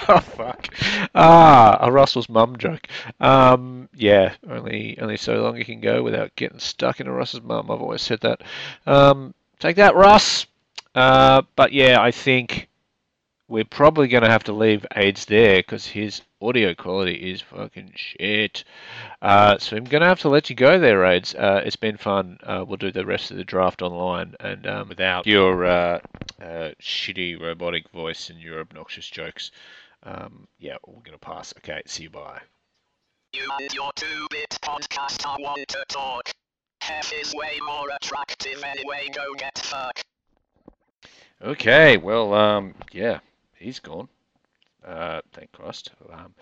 oh 0.09 0.21
fuck! 0.21 0.69
Ah, 1.15 1.79
a 1.81 1.91
Russell's 1.91 2.29
mum 2.29 2.59
joke. 2.59 2.87
Um, 3.19 3.89
yeah, 3.95 4.35
only 4.49 4.99
only 5.01 5.17
so 5.17 5.43
long 5.43 5.57
you 5.57 5.65
can 5.65 5.81
go 5.81 6.03
without 6.03 6.37
getting 6.37 6.59
stuck 6.59 7.01
in 7.01 7.07
a 7.07 7.13
Russell's 7.13 7.43
mum. 7.43 7.71
I've 7.71 7.81
always 7.81 8.03
said 8.03 8.21
that. 8.21 8.43
Um, 8.87 9.35
take 9.59 9.77
that, 9.77 9.95
Russ. 9.95 10.47
Uh, 10.95 11.43
but 11.57 11.73
yeah, 11.73 12.01
I 12.01 12.11
think 12.11 12.69
we're 13.51 13.65
probably 13.65 14.07
going 14.07 14.23
to 14.23 14.31
have 14.31 14.45
to 14.45 14.53
leave 14.53 14.87
AIDS 14.95 15.25
there 15.25 15.57
because 15.57 15.85
his 15.85 16.23
audio 16.41 16.73
quality 16.73 17.33
is 17.33 17.41
fucking 17.41 17.93
shit. 17.97 18.63
Uh, 19.21 19.59
so 19.59 19.77
I'm 19.77 19.85
going 19.85 20.03
to 20.03 20.09
have 20.09 20.21
to 20.21 20.29
let 20.29 20.49
you 20.49 20.57
go 20.57 20.79
there, 20.79 21.05
AIDS. 21.05 21.35
Uh, 21.35 21.61
it's 21.65 21.75
been 21.75 21.97
fun. 21.97 22.39
Uh, 22.45 22.65
we'll 22.67 22.77
do 22.77 22.93
the 22.93 23.05
rest 23.05 23.33
of 23.33 23.37
the 23.37 23.45
draft 23.45 23.83
online 23.83 24.37
and 24.39 24.67
um, 24.69 24.89
without 24.89 25.27
your 25.27 25.65
uh, 25.67 25.99
uh, 26.41 26.71
shitty 26.81 27.41
robotic 27.41 27.91
voice 27.91 28.31
and 28.31 28.39
your 28.39 28.61
obnoxious 28.61 29.11
jokes. 29.11 29.51
Um, 30.05 30.47
yeah, 30.61 30.77
we're 30.87 31.03
going 31.03 31.11
to 31.11 31.19
pass. 31.19 31.53
Okay, 31.59 31.83
see 31.87 32.05
you. 32.05 32.11
Bye. 32.11 32.41
You 33.33 33.49
and 33.61 33.75
your 33.75 33.91
two-bit 33.97 34.59
podcast 34.63 35.27
I 35.27 35.37
want 35.43 35.67
to 35.69 35.85
talk. 35.89 36.31
Hef 36.83 37.13
is 37.13 37.35
way 37.35 37.59
more 37.67 37.89
attractive 38.01 38.63
anyway, 38.65 39.11
go 39.13 39.35
get 39.37 39.59
fuck. 39.59 40.01
Okay, 41.43 41.97
well, 41.97 42.33
um, 42.33 42.75
yeah 42.93 43.19
he's 43.61 43.79
gone. 43.79 44.09
Uh, 44.85 45.21
thank 45.33 45.53
Christ. 45.53 45.91
Um, 46.13 46.35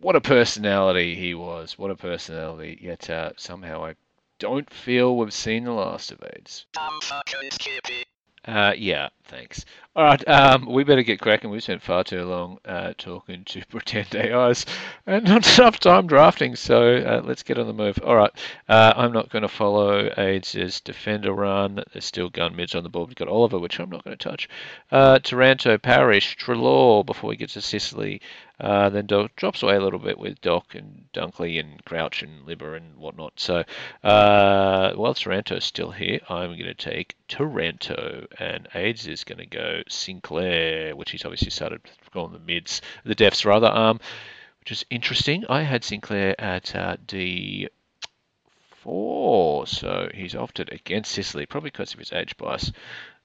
what 0.00 0.16
a 0.16 0.20
personality 0.20 1.14
he 1.14 1.34
was. 1.34 1.76
What 1.76 1.90
a 1.90 1.96
personality. 1.96 2.78
Yet 2.80 3.10
uh, 3.10 3.32
somehow 3.36 3.84
I 3.84 3.94
don't 4.38 4.70
feel 4.70 5.16
we've 5.16 5.34
seen 5.34 5.64
the 5.64 5.72
last 5.72 6.12
of 6.12 6.22
AIDS. 6.22 6.66
I'm 6.78 7.00
fucking 7.02 7.50
Skippy. 7.50 8.04
Uh, 8.44 8.72
yeah, 8.76 9.08
thanks. 9.24 9.64
All 9.96 10.04
right, 10.04 10.28
um, 10.28 10.66
we 10.66 10.84
better 10.84 11.02
get 11.02 11.18
cracking. 11.18 11.50
We've 11.50 11.64
spent 11.64 11.82
far 11.82 12.04
too 12.04 12.24
long 12.24 12.58
uh, 12.64 12.92
talking 12.96 13.42
to 13.46 13.66
pretend 13.68 14.14
AIs 14.14 14.64
and 15.04 15.24
not 15.24 15.58
enough 15.58 15.80
time 15.80 16.06
drafting, 16.06 16.54
so 16.54 16.94
uh, 16.98 17.22
let's 17.24 17.42
get 17.42 17.58
on 17.58 17.66
the 17.66 17.72
move. 17.72 17.98
All 18.04 18.14
right, 18.14 18.30
uh, 18.68 18.92
I'm 18.96 19.12
not 19.12 19.30
going 19.30 19.42
to 19.42 19.48
follow 19.48 20.08
AIDS' 20.16 20.80
defender 20.80 21.32
run. 21.32 21.82
There's 21.92 22.04
still 22.04 22.30
gun 22.30 22.54
mids 22.54 22.76
on 22.76 22.84
the 22.84 22.88
board. 22.88 23.08
We've 23.08 23.16
got 23.16 23.26
Oliver, 23.26 23.58
which 23.58 23.80
I'm 23.80 23.90
not 23.90 24.04
going 24.04 24.16
to 24.16 24.28
touch. 24.28 24.48
Uh, 24.92 25.18
Taranto, 25.18 25.76
Parish, 25.76 26.36
Treloar 26.36 27.04
before 27.04 27.30
we 27.30 27.36
get 27.36 27.50
to 27.50 27.60
Sicily. 27.60 28.20
Uh, 28.60 28.90
then 28.90 29.06
Doc 29.06 29.34
drops 29.36 29.62
away 29.62 29.76
a 29.76 29.80
little 29.80 29.98
bit 29.98 30.18
with 30.18 30.40
Doc 30.42 30.74
and 30.74 31.06
Dunkley 31.14 31.58
and 31.58 31.82
Crouch 31.86 32.22
and 32.22 32.46
Libber 32.46 32.76
and 32.76 32.98
whatnot. 32.98 33.32
So 33.40 33.64
uh, 34.04 34.92
while 34.92 35.14
Taranto's 35.14 35.64
still 35.64 35.90
here, 35.90 36.20
I'm 36.28 36.50
going 36.50 36.64
to 36.64 36.74
take 36.74 37.16
Taranto, 37.26 38.26
and 38.38 38.68
AIDS 38.74 39.06
is 39.06 39.24
going 39.24 39.38
to 39.38 39.46
go 39.46 39.79
Sinclair, 39.88 40.94
which 40.96 41.10
he's 41.10 41.24
obviously 41.24 41.50
started 41.50 41.80
going 42.12 42.32
the 42.32 42.38
mids, 42.38 42.80
the 43.04 43.14
defs 43.14 43.44
rather, 43.44 43.68
um, 43.68 44.00
which 44.60 44.72
is 44.72 44.84
interesting. 44.90 45.44
I 45.48 45.62
had 45.62 45.84
Sinclair 45.84 46.40
at 46.40 46.74
uh, 46.74 46.96
D4, 47.06 47.68
so 49.68 50.10
he's 50.14 50.34
opted 50.34 50.72
against 50.72 51.12
Sicily, 51.12 51.46
probably 51.46 51.70
because 51.70 51.92
of 51.92 51.98
his 51.98 52.12
age 52.12 52.36
bias. 52.36 52.72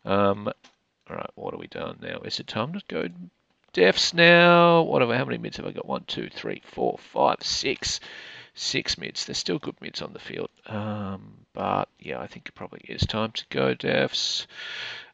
Um, 0.04 0.48
all 1.10 1.15
right, 1.15 1.30
what 1.36 1.54
are 1.54 1.60
we 1.60 1.68
done 1.68 1.98
now? 2.02 2.20
Is 2.20 2.39
it 2.39 2.48
time 2.48 2.74
to 2.74 2.82
go 2.88 3.08
defs 3.76 4.13
now. 4.13 4.82
What 4.84 5.02
have 5.02 5.12
I, 5.12 5.18
how 5.18 5.26
many 5.26 5.38
mids 5.38 5.58
have 5.58 5.65
I 5.65 5.72
got? 5.72 5.86
One, 5.86 6.06
two, 6.08 6.30
three, 6.30 6.62
four, 6.65 6.98
five, 6.98 7.38
six, 7.41 8.00
six 8.54 8.98
mids. 8.98 9.26
There's 9.26 9.38
still 9.38 9.60
good 9.60 9.80
mids 9.82 10.02
on 10.02 10.13
the 10.13 10.20
field. 10.20 10.50
Um, 10.65 11.46
but 11.54 11.89
yeah, 12.00 12.20
I 12.20 12.28
think 12.28 12.48
it 12.48 12.56
probably 12.56 12.82
is 12.88 13.02
time 13.02 13.32
to 13.34 13.46
go, 13.50 13.76
Defs. 13.76 14.48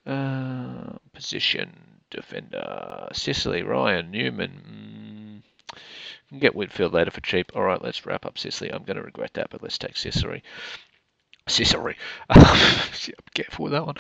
Uh, 0.06 0.98
position 1.14 1.72
defender 2.10 3.08
Sicily, 3.14 3.64
Ryan 3.64 4.12
Newman. 4.12 5.42
Mm, 5.42 5.80
can 6.32 6.40
get 6.40 6.56
Whitfield 6.56 6.94
later 6.94 7.12
for 7.12 7.22
cheap. 7.22 7.52
All 7.56 7.64
right, 7.64 7.82
let's 7.82 8.06
wrap 8.06 8.26
up 8.26 8.38
Sicily. 8.38 8.72
I'm 8.72 8.84
going 8.84 8.98
to 8.98 9.04
regret 9.04 9.34
that, 9.34 9.50
but 9.50 9.62
let's 9.62 9.78
take 9.78 9.98
Sicily. 9.98 10.44
Sicily. 11.48 11.96
careful 13.34 13.64
with 13.64 13.74
that 13.74 13.86
one. 13.86 13.98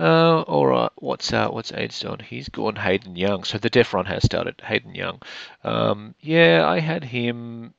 Uh, 0.00 0.42
all 0.42 0.66
right, 0.66 0.90
what's 0.96 1.32
uh, 1.32 1.48
what's 1.48 1.72
Aids 1.72 2.00
done? 2.00 2.20
He's 2.20 2.48
gone 2.48 2.76
Hayden 2.76 3.16
Young. 3.16 3.44
So 3.44 3.58
the 3.58 3.70
def 3.70 3.92
run 3.92 4.06
has 4.06 4.24
started. 4.24 4.60
Hayden 4.64 4.94
Young. 4.94 5.20
Um, 5.62 6.14
yeah, 6.20 6.66
I 6.66 6.80
had 6.80 7.04
him. 7.04 7.74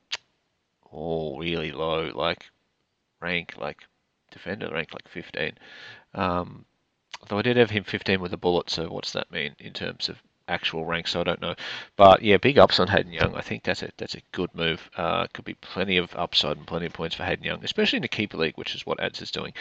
Oh, 0.92 1.38
really 1.38 1.72
low, 1.72 2.10
like 2.14 2.46
rank, 3.20 3.54
like 3.58 3.78
defender, 4.30 4.70
rank 4.72 4.92
like 4.92 5.08
15. 5.08 5.52
Um, 6.14 6.64
although 7.20 7.38
I 7.38 7.42
did 7.42 7.56
have 7.56 7.70
him 7.70 7.84
15 7.84 8.20
with 8.20 8.32
a 8.32 8.36
bullet. 8.36 8.70
So 8.70 8.88
what's 8.88 9.12
that 9.12 9.30
mean 9.30 9.54
in 9.58 9.72
terms 9.72 10.08
of 10.08 10.22
actual 10.48 10.84
rank, 10.84 11.08
so 11.08 11.20
I 11.20 11.24
don't 11.24 11.40
know. 11.40 11.54
But 11.96 12.22
yeah, 12.22 12.36
big 12.36 12.58
ups 12.58 12.78
on 12.78 12.88
Hayden 12.88 13.12
Young. 13.12 13.34
I 13.34 13.40
think 13.40 13.64
that's 13.64 13.82
a 13.82 13.90
that's 13.96 14.14
a 14.14 14.20
good 14.32 14.54
move. 14.54 14.88
Uh, 14.96 15.26
could 15.32 15.44
be 15.44 15.54
plenty 15.54 15.96
of 15.96 16.14
upside 16.14 16.56
and 16.56 16.66
plenty 16.66 16.86
of 16.86 16.92
points 16.92 17.14
for 17.16 17.24
Hayden 17.24 17.44
Young, 17.44 17.64
especially 17.64 17.98
in 17.98 18.02
the 18.02 18.08
keeper 18.08 18.36
league, 18.36 18.56
which 18.56 18.74
is 18.74 18.86
what 18.86 19.00
Ads 19.00 19.22
is 19.22 19.30
doing. 19.30 19.52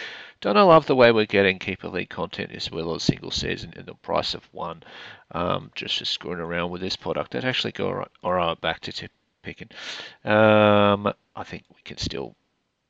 Don't 0.41 0.57
I 0.57 0.61
love 0.61 0.85
the 0.85 0.95
way 0.95 1.11
we're 1.11 1.25
getting 1.25 1.59
keeper 1.59 1.87
league 1.87 2.09
content 2.09 2.51
as 2.51 2.71
well 2.71 2.93
as 2.95 3.03
single 3.03 3.31
season 3.31 3.73
and 3.75 3.85
the 3.85 3.95
price 3.95 4.33
of 4.33 4.47
one, 4.51 4.83
um, 5.31 5.71
just 5.75 5.97
for 5.97 6.05
screwing 6.05 6.39
around 6.39 6.71
with 6.71 6.81
this 6.81 6.95
product. 6.95 7.31
That 7.31 7.45
actually 7.45 7.71
go 7.71 7.87
all 7.87 7.95
right, 7.95 8.11
all 8.23 8.33
right 8.33 8.61
back 8.61 8.81
to 8.81 8.91
tip 8.91 9.11
picking. 9.41 9.69
Um, 10.23 11.11
I 11.35 11.43
think 11.43 11.63
we 11.69 11.81
can 11.83 11.97
still. 11.97 12.35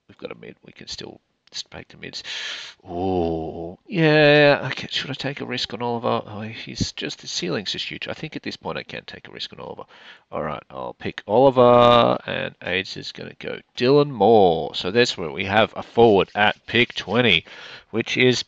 We've 0.08 0.18
got 0.18 0.32
a 0.32 0.36
mid. 0.36 0.56
We 0.64 0.72
can 0.72 0.88
still 0.88 1.20
Spike 1.56 1.88
the 1.88 1.98
mids. 1.98 2.24
Oh, 2.88 3.80
yeah. 3.88 4.68
Okay, 4.72 4.88
should 4.92 5.10
I 5.10 5.14
take 5.14 5.42
a 5.42 5.46
risk 5.46 5.74
on 5.74 5.82
Oliver? 5.82 6.22
Oh, 6.26 6.42
he's 6.42 6.92
just 6.92 7.22
the 7.22 7.28
ceiling's 7.28 7.72
just 7.72 7.90
huge. 7.90 8.08
I 8.08 8.14
think 8.14 8.36
at 8.36 8.44
this 8.44 8.58
point 8.58 8.78
I 8.78 8.84
can't 8.84 9.08
take 9.08 9.28
a 9.28 9.32
risk 9.32 9.54
on 9.54 9.60
Oliver. 9.60 9.84
All 10.32 10.44
right, 10.44 10.64
I'll 10.70 10.94
pick 10.94 11.24
Oliver, 11.28 12.18
and 12.26 12.56
Aids 12.62 12.98
is 12.98 13.12
going 13.12 13.30
to 13.30 13.36
go 13.36 13.60
Dylan 13.78 14.10
Moore. 14.10 14.76
So 14.76 14.92
that's 14.92 15.18
where 15.18 15.32
we 15.32 15.46
have 15.46 15.74
a 15.76 15.84
forward 15.84 16.30
at 16.36 16.66
pick 16.68 16.94
20, 16.94 17.46
which 17.92 18.18
is 18.18 18.44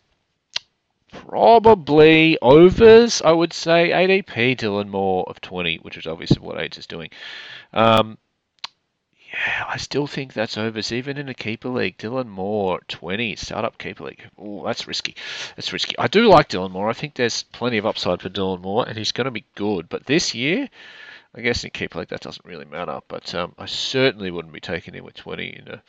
probably 1.12 2.38
overs, 2.42 3.22
I 3.22 3.32
would 3.32 3.54
say. 3.54 3.90
ADP 3.90 4.58
Dylan 4.58 4.90
Moore 4.90 5.26
of 5.28 5.42
20, 5.42 5.78
which 5.78 5.98
is 5.98 6.08
obviously 6.08 6.40
what 6.40 6.60
Aids 6.60 6.78
is 6.78 6.88
doing. 6.88 7.10
Um, 7.74 8.18
I 9.68 9.78
still 9.78 10.08
think 10.08 10.34
that's 10.34 10.58
overs, 10.58 10.92
even 10.92 11.18
in 11.18 11.30
a 11.30 11.34
keeper 11.34 11.70
league. 11.70 11.98
Dylan 11.98 12.28
Moore, 12.28 12.82
20, 12.88 13.36
startup 13.36 13.78
keeper 13.78 14.06
league. 14.06 14.28
Oh, 14.38 14.66
that's 14.66 14.88
risky. 14.88 15.16
That's 15.56 15.72
risky. 15.72 15.98
I 15.98 16.08
do 16.08 16.28
like 16.28 16.50
Dylan 16.50 16.72
Moore. 16.72 16.90
I 16.90 16.94
think 16.94 17.16
there's 17.16 17.44
plenty 17.44 17.78
of 17.78 17.86
upside 17.86 18.22
for 18.22 18.30
Dylan 18.30 18.62
Moore, 18.62 18.88
and 18.88 18.98
he's 18.98 19.12
going 19.12 19.26
to 19.26 19.32
be 19.32 19.46
good. 19.56 19.90
But 19.90 20.06
this 20.06 20.36
year, 20.36 20.70
I 21.34 21.42
guess 21.42 21.64
in 21.64 21.70
keeper 21.70 22.00
league 22.00 22.10
that 22.10 22.22
doesn't 22.22 22.46
really 22.46 22.66
matter. 22.66 23.00
But 23.08 23.34
um, 23.36 23.54
I 23.58 23.66
certainly 23.66 24.32
wouldn't 24.32 24.54
be 24.54 24.60
taking 24.60 24.94
him 24.94 25.06
with 25.06 25.16
20 25.16 25.48
in 25.48 25.68
a 25.68 25.84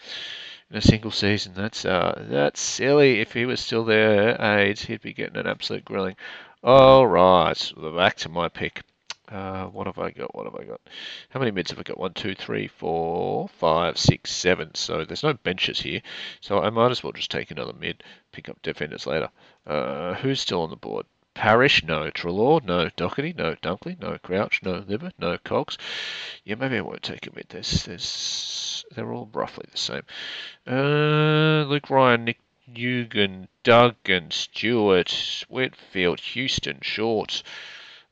in 0.70 0.76
a 0.76 0.82
single 0.82 1.10
season. 1.10 1.54
That's 1.54 1.84
uh, 1.84 2.26
that's 2.28 2.60
silly. 2.60 3.20
If 3.20 3.32
he 3.32 3.46
was 3.46 3.60
still 3.60 3.84
there, 3.84 4.40
AIDS, 4.40 4.84
he'd 4.84 5.02
be 5.02 5.14
getting 5.14 5.36
an 5.36 5.46
absolute 5.46 5.84
grilling. 5.84 6.16
All 6.62 7.06
right, 7.06 7.72
back 7.96 8.16
to 8.16 8.28
my 8.28 8.48
pick. 8.48 8.82
Uh, 9.30 9.66
what 9.66 9.86
have 9.86 9.98
I 9.98 10.10
got? 10.10 10.34
What 10.34 10.44
have 10.44 10.54
I 10.54 10.64
got? 10.64 10.80
How 11.28 11.38
many 11.38 11.50
mids 11.50 11.70
have 11.70 11.78
I 11.78 11.82
got? 11.82 11.98
One, 11.98 12.14
two, 12.14 12.34
three, 12.34 12.66
four, 12.66 13.48
five, 13.48 13.98
six, 13.98 14.30
seven. 14.30 14.74
So 14.74 15.04
there's 15.04 15.22
no 15.22 15.34
benches 15.34 15.80
here. 15.80 16.00
So 16.40 16.60
I 16.60 16.70
might 16.70 16.90
as 16.90 17.02
well 17.02 17.12
just 17.12 17.30
take 17.30 17.50
another 17.50 17.74
mid, 17.78 18.02
pick 18.32 18.48
up 18.48 18.62
defenders 18.62 19.06
later. 19.06 19.28
Uh, 19.66 20.14
who's 20.14 20.40
still 20.40 20.62
on 20.62 20.70
the 20.70 20.76
board? 20.76 21.04
Parish, 21.34 21.84
no. 21.84 22.10
Treloar, 22.10 22.64
no. 22.64 22.88
Doherty, 22.96 23.34
no. 23.36 23.54
Dunkley, 23.56 24.00
no. 24.00 24.18
Crouch, 24.18 24.60
no. 24.62 24.84
Liver, 24.88 25.12
no. 25.18 25.36
Cox. 25.38 25.76
Yeah, 26.44 26.54
maybe 26.54 26.78
I 26.78 26.80
won't 26.80 27.02
take 27.02 27.26
a 27.26 27.34
mid. 27.34 27.46
There's, 27.48 27.84
there's, 27.84 28.84
they're 28.94 29.12
all 29.12 29.28
roughly 29.32 29.66
the 29.70 29.78
same. 29.78 30.02
Uh, 30.66 31.64
Luke 31.68 31.90
Ryan, 31.90 32.24
Nick 32.24 32.40
Newgan, 32.68 33.48
Duggan, 33.62 34.30
Stewart, 34.30 35.44
Whitfield, 35.48 36.20
Houston, 36.20 36.78
Short. 36.82 37.42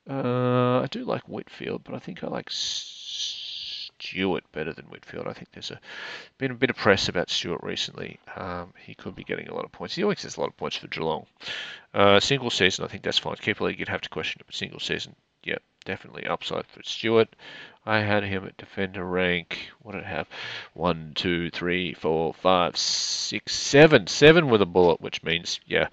Uh, 0.08 0.80
I 0.82 0.88
do 0.90 1.04
like 1.04 1.28
Whitfield, 1.28 1.82
but 1.84 1.94
I 1.94 1.98
think 1.98 2.22
I 2.22 2.28
like 2.28 2.48
Stewart 2.50 4.44
better 4.52 4.72
than 4.72 4.84
Whitfield. 4.86 5.26
I 5.26 5.32
think 5.32 5.48
there's 5.52 5.70
a 5.70 5.80
been 6.38 6.52
a 6.52 6.54
bit 6.54 6.70
of 6.70 6.76
press 6.76 7.08
about 7.08 7.28
Stewart 7.30 7.62
recently. 7.62 8.20
Um, 8.36 8.72
he 8.78 8.94
could 8.94 9.16
be 9.16 9.24
getting 9.24 9.48
a 9.48 9.54
lot 9.54 9.64
of 9.64 9.72
points. 9.72 9.94
He 9.96 10.02
always 10.02 10.22
gets 10.22 10.36
a 10.36 10.40
lot 10.40 10.48
of 10.48 10.56
points 10.56 10.76
for 10.76 10.86
Geelong. 10.86 11.26
Uh, 11.92 12.20
single 12.20 12.50
season, 12.50 12.84
I 12.84 12.88
think 12.88 13.02
that's 13.02 13.18
fine. 13.18 13.36
Keeper 13.36 13.64
league, 13.64 13.80
you'd 13.80 13.88
have 13.88 14.02
to 14.02 14.08
question 14.08 14.40
it, 14.40 14.46
but 14.46 14.54
single 14.54 14.80
season, 14.80 15.16
yeah, 15.42 15.58
definitely 15.84 16.26
upside 16.26 16.66
for 16.66 16.82
Stewart. 16.82 17.34
I 17.84 18.00
had 18.00 18.22
him 18.24 18.44
at 18.44 18.56
defender 18.56 19.04
rank. 19.04 19.70
What 19.80 19.92
did 19.92 20.04
I 20.04 20.08
have? 20.08 20.28
One, 20.74 21.12
two, 21.14 21.50
three, 21.50 21.94
four, 21.94 22.34
five, 22.34 22.76
six, 22.76 23.54
seven. 23.54 24.06
Seven 24.08 24.50
with 24.50 24.62
a 24.62 24.66
bullet, 24.66 25.00
which 25.00 25.22
means, 25.22 25.60
yeah, 25.66 25.88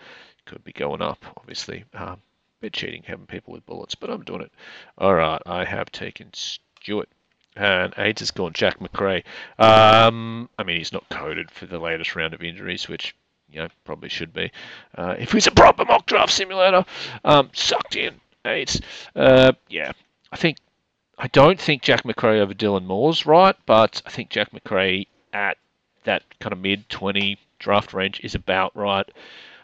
could 0.45 0.63
be 0.63 0.73
going 0.73 1.01
up, 1.01 1.23
obviously. 1.37 1.85
Um, 1.93 2.19
bit 2.63 2.73
cheating 2.73 3.03
having 3.05 3.27
people 3.27 3.53
with 3.53 3.65
bullets, 3.65 3.93
but 3.93 4.09
I'm 4.09 4.23
doing 4.23 4.41
it. 4.41 4.51
All 4.97 5.13
right, 5.13 5.41
I 5.45 5.65
have 5.65 5.91
taken 5.91 6.29
Stewart. 6.33 7.09
And 7.55 7.93
AIDS 7.97 8.21
has 8.21 8.31
gone 8.31 8.53
Jack 8.53 8.81
Macrae. 8.81 9.23
Um, 9.59 10.49
I 10.57 10.63
mean, 10.63 10.77
he's 10.77 10.91
not 10.93 11.07
coded 11.09 11.51
for 11.51 11.67
the 11.67 11.77
latest 11.77 12.15
round 12.15 12.33
of 12.33 12.41
injuries, 12.41 12.89
which 12.89 13.15
you 13.51 13.59
know 13.59 13.67
probably 13.83 14.09
should 14.09 14.33
be. 14.33 14.51
Uh, 14.97 15.15
if 15.19 15.31
he's 15.31 15.45
a 15.45 15.51
proper 15.51 15.85
mock 15.85 16.07
draft 16.07 16.33
simulator, 16.33 16.83
um, 17.23 17.51
sucked 17.53 17.95
in 17.95 18.15
AIDS. 18.43 18.81
Uh, 19.15 19.51
yeah, 19.69 19.91
I 20.31 20.35
think 20.37 20.57
I 21.19 21.27
don't 21.27 21.59
think 21.59 21.83
Jack 21.83 22.05
Macrae 22.05 22.39
over 22.39 22.55
Dylan 22.55 22.85
Moore's 22.85 23.27
right, 23.27 23.55
but 23.67 24.01
I 24.03 24.09
think 24.09 24.29
Jack 24.29 24.51
Macrae 24.51 25.05
at 25.31 25.57
that 26.05 26.23
kind 26.39 26.53
of 26.53 26.59
mid 26.59 26.89
20 26.89 27.37
draft 27.59 27.93
range 27.93 28.19
is 28.23 28.33
about 28.33 28.75
right. 28.75 29.07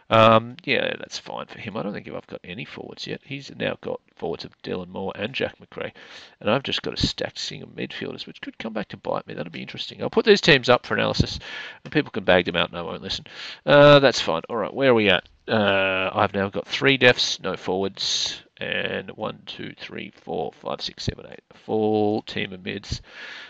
Um, 0.09 0.55
yeah, 0.63 0.95
that's 0.97 1.19
fine 1.19 1.45
for 1.45 1.59
him. 1.59 1.77
I 1.77 1.83
don't 1.83 1.93
think 1.93 2.07
I've 2.07 2.25
got 2.25 2.41
any 2.43 2.65
forwards 2.65 3.05
yet. 3.05 3.21
He's 3.23 3.51
now 3.55 3.77
got 3.81 4.01
forwards 4.15 4.43
of 4.43 4.59
Dylan 4.63 4.87
Moore 4.87 5.13
and 5.15 5.33
Jack 5.33 5.59
Macrae, 5.59 5.93
and 6.39 6.49
I've 6.49 6.63
just 6.63 6.81
got 6.81 6.95
a 6.95 6.97
stacked 6.97 7.37
string 7.37 7.61
of 7.61 7.69
midfielders, 7.69 8.25
which 8.25 8.41
could 8.41 8.57
come 8.57 8.73
back 8.73 8.87
to 8.89 8.97
bite 8.97 9.27
me. 9.27 9.35
That'll 9.35 9.51
be 9.51 9.61
interesting. 9.61 10.01
I'll 10.01 10.09
put 10.09 10.25
these 10.25 10.41
teams 10.41 10.67
up 10.67 10.85
for 10.85 10.95
analysis, 10.95 11.39
and 11.83 11.93
people 11.93 12.11
can 12.11 12.23
bag 12.23 12.45
them 12.45 12.55
out, 12.55 12.69
and 12.69 12.77
I 12.77 12.81
won't 12.81 13.03
listen. 13.03 13.25
Uh, 13.65 13.99
that's 13.99 14.19
fine. 14.19 14.41
All 14.49 14.57
right, 14.57 14.73
where 14.73 14.91
are 14.91 14.95
we 14.95 15.09
at? 15.09 15.27
Uh, 15.47 16.09
I've 16.13 16.33
now 16.33 16.49
got 16.49 16.67
three 16.67 16.97
defs, 16.97 17.41
no 17.41 17.55
forwards, 17.55 18.41
and 18.57 19.11
one, 19.11 19.43
two, 19.45 19.73
three, 19.79 20.11
four, 20.23 20.51
five, 20.53 20.81
six, 20.81 21.03
seven, 21.03 21.25
eight. 21.29 21.43
Full 21.65 22.23
team 22.23 22.51
of 22.53 22.63
mids. 22.63 23.01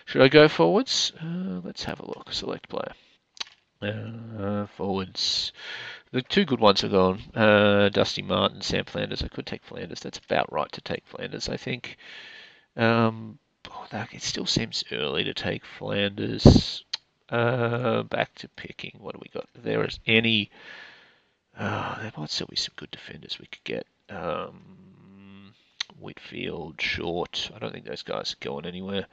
Should 0.05 0.21
I 0.21 0.27
go 0.27 0.47
forwards? 0.47 1.13
Uh, 1.21 1.61
let's 1.63 1.83
have 1.85 1.99
a 1.99 2.05
look. 2.05 2.31
Select 2.31 2.69
player. 2.69 2.93
Uh, 3.81 4.65
forwards. 4.75 5.53
The 6.11 6.21
two 6.23 6.45
good 6.45 6.59
ones 6.59 6.83
are 6.83 6.89
gone. 6.89 7.21
Uh, 7.35 7.89
Dusty 7.89 8.23
Martin, 8.23 8.61
Sam 8.61 8.85
Flanders. 8.85 9.21
I 9.21 9.27
could 9.27 9.45
take 9.45 9.63
Flanders. 9.63 9.99
That's 9.99 10.17
about 10.17 10.51
right 10.51 10.71
to 10.71 10.81
take 10.81 11.05
Flanders, 11.05 11.47
I 11.47 11.57
think. 11.57 11.97
Um, 12.75 13.37
oh, 13.69 13.85
that, 13.91 14.13
it 14.13 14.23
still 14.23 14.47
seems 14.47 14.83
early 14.91 15.23
to 15.25 15.33
take 15.33 15.63
Flanders. 15.65 16.83
Uh, 17.29 18.01
back 18.03 18.33
to 18.35 18.47
picking. 18.49 18.97
What 18.99 19.13
do 19.13 19.19
we 19.21 19.29
got? 19.31 19.47
There 19.53 19.85
is 19.85 19.99
any. 20.07 20.49
Uh, 21.55 22.01
there 22.01 22.11
might 22.17 22.31
still 22.31 22.47
be 22.49 22.55
some 22.55 22.73
good 22.75 22.89
defenders 22.89 23.37
we 23.39 23.45
could 23.45 23.63
get. 23.63 23.85
Um, 24.09 25.53
Whitfield, 25.99 26.81
Short. 26.81 27.51
I 27.55 27.59
don't 27.59 27.71
think 27.71 27.85
those 27.85 28.01
guys 28.01 28.33
are 28.33 28.43
going 28.43 28.65
anywhere. 28.65 29.05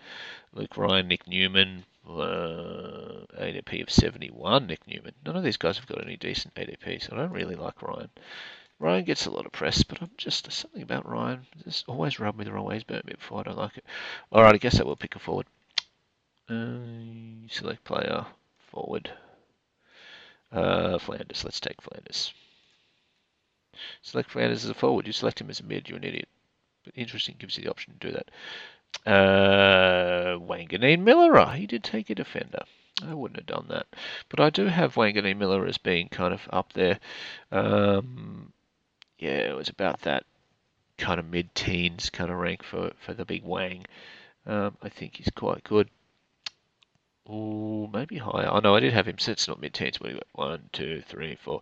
Luke 0.55 0.77
Ryan, 0.79 1.09
Nick 1.09 1.29
Newman 1.29 1.85
uh, 2.09 3.27
ADP 3.39 3.83
of 3.83 3.91
71, 3.91 4.67
Nick 4.67 4.87
Newman. 4.87 5.15
None 5.25 5.37
of 5.37 5.43
these 5.45 5.57
guys 5.57 5.79
have 5.79 5.87
got 5.87 6.03
any 6.03 6.17
decent 6.17 6.55
ADPs. 6.55 7.13
I 7.13 7.17
don't 7.17 7.33
really 7.33 7.55
like 7.55 7.83
Ryan. 7.83 8.11
Ryan 8.79 9.05
gets 9.05 9.27
a 9.27 9.31
lot 9.31 9.47
of 9.47 9.53
press, 9.53 9.83
but 9.83 10.03
I'm 10.03 10.11
just 10.19 10.51
something 10.53 10.83
about 10.83 11.09
Ryan. 11.09 11.47
Just 11.65 11.89
always 11.89 12.21
rub 12.21 12.37
me 12.37 12.45
the 12.45 12.53
wrong 12.53 12.67
way. 12.67 12.75
ways, 12.75 12.85
burnt 12.85 13.07
me 13.07 13.15
before 13.15 13.41
I 13.41 13.45
don't 13.45 13.57
like 13.57 13.79
it. 13.79 13.85
All 14.31 14.43
right, 14.43 14.55
I 14.55 14.59
guess 14.59 14.79
I 14.79 14.85
will 14.85 14.97
pick 14.97 15.17
a 15.17 15.19
forward. 15.19 15.47
Uh, 16.49 17.49
select 17.49 17.85
player, 17.85 18.27
forward. 18.71 19.11
Uh, 20.53 20.99
Flanders. 20.99 21.43
Let's 21.43 21.61
take 21.61 21.81
Flanders. 21.81 22.33
Select 24.03 24.31
Flanders 24.31 24.65
as 24.65 24.71
a 24.71 24.75
forward. 24.75 25.07
You 25.07 25.13
select 25.13 25.41
him 25.41 25.51
as 25.51 25.61
a 25.61 25.65
mid. 25.65 25.89
You're 25.89 25.99
an 25.99 26.05
idiot. 26.05 26.29
But 26.85 26.95
interesting 26.97 27.37
gives 27.39 27.57
you 27.57 27.65
the 27.65 27.71
option 27.71 27.95
to 27.95 28.07
do 28.07 28.13
that. 28.13 28.31
Uh, 29.05 30.37
Wanganeen-Milera, 30.39 31.55
he 31.55 31.67
did 31.67 31.85
take 31.85 32.11
a 32.11 32.15
defender. 32.15 32.65
I 33.07 33.15
wouldn't 33.15 33.39
have 33.39 33.47
done 33.47 33.67
that. 33.69 33.87
But 34.29 34.41
I 34.41 34.51
do 34.51 34.67
have 34.67 34.95
Wanganeen-Milera 34.95 35.69
as 35.69 35.79
being 35.79 36.09
kind 36.09 36.35
of 36.35 36.41
up 36.51 36.73
there. 36.73 36.99
Um, 37.53 38.53
yeah, 39.19 39.51
it 39.51 39.57
was 39.57 39.69
about 39.69 40.01
that 40.03 40.25
kind 40.99 41.21
of 41.21 41.31
mid-teens 41.31 42.11
kind 42.11 42.31
of 42.31 42.39
rank 42.39 42.63
for, 42.63 42.93
for 43.01 43.15
the 43.15 43.25
big 43.25 43.45
Wang. 43.45 43.87
Um, 44.47 44.77
I 44.83 44.89
think 44.89 45.17
he's 45.17 45.31
quite 45.35 45.63
good. 45.65 45.89
Ooh, 47.29 47.91
maybe 47.93 48.19
higher. 48.19 48.49
Oh 48.49 48.61
no, 48.61 48.77
I 48.77 48.81
did 48.81 48.93
have 48.93 49.09
him. 49.09 49.19
So 49.19 49.33
it's 49.33 49.49
not 49.49 49.61
mid-teens. 49.61 49.99
One, 50.33 50.69
two, 50.73 51.03
three, 51.09 51.37
four. 51.37 51.61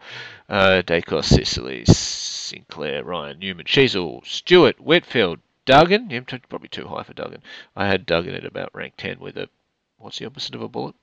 Uh, 0.48 0.82
Daicos, 0.84 1.24
Sicily, 1.24 1.84
Sinclair, 1.86 3.02
Ryan, 3.02 3.38
Newman, 3.38 3.64
Sheezel, 3.64 4.26
Stewart, 4.26 4.78
Whitfield, 4.78 5.40
Duggan. 5.64 6.10
Yeah, 6.10 6.20
probably 6.48 6.68
too 6.68 6.86
high 6.86 7.02
for 7.02 7.14
Duggan. 7.14 7.42
I 7.76 7.86
had 7.86 8.06
Duggan 8.06 8.34
at 8.34 8.44
about 8.44 8.74
rank 8.74 8.94
10 8.96 9.18
with 9.18 9.36
a, 9.36 9.48
what's 9.98 10.18
the 10.18 10.26
opposite 10.26 10.54
of 10.54 10.62
a 10.62 10.68
bullet? 10.68 10.94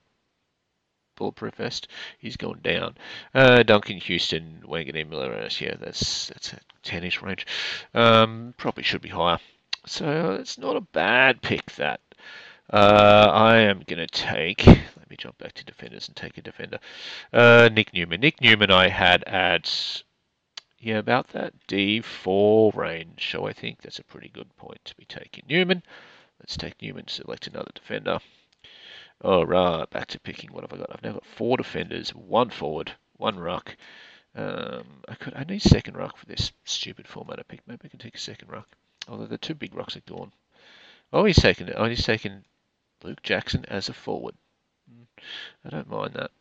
Bulletproof 1.15 1.56
vest. 1.56 1.88
He's 2.17 2.38
gone 2.38 2.60
down. 2.63 2.95
Uh, 3.34 3.63
Duncan 3.63 3.97
Houston, 3.97 4.63
Wangan 4.65 5.10
Miller. 5.10 5.47
Yeah, 5.60 5.76
that's 5.80 6.28
that's 6.28 6.54
a 6.54 6.60
10-ish 6.84 7.21
range. 7.21 7.45
Um, 7.93 8.54
probably 8.58 8.84
should 8.84 9.02
be 9.02 9.10
higher. 9.10 9.39
So 9.86 10.38
it's 10.39 10.58
not 10.58 10.78
a 10.78 10.82
bad 10.82 11.41
pick 11.41 11.71
that. 11.74 12.00
Uh, 12.71 13.30
I 13.34 13.58
am 13.58 13.84
going 13.86 14.00
to 14.00 14.08
take, 14.08 14.65
let 14.65 15.10
me 15.10 15.17
jump 15.17 15.38
back 15.38 15.54
to 15.54 15.65
defenders 15.65 16.08
and 16.08 16.15
take 16.15 16.38
a 16.38 16.41
defender. 16.41 16.80
Uh, 17.34 17.69
Nick 17.71 17.93
Newman. 17.93 18.21
Nick 18.21 18.39
Newman 18.39 18.71
I 18.71 18.88
had 18.88 19.24
at, 19.26 20.04
yeah, 20.82 20.98
about 20.98 21.28
that 21.30 21.54
D4 21.67 22.76
range. 22.76 23.30
So 23.32 23.48
I 23.48 23.54
think 23.54 23.82
that's 23.82 24.00
a 24.00 24.04
pretty 24.04 24.30
good 24.30 24.56
point 24.58 24.84
to 24.86 24.96
be 24.96 25.06
taking 25.06 25.46
Newman. 25.48 25.84
Let's 26.39 26.58
take 26.58 26.82
Newman, 26.82 27.08
select 27.08 27.46
another 27.46 27.70
defender. 27.74 28.20
All 29.24 29.46
right, 29.46 29.88
back 29.91 30.08
to 30.08 30.20
picking. 30.20 30.52
What 30.52 30.63
have 30.63 30.74
I 30.74 30.78
got? 30.78 30.89
I've 30.91 31.04
now 31.04 31.13
got 31.13 31.26
four 31.26 31.56
defenders, 31.56 32.10
one 32.10 32.50
forward, 32.50 32.94
one 33.17 33.39
ruck. 33.39 33.78
Um, 34.36 35.04
I 35.08 35.13
could. 35.13 35.36
I 35.36 35.44
need 35.44 35.62
second 35.62 35.98
ruck 35.98 36.17
for 36.17 36.26
this 36.26 36.52
stupid 36.65 37.08
format 37.08 37.38
I 37.38 37.44
picked. 37.44 37.67
Maybe 37.67 37.82
I 37.86 37.89
can 37.89 38.00
take 38.00 38.15
a 38.15 38.20
second 38.20 38.50
ruck. 38.50 38.67
Although 39.08 39.28
the 39.28 39.38
two 39.38 39.54
big 39.54 39.74
rucks 39.74 39.96
are 39.96 40.12
gone. 40.12 40.34
Oh, 41.13 41.26
he's 41.26 41.38
taken. 41.38 41.72
Oh, 41.76 41.86
he's 41.86 42.04
taken 42.04 42.46
Luke 43.04 43.22
Jackson 43.22 43.65
as 43.67 43.88
a 43.88 43.94
forward. 43.94 44.34
Hmm, 44.89 45.04
I 45.63 45.70
don't 45.70 45.89
mind 45.89 46.13
that. 46.13 46.32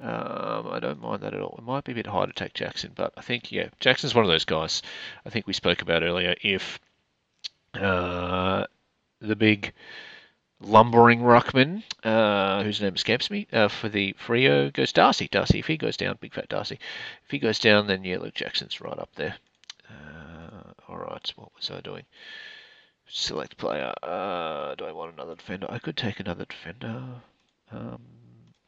Um, 0.00 0.68
I 0.70 0.80
don't 0.80 1.00
mind 1.00 1.22
that 1.22 1.34
at 1.34 1.40
all. 1.40 1.54
It 1.58 1.64
might 1.64 1.84
be 1.84 1.92
a 1.92 1.96
bit 1.96 2.06
hard 2.06 2.28
to 2.28 2.34
take 2.34 2.54
Jackson, 2.54 2.92
but 2.94 3.12
I 3.16 3.20
think, 3.20 3.52
yeah, 3.52 3.68
Jackson's 3.78 4.14
one 4.14 4.24
of 4.24 4.30
those 4.30 4.44
guys 4.44 4.82
I 5.24 5.30
think 5.30 5.46
we 5.46 5.52
spoke 5.52 5.80
about 5.80 6.02
earlier. 6.02 6.34
If 6.42 6.80
uh, 7.74 8.66
the 9.20 9.36
big 9.36 9.72
lumbering 10.60 11.20
ruckman, 11.20 11.82
uh, 12.04 12.62
whose 12.62 12.80
name 12.80 12.94
escapes 12.94 13.30
me, 13.30 13.46
uh, 13.52 13.68
for 13.68 13.88
the 13.88 14.14
Freo 14.14 14.72
goes 14.72 14.92
Darcy. 14.92 15.28
Darcy, 15.28 15.58
if 15.58 15.66
he 15.66 15.76
goes 15.76 15.96
down, 15.96 16.18
big 16.20 16.34
fat 16.34 16.48
Darcy. 16.48 16.78
If 17.24 17.30
he 17.30 17.38
goes 17.38 17.58
down, 17.58 17.86
then 17.86 18.04
yeah, 18.04 18.18
Luke 18.18 18.34
Jackson's 18.34 18.80
right 18.80 18.98
up 18.98 19.10
there. 19.14 19.36
Uh, 19.88 20.72
all 20.88 20.98
right, 20.98 21.32
what 21.36 21.54
was 21.56 21.70
I 21.70 21.80
doing? 21.80 22.04
Select 23.08 23.56
player. 23.56 23.92
Uh, 24.02 24.74
do 24.74 24.84
I 24.84 24.92
want 24.92 25.14
another 25.14 25.34
defender? 25.34 25.66
I 25.68 25.78
could 25.78 25.96
take 25.96 26.20
another 26.20 26.44
defender. 26.44 27.04
Um, 27.70 28.00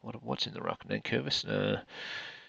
what 0.05 0.23
what's 0.23 0.45
in 0.45 0.53
the 0.53 0.61
ruck? 0.61 0.87
No. 0.87 0.99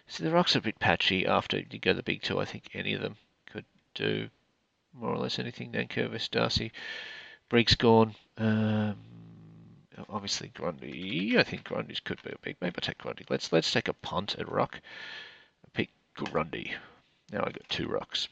So 0.08 0.22
the 0.22 0.30
rucks 0.30 0.54
a 0.54 0.60
bit 0.60 0.78
patchy 0.78 1.26
after 1.26 1.58
you 1.58 1.78
go 1.78 1.94
the 1.94 2.02
big 2.02 2.22
two. 2.22 2.38
I 2.38 2.44
think 2.44 2.68
any 2.74 2.92
of 2.92 3.00
them 3.00 3.16
could 3.46 3.64
do 3.94 4.28
more 4.92 5.10
or 5.10 5.18
less 5.18 5.38
anything. 5.38 5.72
Nankervis, 5.72 6.30
Darcy, 6.30 6.70
Breek's 7.48 7.74
gone. 7.74 8.14
Um, 8.36 8.96
obviously 10.08 10.48
Grundy. 10.54 11.38
I 11.38 11.42
think 11.42 11.64
Grundy's 11.64 12.00
could 12.00 12.22
be 12.22 12.30
a 12.30 12.38
big. 12.42 12.56
Maybe 12.60 12.74
I'll 12.76 12.82
take 12.82 12.98
Grundy. 12.98 13.24
Let's 13.28 13.50
let's 13.52 13.72
take 13.72 13.88
a 13.88 13.94
punt 13.94 14.36
at 14.38 14.50
ruck. 14.52 14.80
Pick 15.72 15.90
Grundy. 16.14 16.74
Now 17.32 17.40
I 17.40 17.50
got 17.50 17.68
two 17.68 17.88
rucks. 17.88 18.28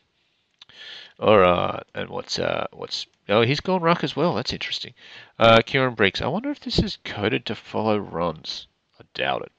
All 1.19 1.39
right, 1.39 1.83
and 1.95 2.11
what's 2.11 2.39
uh 2.39 2.67
what's 2.73 3.07
oh 3.29 3.43
he's 3.43 3.61
gone 3.61 3.81
ruck 3.81 4.05
as 4.05 4.15
well. 4.15 4.35
That's 4.35 4.53
interesting. 4.53 4.93
Uh, 5.39 5.59
Kieren 5.59 5.97
Briggs. 5.97 6.21
I 6.21 6.27
wonder 6.27 6.51
if 6.51 6.61
this 6.61 6.79
is 6.79 6.99
coded 7.05 7.47
to 7.47 7.55
follow 7.55 7.97
runs. 7.99 8.67
I 9.00 9.04
doubt 9.14 9.42
it, 9.42 9.52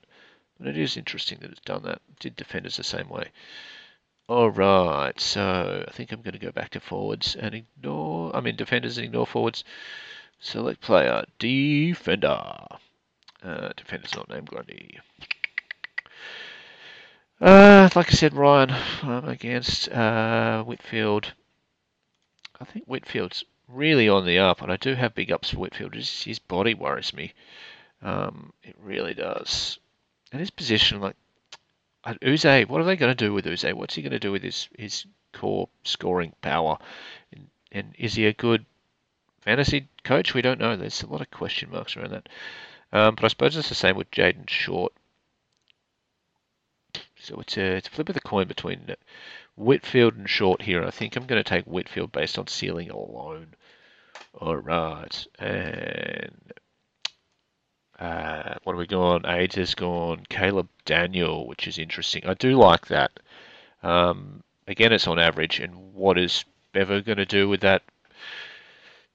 but 0.57 0.67
it 0.67 0.77
is 0.77 0.97
interesting 0.97 1.39
that 1.41 1.51
it's 1.51 1.61
done 1.61 1.83
that. 1.83 2.01
It 2.09 2.19
did 2.19 2.35
defenders 2.35 2.77
the 2.77 2.83
same 2.83 3.09
way. 3.09 3.31
All 4.27 4.49
right, 4.49 5.19
so 5.19 5.85
I 5.87 5.91
think 5.91 6.11
I'm 6.11 6.21
going 6.21 6.33
to 6.33 6.39
go 6.39 6.51
back 6.51 6.71
to 6.71 6.79
forwards 6.79 7.35
and 7.35 7.53
ignore. 7.53 8.35
I 8.35 8.41
mean 8.41 8.55
defenders 8.55 8.97
and 8.97 9.05
ignore 9.05 9.27
forwards. 9.27 9.63
Select 10.39 10.81
player 10.81 11.25
defender. 11.39 12.51
Uh, 13.43 13.69
defender's 13.77 14.15
not 14.15 14.29
named 14.29 14.47
Grundy. 14.47 14.99
Uh, 17.39 17.89
like 17.95 18.07
I 18.07 18.15
said, 18.15 18.33
Ryan, 18.33 18.71
I'm 19.03 19.27
against 19.27 19.89
uh, 19.89 20.63
Whitfield. 20.63 21.33
I 22.59 22.65
think 22.65 22.85
Whitfield's 22.85 23.43
really 23.67 24.07
on 24.07 24.25
the 24.25 24.39
up, 24.39 24.61
and 24.61 24.71
I 24.71 24.77
do 24.77 24.95
have 24.95 25.13
big 25.13 25.31
ups 25.31 25.49
for 25.49 25.57
Whitfield. 25.57 25.93
His, 25.93 26.23
his 26.23 26.39
body 26.39 26.73
worries 26.73 27.13
me. 27.13 27.33
Um, 28.01 28.53
it 28.63 28.75
really 28.81 29.13
does. 29.13 29.79
And 30.31 30.39
his 30.39 30.51
position, 30.51 31.01
like 31.01 31.15
uh, 32.03 32.13
Uze, 32.21 32.67
what 32.67 32.81
are 32.81 32.85
they 32.85 32.95
going 32.95 33.15
to 33.15 33.25
do 33.25 33.33
with 33.33 33.45
Uze? 33.45 33.73
What's 33.73 33.95
he 33.95 34.01
going 34.01 34.11
to 34.11 34.19
do 34.19 34.31
with 34.31 34.43
his 34.43 34.69
his 34.77 35.05
core 35.33 35.69
scoring 35.83 36.33
power? 36.41 36.77
And, 37.31 37.47
and 37.71 37.95
is 37.97 38.15
he 38.15 38.25
a 38.25 38.33
good 38.33 38.65
fantasy 39.41 39.87
coach? 40.03 40.33
We 40.33 40.41
don't 40.41 40.59
know. 40.59 40.75
There's 40.75 41.03
a 41.03 41.07
lot 41.07 41.21
of 41.21 41.31
question 41.31 41.71
marks 41.71 41.95
around 41.97 42.11
that. 42.11 42.29
Um, 42.91 43.15
but 43.15 43.25
I 43.25 43.27
suppose 43.27 43.57
it's 43.57 43.69
the 43.69 43.75
same 43.75 43.95
with 43.95 44.11
Jayden 44.11 44.49
Short. 44.49 44.93
So 47.19 47.39
it's 47.39 47.57
a, 47.57 47.77
it's 47.77 47.87
a 47.87 47.91
flip 47.91 48.09
of 48.09 48.15
the 48.15 48.21
coin 48.21 48.47
between 48.47 48.95
Whitfield 49.57 50.15
and 50.15 50.29
Short 50.29 50.61
here. 50.61 50.83
I 50.83 50.91
think 50.91 51.15
I'm 51.15 51.25
going 51.25 51.43
to 51.43 51.49
take 51.49 51.65
Whitfield 51.65 52.11
based 52.11 52.37
on 52.37 52.47
ceiling 52.47 52.89
alone. 52.91 53.55
All 54.33 54.57
right. 54.57 55.27
And 55.39 56.53
uh, 57.99 58.55
what 58.63 58.73
have 58.73 58.79
we 58.79 58.87
gone? 58.87 59.25
Age 59.25 59.55
has 59.55 59.73
gone. 59.73 60.23
Caleb 60.29 60.67
Daniel, 60.85 61.47
which 61.47 61.67
is 61.67 61.77
interesting. 61.77 62.25
I 62.25 62.33
do 62.33 62.53
like 62.53 62.87
that. 62.87 63.11
Um, 63.83 64.43
again, 64.67 64.91
it's 64.91 65.07
on 65.07 65.19
average. 65.19 65.59
And 65.59 65.93
what 65.93 66.17
is 66.17 66.43
Bevo 66.73 67.01
going 67.01 67.17
to 67.17 67.25
do 67.25 67.47
with 67.47 67.61
that 67.61 67.83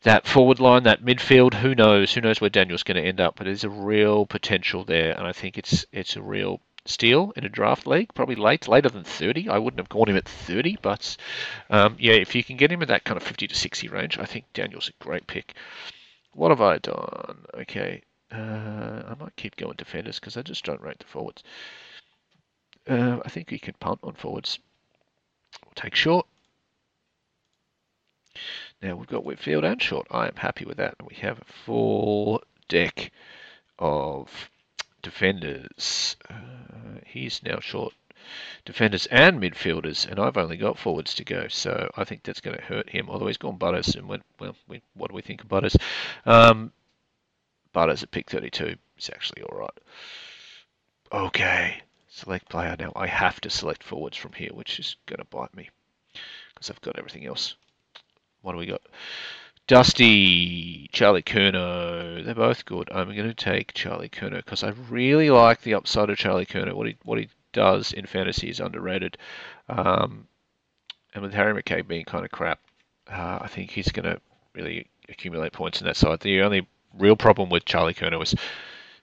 that 0.03 0.27
forward 0.27 0.61
line, 0.61 0.85
that 0.85 1.03
midfield? 1.03 1.55
Who 1.55 1.75
knows? 1.75 2.15
Who 2.15 2.23
knows 2.23 2.41
where 2.41 2.49
Daniel's 2.49 2.83
going 2.83 3.03
to 3.03 3.07
end 3.07 3.21
up? 3.21 3.37
But 3.37 3.45
there's 3.45 3.65
a 3.65 3.71
real 3.71 4.25
potential 4.25 4.85
there, 4.85 5.13
and 5.17 5.27
I 5.27 5.33
think 5.33 5.59
it's 5.59 5.85
it's 5.93 6.17
a 6.17 6.23
real 6.23 6.61
steal 6.87 7.33
in 7.37 7.45
a 7.45 7.49
draft 7.49 7.87
league, 7.87 8.13
probably 8.15 8.37
late, 8.37 8.67
later 8.67 8.89
than 8.89 9.05
30. 9.05 9.51
I 9.51 9.59
wouldn't 9.59 9.81
have 9.81 9.91
gone 9.91 10.09
him 10.09 10.17
at 10.17 10.27
30, 10.27 10.79
but 10.81 11.17
um, 11.69 11.97
yeah, 11.99 12.15
if 12.15 12.35
you 12.35 12.43
can 12.43 12.57
get 12.57 12.73
him 12.73 12.81
in 12.81 12.89
that 12.89 13.05
kind 13.05 13.19
of 13.19 13.23
50 13.23 13.47
to 13.49 13.55
60 13.55 13.89
range, 13.89 14.19
I 14.19 14.25
think 14.25 14.47
Daniel's 14.55 14.89
a 14.89 15.05
great 15.05 15.27
pick. 15.27 15.55
What 16.33 16.51
have 16.51 16.63
I 16.63 16.79
done? 16.79 17.45
Okay, 17.55 18.03
uh, 18.33 19.03
I 19.09 19.15
might 19.19 19.37
keep 19.37 19.57
going 19.57 19.75
defenders 19.77 20.19
because 20.19 20.37
I 20.37 20.43
just 20.43 20.65
don't 20.65 20.81
rate 20.81 20.99
the 20.99 21.07
forwards. 21.07 21.43
Uh, 22.89 23.19
I 23.25 23.29
think 23.29 23.51
we 23.51 23.59
can 23.59 23.75
punt 23.81 24.01
on 24.03 24.15
forwards. 24.15 24.59
We'll 25.65 25.73
take 25.75 25.95
short. 25.95 26.27
Now 28.83 28.97
we've 28.97 29.07
got 29.07 29.25
Whitfield 29.25 29.65
and 29.65 29.83
short. 29.83 30.07
I 30.11 30.29
am 30.29 30.37
happy 30.37 30.65
with 30.65 30.79
that. 30.79 30.95
We 31.07 31.17
have 31.17 31.41
a 31.41 31.53
full 31.65 32.43
deck 32.69 33.13
of 33.79 34.51
defenders. 35.03 36.17
Uh, 36.29 37.01
he's 37.05 37.43
now 37.43 37.61
short 37.61 37.93
defenders 38.65 39.07
and 39.07 39.41
midfielders, 39.41 40.07
and 40.09 40.21
I've 40.21 40.37
only 40.37 40.57
got 40.57 40.79
forwards 40.79 41.15
to 41.15 41.25
go, 41.25 41.49
so 41.49 41.91
I 41.97 42.05
think 42.05 42.23
that's 42.23 42.41
going 42.41 42.57
to 42.57 42.63
hurt 42.63 42.89
him. 42.89 43.09
Although 43.09 43.27
he's 43.27 43.39
gone 43.39 43.57
Butters, 43.57 43.95
and 43.95 44.09
went, 44.09 44.23
well, 44.39 44.55
we, 44.69 44.83
what 44.95 45.11
do 45.11 45.15
we 45.15 45.23
think 45.23 45.43
of 45.43 45.49
Butters? 45.49 45.77
Um, 46.27 46.73
Butters 47.73 48.03
at 48.03 48.11
pick 48.11 48.31
32 48.31 48.77
It's 48.97 49.11
actually 49.11 49.43
all 49.43 49.59
right. 49.59 49.81
Okay, 51.13 51.83
select 52.09 52.49
player 52.49 52.77
now. 52.79 52.93
I 52.95 53.07
have 53.07 53.41
to 53.43 53.51
select 53.51 53.83
forwards 53.83 54.17
from 54.17 54.33
here, 54.33 54.51
which 54.53 54.79
is 54.79 54.97
going 55.07 55.19
to 55.19 55.25
bite 55.25 55.55
me 55.55 55.71
because 56.55 56.71
I've 56.71 56.81
got 56.81 56.99
everything 56.99 57.27
else. 57.27 57.55
What 58.43 58.53
do 58.53 58.59
we 58.59 58.67
got? 58.67 58.83
Dusty, 59.67 60.89
Charlie 60.93 61.23
Curnow, 61.23 62.25
they're 62.25 62.35
both 62.35 62.65
good. 62.65 62.91
I'm 62.91 63.15
going 63.15 63.29
to 63.29 63.35
take 63.35 63.73
Charlie 63.73 64.09
Curnow 64.09 64.45
because 64.45 64.65
I 64.65 64.71
really 64.89 65.31
like 65.31 65.63
the 65.63 65.75
upside 65.75 66.11
of 66.11 66.19
Charlie 66.19 66.47
Curnow. 66.47 66.75
What 66.75 66.89
he 66.89 66.97
what 67.05 67.19
he 67.19 67.29
does 67.53 67.93
in 67.93 68.07
fantasy 68.07 68.49
is 68.49 68.61
underrated. 68.61 69.17
Um, 69.69 70.27
and 71.15 71.23
with 71.23 71.35
Harry 71.35 71.61
McKay 71.61 71.87
being 71.87 72.05
kind 72.05 72.25
of 72.25 72.31
crap, 72.31 72.61
uh, 73.09 73.39
I 73.43 73.49
think 73.49 73.71
he's 73.71 73.93
going 73.93 74.07
to 74.07 74.21
really 74.55 74.89
accumulate 75.09 75.53
points 75.53 75.81
in 75.81 75.87
that 75.87 75.97
side. 75.97 76.21
The 76.21 76.43
only 76.43 76.67
real 76.99 77.17
problem 77.17 77.51
with 77.51 77.65
Charlie 77.65 77.95
Curnow 77.95 78.23
is 78.23 78.35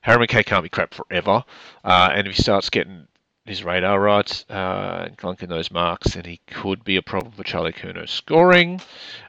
Harry 0.02 0.28
McKay 0.28 0.46
can't 0.46 0.64
be 0.64 0.70
crap 0.70 0.94
forever, 0.94 1.44
uh, 1.84 2.10
and 2.14 2.28
if 2.28 2.36
he 2.36 2.42
starts 2.42 2.70
getting 2.70 3.08
his 3.46 3.64
radar 3.64 4.00
right 4.00 4.46
uh, 4.50 5.06
and 5.08 5.18
clunking 5.18 5.48
those 5.48 5.72
marks, 5.72 6.14
then 6.14 6.26
he 6.26 6.40
could 6.48 6.84
be 6.84 6.98
a 6.98 7.02
problem 7.02 7.32
for 7.32 7.44
Charlie 7.44 7.74
Curnow 7.74 8.08
scoring. 8.08 8.82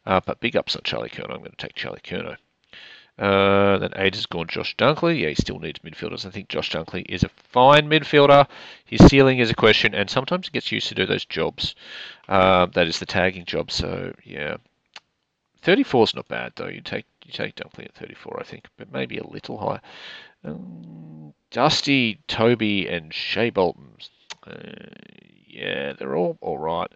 Uh, 0.04 0.20
but 0.24 0.40
big 0.40 0.56
ups 0.56 0.76
on 0.76 0.82
Charlie 0.82 1.08
Curnow. 1.08 1.34
I'm 1.34 1.38
going 1.38 1.52
to 1.52 1.56
take 1.56 1.74
Charlie 1.74 2.00
Curnow. 2.02 2.36
Uh, 3.18 3.78
then 3.78 3.90
eight 3.96 4.14
has 4.14 4.26
gone 4.26 4.46
Josh 4.46 4.76
Dunkley. 4.76 5.20
Yeah, 5.20 5.30
he 5.30 5.34
still 5.34 5.58
needs 5.58 5.80
midfielders. 5.80 6.24
I 6.24 6.30
think 6.30 6.48
Josh 6.48 6.70
Dunkley 6.70 7.04
is 7.08 7.24
a 7.24 7.28
fine 7.28 7.88
midfielder. 7.88 8.46
His 8.84 9.04
ceiling 9.06 9.38
is 9.38 9.50
a 9.50 9.54
question, 9.54 9.94
and 9.94 10.08
sometimes 10.08 10.46
he 10.46 10.52
gets 10.52 10.70
used 10.70 10.88
to 10.88 10.94
do 10.94 11.06
those 11.06 11.24
jobs. 11.24 11.74
Uh, 12.28 12.66
that 12.66 12.86
is 12.86 13.00
the 13.00 13.06
tagging 13.06 13.44
job. 13.44 13.72
So 13.72 14.14
yeah, 14.24 14.58
34 15.62 16.04
is 16.04 16.14
not 16.14 16.28
bad 16.28 16.52
though. 16.54 16.68
You 16.68 16.80
take 16.80 17.06
you 17.28 17.32
take 17.32 17.56
Dunkley 17.56 17.84
at 17.84 17.94
34, 17.94 18.38
I 18.40 18.44
think, 18.44 18.66
but 18.76 18.92
maybe 18.92 19.18
a 19.18 19.26
little 19.26 19.58
higher. 19.58 19.80
Um, 20.44 21.34
Dusty, 21.50 22.20
Toby, 22.26 22.88
and 22.88 23.12
Shai 23.12 23.50
Bolton. 23.50 23.92
Uh, 24.46 24.52
yeah, 25.46 25.92
they're 25.92 26.16
all 26.16 26.38
all 26.40 26.58
right. 26.58 26.90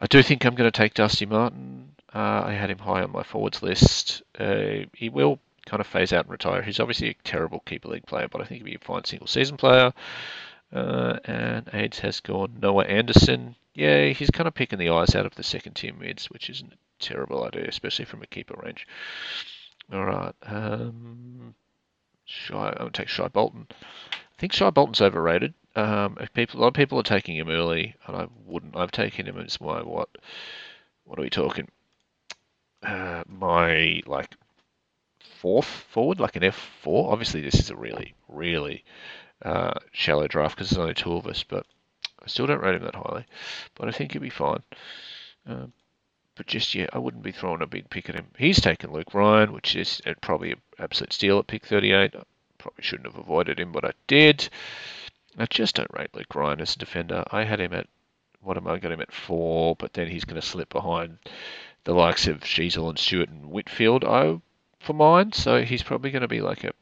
I 0.00 0.06
do 0.06 0.22
think 0.22 0.44
I'm 0.44 0.54
going 0.54 0.70
to 0.70 0.76
take 0.76 0.94
Dusty 0.94 1.26
Martin. 1.26 1.92
Uh, 2.14 2.42
I 2.46 2.52
had 2.52 2.70
him 2.70 2.78
high 2.78 3.02
on 3.02 3.12
my 3.12 3.22
forwards 3.22 3.62
list. 3.62 4.22
Uh, 4.38 4.86
he 4.94 5.08
will 5.08 5.38
kind 5.66 5.80
of 5.80 5.86
phase 5.86 6.12
out 6.12 6.24
and 6.24 6.32
retire. 6.32 6.62
He's 6.62 6.80
obviously 6.80 7.10
a 7.10 7.14
terrible 7.22 7.60
keeper 7.60 7.88
league 7.88 8.06
player, 8.06 8.28
but 8.28 8.40
I 8.40 8.44
think 8.44 8.58
he'll 8.58 8.70
be 8.70 8.74
a 8.74 8.78
fine 8.78 9.04
single 9.04 9.26
season 9.26 9.56
player. 9.56 9.92
Uh, 10.72 11.18
and 11.24 11.68
AIDS 11.72 11.98
has 12.00 12.20
gone 12.20 12.58
Noah 12.60 12.84
Anderson. 12.84 13.56
Yeah, 13.74 14.06
he's 14.08 14.30
kind 14.30 14.48
of 14.48 14.54
picking 14.54 14.78
the 14.78 14.90
eyes 14.90 15.14
out 15.14 15.26
of 15.26 15.34
the 15.34 15.42
second 15.42 15.74
tier 15.74 15.92
mids, 15.92 16.30
which 16.30 16.48
isn't 16.50 16.72
terrible 17.00 17.44
idea, 17.44 17.66
especially 17.66 18.04
from 18.04 18.22
a 18.22 18.26
keeper 18.26 18.58
range. 18.62 18.86
All 19.92 20.04
right. 20.04 20.34
Um, 20.42 21.54
Shai, 22.24 22.68
I'm 22.68 22.74
going 22.78 22.92
to 22.92 23.02
take 23.02 23.08
Shai 23.08 23.28
Bolton. 23.28 23.66
I 24.12 24.16
think 24.38 24.52
Shai 24.52 24.70
Bolton's 24.70 25.00
overrated. 25.00 25.54
Um, 25.76 26.16
people, 26.34 26.60
a 26.60 26.62
lot 26.62 26.68
of 26.68 26.74
people 26.74 26.98
are 26.98 27.04
taking 27.04 27.36
him 27.36 27.48
early, 27.48 27.94
and 28.06 28.16
I 28.16 28.28
wouldn't. 28.46 28.76
I've 28.76 28.92
taken 28.92 29.26
him 29.26 29.38
as 29.38 29.60
my 29.60 29.82
what? 29.82 30.08
What 31.04 31.18
are 31.18 31.22
we 31.22 31.30
talking? 31.30 31.68
Uh, 32.82 33.24
my 33.26 34.00
like 34.06 34.34
fourth 35.40 35.66
forward, 35.66 36.20
like 36.20 36.36
an 36.36 36.42
F4. 36.42 37.12
Obviously, 37.12 37.40
this 37.40 37.54
is 37.54 37.70
a 37.70 37.76
really, 37.76 38.14
really 38.28 38.84
uh, 39.42 39.74
shallow 39.92 40.26
draft 40.28 40.56
because 40.56 40.70
there's 40.70 40.78
only 40.78 40.94
two 40.94 41.14
of 41.14 41.26
us, 41.26 41.42
but 41.42 41.66
I 42.22 42.26
still 42.26 42.46
don't 42.46 42.60
rate 42.60 42.74
him 42.74 42.84
that 42.84 42.94
highly. 42.94 43.26
But 43.74 43.88
I 43.88 43.92
think 43.92 44.12
he'll 44.12 44.22
be 44.22 44.30
fine. 44.30 44.62
Um, 45.46 45.72
but 46.40 46.46
just 46.46 46.74
yet, 46.74 46.88
I 46.94 46.98
wouldn't 46.98 47.22
be 47.22 47.32
throwing 47.32 47.60
a 47.60 47.66
big 47.66 47.90
pick 47.90 48.08
at 48.08 48.14
him. 48.14 48.28
He's 48.38 48.62
taken 48.62 48.94
Luke 48.94 49.12
Ryan, 49.12 49.52
which 49.52 49.76
is 49.76 50.00
uh, 50.06 50.14
probably 50.22 50.52
an 50.52 50.60
absolute 50.78 51.12
steal 51.12 51.38
at 51.38 51.46
pick 51.46 51.66
38. 51.66 52.16
I 52.16 52.22
probably 52.56 52.82
shouldn't 52.82 53.12
have 53.12 53.20
avoided 53.20 53.60
him, 53.60 53.72
but 53.72 53.84
I 53.84 53.92
did. 54.06 54.48
I 55.36 55.44
just 55.44 55.74
don't 55.74 55.92
rate 55.92 56.14
Luke 56.14 56.34
Ryan 56.34 56.62
as 56.62 56.74
a 56.74 56.78
defender. 56.78 57.24
I 57.30 57.44
had 57.44 57.60
him 57.60 57.74
at, 57.74 57.88
what 58.40 58.56
am 58.56 58.66
I, 58.66 58.78
got 58.78 58.90
him 58.90 59.02
at 59.02 59.12
four, 59.12 59.76
but 59.76 59.92
then 59.92 60.08
he's 60.08 60.24
going 60.24 60.40
to 60.40 60.46
slip 60.46 60.70
behind 60.70 61.18
the 61.84 61.92
likes 61.92 62.26
of 62.26 62.40
Sheezel 62.40 62.88
and 62.88 62.98
Stewart 62.98 63.28
and 63.28 63.50
Whitfield 63.50 64.02
oh, 64.04 64.40
for 64.78 64.94
mine. 64.94 65.32
So 65.32 65.62
he's 65.62 65.82
probably 65.82 66.10
going 66.10 66.22
to 66.22 66.26
be 66.26 66.40
like 66.40 66.64
a 66.64 66.72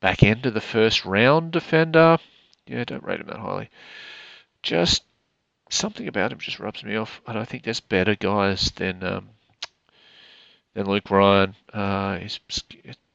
back 0.00 0.22
end 0.22 0.46
of 0.46 0.54
the 0.54 0.62
first 0.62 1.04
round 1.04 1.52
defender. 1.52 2.16
Yeah, 2.66 2.84
don't 2.84 3.04
rate 3.04 3.20
him 3.20 3.26
that 3.26 3.40
highly. 3.40 3.68
Just 4.62 5.02
something 5.70 6.08
about 6.08 6.32
him 6.32 6.38
just 6.38 6.60
rubs 6.60 6.84
me 6.84 6.96
off. 6.96 7.20
And 7.26 7.38
I 7.38 7.44
think 7.44 7.64
there's 7.64 7.80
better 7.80 8.14
guys 8.14 8.70
than 8.76 9.02
um, 9.02 9.30
than 10.74 10.86
Luke 10.86 11.10
Ryan. 11.10 11.54
Uh, 11.72 12.18
his, 12.18 12.40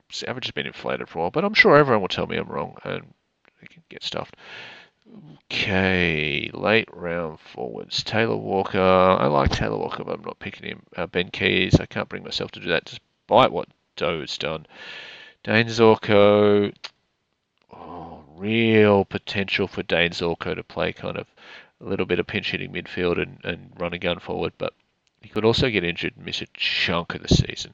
his 0.09 0.23
average 0.23 0.45
has 0.45 0.51
been 0.51 0.67
inflated 0.67 1.07
for 1.07 1.19
a 1.19 1.21
while, 1.23 1.31
but 1.31 1.45
I'm 1.45 1.53
sure 1.53 1.77
everyone 1.77 2.01
will 2.01 2.07
tell 2.07 2.27
me 2.27 2.37
I'm 2.37 2.47
wrong 2.47 2.75
and 2.83 3.13
they 3.61 3.67
can 3.67 3.83
get 3.89 4.03
stuffed. 4.03 4.35
Okay, 5.51 6.49
late 6.53 6.87
round 6.93 7.39
forwards. 7.39 8.03
Taylor 8.03 8.37
Walker. 8.37 8.79
I 8.79 9.27
like 9.27 9.51
Taylor 9.51 9.77
Walker, 9.77 10.03
but 10.03 10.15
I'm 10.15 10.23
not 10.23 10.39
picking 10.39 10.67
him. 10.67 10.83
Uh, 10.95 11.07
ben 11.07 11.29
Keays. 11.29 11.79
I 11.79 11.85
can't 11.85 12.07
bring 12.07 12.23
myself 12.23 12.51
to 12.51 12.59
do 12.59 12.69
that 12.69 12.85
despite 12.85 13.51
what 13.51 13.67
Doe's 13.97 14.37
done. 14.37 14.65
Dane 15.43 15.67
Zorko. 15.67 16.73
Oh, 17.73 18.23
real 18.35 19.05
potential 19.05 19.67
for 19.67 19.83
Dane 19.83 20.11
Zorko 20.11 20.55
to 20.55 20.63
play 20.63 20.93
kind 20.93 21.17
of 21.17 21.27
a 21.81 21.87
little 21.87 22.05
bit 22.05 22.19
of 22.19 22.27
pinch 22.27 22.51
hitting 22.51 22.71
midfield 22.71 23.21
and, 23.21 23.39
and 23.43 23.71
run 23.77 23.93
a 23.93 23.99
gun 23.99 24.19
forward, 24.19 24.53
but 24.57 24.73
he 25.21 25.29
could 25.29 25.45
also 25.45 25.69
get 25.69 25.83
injured 25.83 26.13
and 26.15 26.25
miss 26.25 26.41
a 26.41 26.47
chunk 26.53 27.15
of 27.15 27.21
the 27.21 27.27
season. 27.27 27.73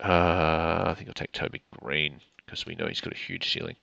Uh, 0.00 0.84
I 0.86 0.94
think 0.96 1.08
I'll 1.08 1.14
take 1.14 1.32
Toby 1.32 1.62
Greene 1.80 2.20
because 2.44 2.66
we 2.66 2.74
know 2.74 2.86
he's 2.86 3.00
got 3.00 3.12
a 3.12 3.18
huge 3.18 3.52
ceiling. 3.52 3.76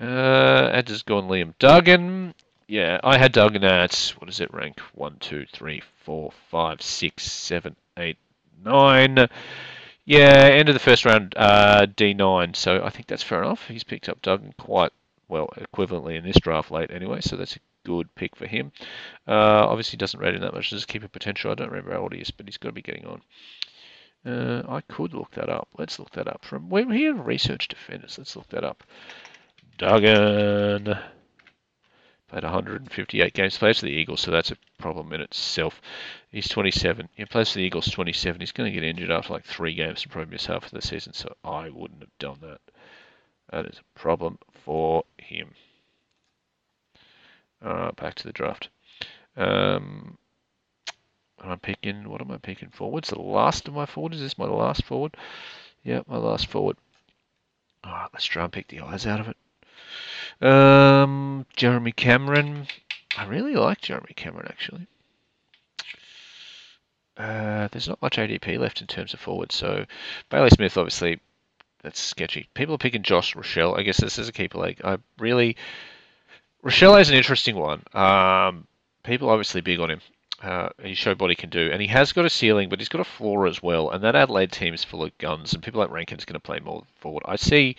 Uh, 0.00 0.70
and 0.72 0.88
has 0.88 1.02
gone 1.02 1.28
Liam 1.28 1.54
Duggan. 1.58 2.34
Yeah, 2.66 3.00
I 3.02 3.16
had 3.16 3.32
Duggan 3.32 3.64
at, 3.64 4.14
what 4.18 4.26
does 4.26 4.40
it 4.40 4.52
rank? 4.52 4.80
1, 4.94 5.16
2, 5.20 5.46
3, 5.46 5.82
4, 6.04 6.32
5, 6.50 6.82
6, 6.82 7.22
7, 7.22 7.76
8, 7.96 8.16
9. 8.64 9.28
Yeah, 10.04 10.20
end 10.20 10.68
of 10.68 10.74
the 10.74 10.80
first 10.80 11.04
round, 11.04 11.34
uh, 11.36 11.86
D9. 11.86 12.56
So 12.56 12.84
I 12.84 12.90
think 12.90 13.06
that's 13.06 13.22
fair 13.22 13.42
enough. 13.42 13.66
He's 13.68 13.84
picked 13.84 14.08
up 14.08 14.22
Duggan 14.22 14.54
quite 14.58 14.92
well, 15.28 15.50
equivalently 15.58 16.16
in 16.16 16.24
this 16.24 16.38
draft 16.40 16.70
late 16.70 16.90
anyway. 16.90 17.20
So 17.20 17.36
that's 17.36 17.58
good 17.84 18.14
pick 18.14 18.36
for 18.36 18.46
him. 18.46 18.72
Uh, 19.26 19.66
obviously, 19.68 19.96
doesn't 19.96 20.20
rate 20.20 20.34
him 20.34 20.42
that 20.42 20.54
much 20.54 20.72
a 20.72 20.86
keeper 20.86 21.08
potential. 21.08 21.50
I 21.50 21.54
don't 21.54 21.70
remember 21.70 21.92
how 21.92 22.00
old 22.00 22.14
he 22.14 22.20
is, 22.20 22.30
but 22.30 22.46
he's 22.46 22.58
got 22.58 22.70
to 22.70 22.74
be 22.74 22.82
getting 22.82 23.06
on. 23.06 23.22
Uh, 24.26 24.62
I 24.68 24.80
could 24.82 25.14
look 25.14 25.30
that 25.32 25.48
up. 25.48 25.68
Let's 25.78 25.98
look 25.98 26.10
that 26.12 26.28
up. 26.28 26.44
From 26.44 26.68
we're 26.68 26.90
here, 26.90 27.14
research 27.14 27.68
defenders. 27.68 28.18
Let's 28.18 28.36
look 28.36 28.48
that 28.48 28.64
up. 28.64 28.82
Duggan 29.78 30.98
played 32.28 32.42
158 32.42 33.32
games. 33.32 33.58
Plays 33.58 33.78
for 33.78 33.86
the 33.86 33.92
Eagles, 33.92 34.20
so 34.20 34.30
that's 34.30 34.50
a 34.50 34.56
problem 34.78 35.12
in 35.12 35.20
itself. 35.20 35.80
He's 36.30 36.48
27. 36.48 37.08
He 37.14 37.24
plays 37.24 37.52
for 37.52 37.58
the 37.58 37.64
Eagles 37.64 37.88
27. 37.90 38.40
He's 38.40 38.52
going 38.52 38.70
to 38.70 38.74
get 38.74 38.86
injured 38.86 39.10
after 39.10 39.32
like 39.32 39.44
three 39.44 39.74
games 39.74 40.02
and 40.02 40.12
probably 40.12 40.32
miss 40.32 40.46
half 40.46 40.64
of 40.64 40.70
the 40.72 40.82
season. 40.82 41.14
So 41.14 41.34
I 41.42 41.70
wouldn't 41.70 42.00
have 42.00 42.18
done 42.18 42.38
that. 42.42 42.60
That 43.50 43.66
is 43.66 43.78
a 43.78 43.98
problem 43.98 44.38
for 44.64 45.04
him. 45.16 45.54
Alright, 47.64 47.96
back 47.96 48.14
to 48.16 48.24
the 48.24 48.32
draft. 48.32 48.68
Um, 49.36 50.16
I'm 51.40 51.58
picking, 51.58 52.08
what 52.08 52.20
am 52.20 52.30
I 52.30 52.38
picking 52.38 52.70
forwards? 52.70 53.10
The 53.10 53.20
last 53.20 53.68
of 53.68 53.74
my 53.74 53.86
forward? 53.86 54.14
Is 54.14 54.20
this 54.20 54.38
my 54.38 54.46
last 54.46 54.84
forward? 54.84 55.16
Yeah, 55.84 56.02
my 56.08 56.16
last 56.16 56.48
forward. 56.48 56.76
Alright, 57.84 58.10
let's 58.12 58.26
try 58.26 58.44
and 58.44 58.52
pick 58.52 58.68
the 58.68 58.80
eyes 58.80 59.06
out 59.06 59.20
of 59.20 59.28
it. 59.28 59.36
Um, 60.46 61.46
Jeremy 61.56 61.92
Cameron. 61.92 62.66
I 63.16 63.24
really 63.26 63.54
like 63.54 63.80
Jeremy 63.80 64.12
Cameron, 64.14 64.46
actually. 64.48 64.86
Uh, 67.16 67.66
there's 67.72 67.88
not 67.88 68.00
much 68.00 68.16
ADP 68.16 68.58
left 68.58 68.80
in 68.80 68.86
terms 68.86 69.12
of 69.12 69.18
forwards, 69.18 69.56
so 69.56 69.84
Bailey 70.30 70.50
Smith, 70.50 70.76
obviously, 70.76 71.18
that's 71.82 71.98
sketchy. 71.98 72.48
People 72.54 72.76
are 72.76 72.78
picking 72.78 73.02
Josh 73.02 73.34
Rachele. 73.34 73.76
I 73.76 73.82
guess 73.82 74.00
this 74.00 74.18
is 74.18 74.28
a 74.28 74.32
keeper 74.32 74.58
league. 74.58 74.80
I 74.84 74.98
really 75.18 75.56
Rachele 76.64 77.00
is 77.00 77.08
an 77.08 77.16
interesting 77.16 77.56
one. 77.56 77.82
Um, 77.94 78.66
people 79.02 79.30
obviously 79.30 79.60
big 79.60 79.80
on 79.80 79.90
him. 79.90 80.00
Uh, 80.42 80.68
he 80.82 80.94
showed 80.94 81.20
what 81.20 81.30
he 81.30 81.36
can 81.36 81.50
do, 81.50 81.70
and 81.72 81.80
he 81.80 81.88
has 81.88 82.12
got 82.12 82.24
a 82.24 82.30
ceiling, 82.30 82.68
but 82.68 82.78
he's 82.78 82.88
got 82.88 83.00
a 83.00 83.04
floor 83.04 83.46
as 83.46 83.62
well. 83.62 83.90
And 83.90 84.04
that 84.04 84.14
Adelaide 84.14 84.52
team 84.52 84.72
is 84.72 84.84
full 84.84 85.02
of 85.02 85.16
guns, 85.18 85.52
and 85.52 85.62
people 85.62 85.80
like 85.80 85.90
Rankine's 85.90 86.24
going 86.24 86.34
to 86.34 86.40
play 86.40 86.60
more 86.60 86.84
forward. 87.00 87.24
I 87.26 87.36
see 87.36 87.76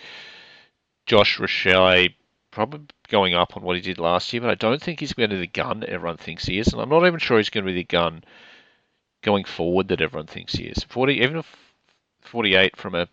Josh 1.06 1.38
Rachele 1.38 2.14
probably 2.50 2.86
going 3.08 3.34
up 3.34 3.56
on 3.56 3.62
what 3.62 3.76
he 3.76 3.82
did 3.82 3.98
last 3.98 4.32
year, 4.32 4.42
but 4.42 4.50
I 4.50 4.56
don't 4.56 4.82
think 4.82 5.00
he's 5.00 5.14
going 5.14 5.30
to 5.30 5.36
be 5.36 5.40
the 5.40 5.46
gun 5.46 5.84
everyone 5.86 6.18
thinks 6.18 6.44
he 6.44 6.58
is, 6.58 6.68
and 6.68 6.82
I'm 6.82 6.90
not 6.90 7.06
even 7.06 7.18
sure 7.18 7.38
he's 7.38 7.50
going 7.50 7.64
to 7.64 7.72
be 7.72 7.76
the 7.76 7.84
gun 7.84 8.24
going 9.22 9.44
forward 9.44 9.88
that 9.88 10.00
everyone 10.00 10.26
thinks 10.26 10.54
he 10.54 10.64
is. 10.64 10.84
Forty, 10.84 11.14
even 11.14 11.38
if 11.38 11.56
48 12.22 12.76
from 12.76 12.94
a 12.94 13.08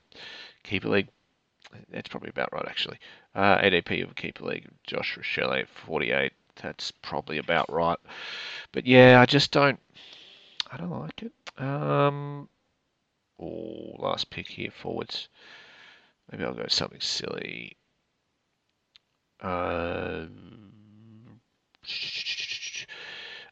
keeper 0.63 0.89
league, 0.89 1.08
that's 1.89 2.10
probably 2.10 2.30
about 2.30 2.53
right 2.53 2.67
actually. 2.67 2.97
Uh, 3.36 3.58
ADP 3.60 4.03
of 4.03 4.15
Keeper 4.15 4.45
League, 4.45 4.67
Josh 4.86 5.17
Rachele, 5.17 5.67
48. 5.67 6.34
That's 6.62 6.91
probably 6.91 7.38
about 7.38 7.71
right. 7.71 7.99
But 8.71 8.86
yeah, 8.86 9.21
I 9.21 9.25
just 9.25 9.51
don't. 9.51 9.80
I 10.71 10.77
don't 10.77 10.89
like 10.89 11.23
it. 11.23 11.32
Um, 11.62 12.49
oh, 13.39 13.95
last 13.99 14.30
pick 14.30 14.47
here, 14.47 14.71
forwards. 14.71 15.30
Maybe 16.32 16.43
I'll 16.43 16.53
go 16.53 16.65
something 16.67 16.99
silly. 16.99 17.77
Uh, 19.41 20.25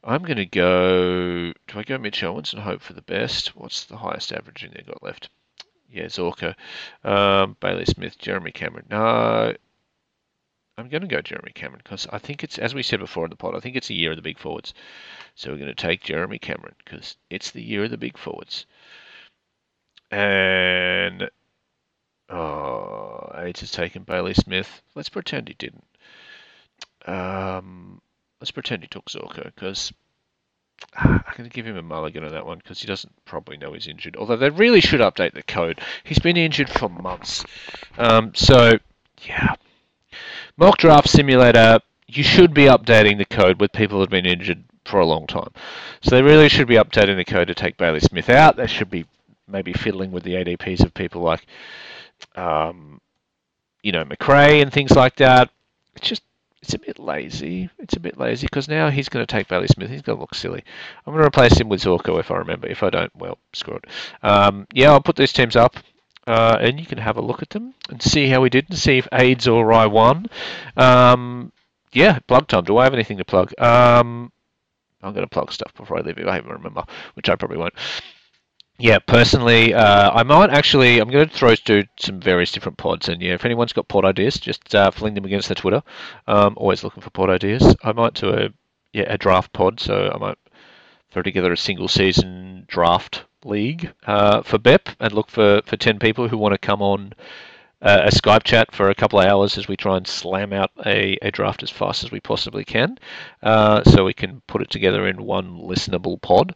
I'm 0.04 0.24
going 0.24 0.38
to 0.38 0.46
go. 0.46 1.54
Do 1.68 1.80
I 1.80 1.84
go 1.84 1.98
Mitch 1.98 2.24
Owens 2.24 2.54
and 2.54 2.62
hope 2.62 2.82
for 2.82 2.94
the 2.94 3.02
best? 3.02 3.56
What's 3.56 3.86
the 3.86 3.98
highest 3.98 4.34
averaging 4.34 4.72
they've 4.74 4.86
got 4.86 5.04
left? 5.04 5.30
Yeah, 5.96 6.08
Zorko. 6.08 6.54
Um, 7.06 7.56
Bailey 7.62 7.86
Smith, 7.86 8.18
Jeremy 8.20 8.52
Cameron. 8.52 8.86
No, 8.90 9.56
I'm 10.78 10.90
going 10.90 11.04
to 11.04 11.08
go 11.08 11.22
Jeremy 11.22 11.54
Cameron 11.56 11.80
because 11.82 12.06
I 12.12 12.18
think 12.18 12.44
it's, 12.44 12.60
as 12.60 12.76
we 12.76 12.84
said 12.84 13.00
before 13.00 13.24
in 13.24 13.30
the 13.30 13.38
pod, 13.38 13.56
I 13.56 13.62
think 13.62 13.78
it's 13.78 13.88
the 13.88 13.96
year 13.96 14.12
of 14.12 14.18
the 14.18 14.22
big 14.22 14.38
forwards. 14.38 14.74
So 15.36 15.52
we're 15.52 15.58
going 15.58 15.70
to 15.70 15.74
take 15.74 16.04
Jeremy 16.04 16.38
Cameron 16.38 16.76
because 16.84 17.16
it's 17.30 17.52
the 17.52 17.64
year 17.64 17.86
of 17.86 17.92
the 17.92 17.98
big 17.98 18.18
forwards. 18.18 18.66
And 20.12 21.30
oh, 22.30 23.32
has 23.34 23.72
taken 23.72 24.04
Bailey 24.04 24.34
Smith. 24.34 24.82
Let's 24.96 25.10
pretend 25.10 25.48
he 25.48 25.54
didn't. 25.54 25.86
Um, 27.06 28.02
let's 28.42 28.52
pretend 28.52 28.82
he 28.82 28.90
took 28.90 29.06
Zorko 29.06 29.46
because 29.46 29.94
I'm 30.98 31.22
going 31.36 31.50
to 31.50 31.54
give 31.54 31.66
him 31.66 31.78
a 31.78 31.82
mulligan 31.82 32.24
on 32.24 32.32
that 32.32 32.46
one 32.46 32.58
because 32.60 32.80
he 32.80 32.88
doesn't 32.88 33.14
probably 33.26 33.58
know 33.58 33.74
he's 33.74 33.88
injured. 33.88 34.16
Although 34.16 34.38
they 34.38 34.50
really 34.50 34.82
should 34.82 35.02
update 35.02 35.34
the 35.34 35.44
code. 35.44 35.82
He's 36.04 36.20
been 36.20 36.38
injured 36.38 36.70
for 36.70 36.90
months. 36.90 37.46
Um, 37.98 38.34
so, 38.34 38.74
yeah, 39.24 39.56
Mock 40.58 40.78
Draft 40.78 41.10
Simulator, 41.10 41.80
you 42.08 42.24
should 42.24 42.54
be 42.54 42.66
updating 42.66 43.18
the 43.18 43.26
code 43.26 43.60
with 43.60 43.72
people 43.74 44.00
that 44.00 44.06
have 44.06 44.24
been 44.24 44.26
injured 44.26 44.64
for 44.86 45.00
a 45.00 45.06
long 45.06 45.28
time. 45.28 45.52
So 46.02 46.12
they 46.12 46.22
really 46.22 46.50
should 46.50 46.68
be 46.68 46.76
updating 46.76 47.18
the 47.18 47.26
code 47.26 47.48
to 47.48 47.56
take 47.56 47.78
Bailey 47.78 48.00
Smith 48.00 48.30
out. 48.30 48.56
They 48.56 48.68
should 48.68 48.90
be 48.90 49.06
maybe 49.48 49.74
fiddling 49.74 50.12
with 50.12 50.24
the 50.24 50.34
ADPs 50.34 50.84
of 50.84 50.94
people 50.94 51.22
like, 51.22 51.46
um, 52.36 53.02
you 53.82 53.92
know, 53.92 54.06
Macrae 54.06 54.62
and 54.62 54.72
things 54.72 54.92
like 54.92 55.18
that. 55.18 55.50
It's 55.96 56.08
just 56.08 56.24
it's 56.66 56.74
a 56.74 56.80
bit 56.80 56.98
lazy. 56.98 57.70
It's 57.78 57.96
a 57.96 58.00
bit 58.00 58.18
lazy 58.18 58.48
because 58.48 58.68
now 58.68 58.90
he's 58.90 59.08
going 59.08 59.24
to 59.24 59.32
take 59.32 59.48
Bailey 59.48 59.68
Smith. 59.68 59.92
He's 59.92 60.02
going 60.02 60.18
to 60.18 60.22
look 60.22 60.34
silly. 60.34 60.64
I'm 61.06 61.14
going 61.14 61.22
to 61.22 61.28
replace 61.28 61.60
him 61.60 61.70
with 61.70 61.84
Zorko 61.84 62.20
if 62.20 62.32
I 62.32 62.38
remember. 62.38 62.68
If 62.68 62.82
I 62.82 62.90
don't, 62.90 63.16
well, 63.16 63.38
screw 63.54 63.76
it. 63.76 63.86
Um, 64.24 64.66
yeah, 64.74 64.90
I'll 64.92 65.02
put 65.02 65.16
these 65.16 65.32
teams 65.32 65.56
up. 65.56 65.78
Uh, 66.26 66.58
and 66.60 66.80
you 66.80 66.88
can 66.88 66.98
have 66.98 67.18
a 67.18 67.22
look 67.22 67.44
at 67.44 67.52
them 67.52 67.76
and 67.88 68.02
see 68.02 68.28
how 68.28 68.42
we 68.42 68.50
did 68.50 68.68
and 68.68 68.80
see 68.80 68.98
if 68.98 69.08
Ads 69.12 69.48
or 69.48 69.72
I 69.72 69.86
won. 69.86 70.26
Um, 70.76 71.52
yeah, 71.94 72.18
plug 72.28 72.48
time. 72.48 72.64
Do 72.64 72.78
I 72.78 72.84
have 72.86 72.96
anything 72.96 73.20
to 73.20 73.26
plug? 73.26 73.54
Um, 73.62 74.32
I'm 75.04 75.14
going 75.14 75.24
to 75.24 75.30
plug 75.30 75.52
stuff 75.52 75.72
before 75.76 76.00
I 76.00 76.02
leave 76.02 76.18
you. 76.18 76.28
I 76.28 76.40
even 76.40 76.50
remember, 76.50 76.84
which 77.14 77.30
I 77.30 77.36
probably 77.36 77.58
won't. 77.58 77.76
Yeah, 78.78 79.00
personally, 79.00 79.74
uh, 79.74 80.12
I 80.12 80.24
might 80.24 80.50
actually. 80.50 81.00
I'm 81.00 81.10
going 81.10 81.30
to 81.30 81.34
throw 81.34 81.56
to 81.56 81.88
some 81.98 82.20
various 82.20 82.52
different 82.52 82.78
pods, 82.78 83.08
and 83.08 83.22
yeah, 83.22 83.34
if 83.34 83.46
anyone's 83.46 83.72
got 83.72 83.88
pod 83.88 84.04
ideas, 84.04 84.38
just 84.38 84.76
uh, 84.76 84.92
fling 84.92 85.14
them 85.14 85.24
against 85.24 85.48
the 85.48 85.56
Twitter. 85.56 85.82
Um, 86.28 86.56
always 86.58 86.84
looking 86.84 87.02
for 87.02 87.10
pod 87.10 87.30
ideas. 87.30 87.76
I 87.84 87.94
might 87.94 88.16
do 88.16 88.30
a 88.34 88.50
yeah 88.92 89.06
a 89.08 89.18
draft 89.18 89.54
pod, 89.54 89.80
so 89.80 90.12
I 90.14 90.18
might 90.18 90.38
throw 91.10 91.22
together 91.22 91.54
a 91.54 91.58
single 91.58 91.88
season 91.88 92.66
draft 92.68 93.24
league 93.46 93.94
uh, 94.08 94.42
for 94.42 94.58
BEP 94.58 94.90
and 95.00 95.14
look 95.14 95.30
for 95.30 95.62
for 95.66 95.78
ten 95.78 95.98
people 95.98 96.28
who 96.28 96.38
want 96.38 96.54
to 96.54 96.58
come 96.58 96.82
on 96.82 97.14
uh, 97.82 98.02
a 98.06 98.10
Skype 98.10 98.44
chat 98.44 98.74
for 98.74 98.90
a 98.90 98.96
couple 98.96 99.20
of 99.20 99.26
hours 99.26 99.58
as 99.58 99.68
we 99.68 99.78
try 99.78 99.96
and 99.96 100.08
slam 100.08 100.52
out 100.52 100.72
a, 100.86 101.18
a 101.22 101.32
draft 101.32 101.64
as 101.64 101.70
fast 101.70 102.04
as 102.04 102.12
we 102.12 102.20
possibly 102.20 102.66
can, 102.66 102.98
uh, 103.44 103.84
so 103.84 104.04
we 104.04 104.14
can 104.14 104.42
put 104.48 104.62
it 104.62 104.70
together 104.70 105.08
in 105.08 105.24
one 105.24 105.60
listenable 105.60 106.20
pod. 106.22 106.56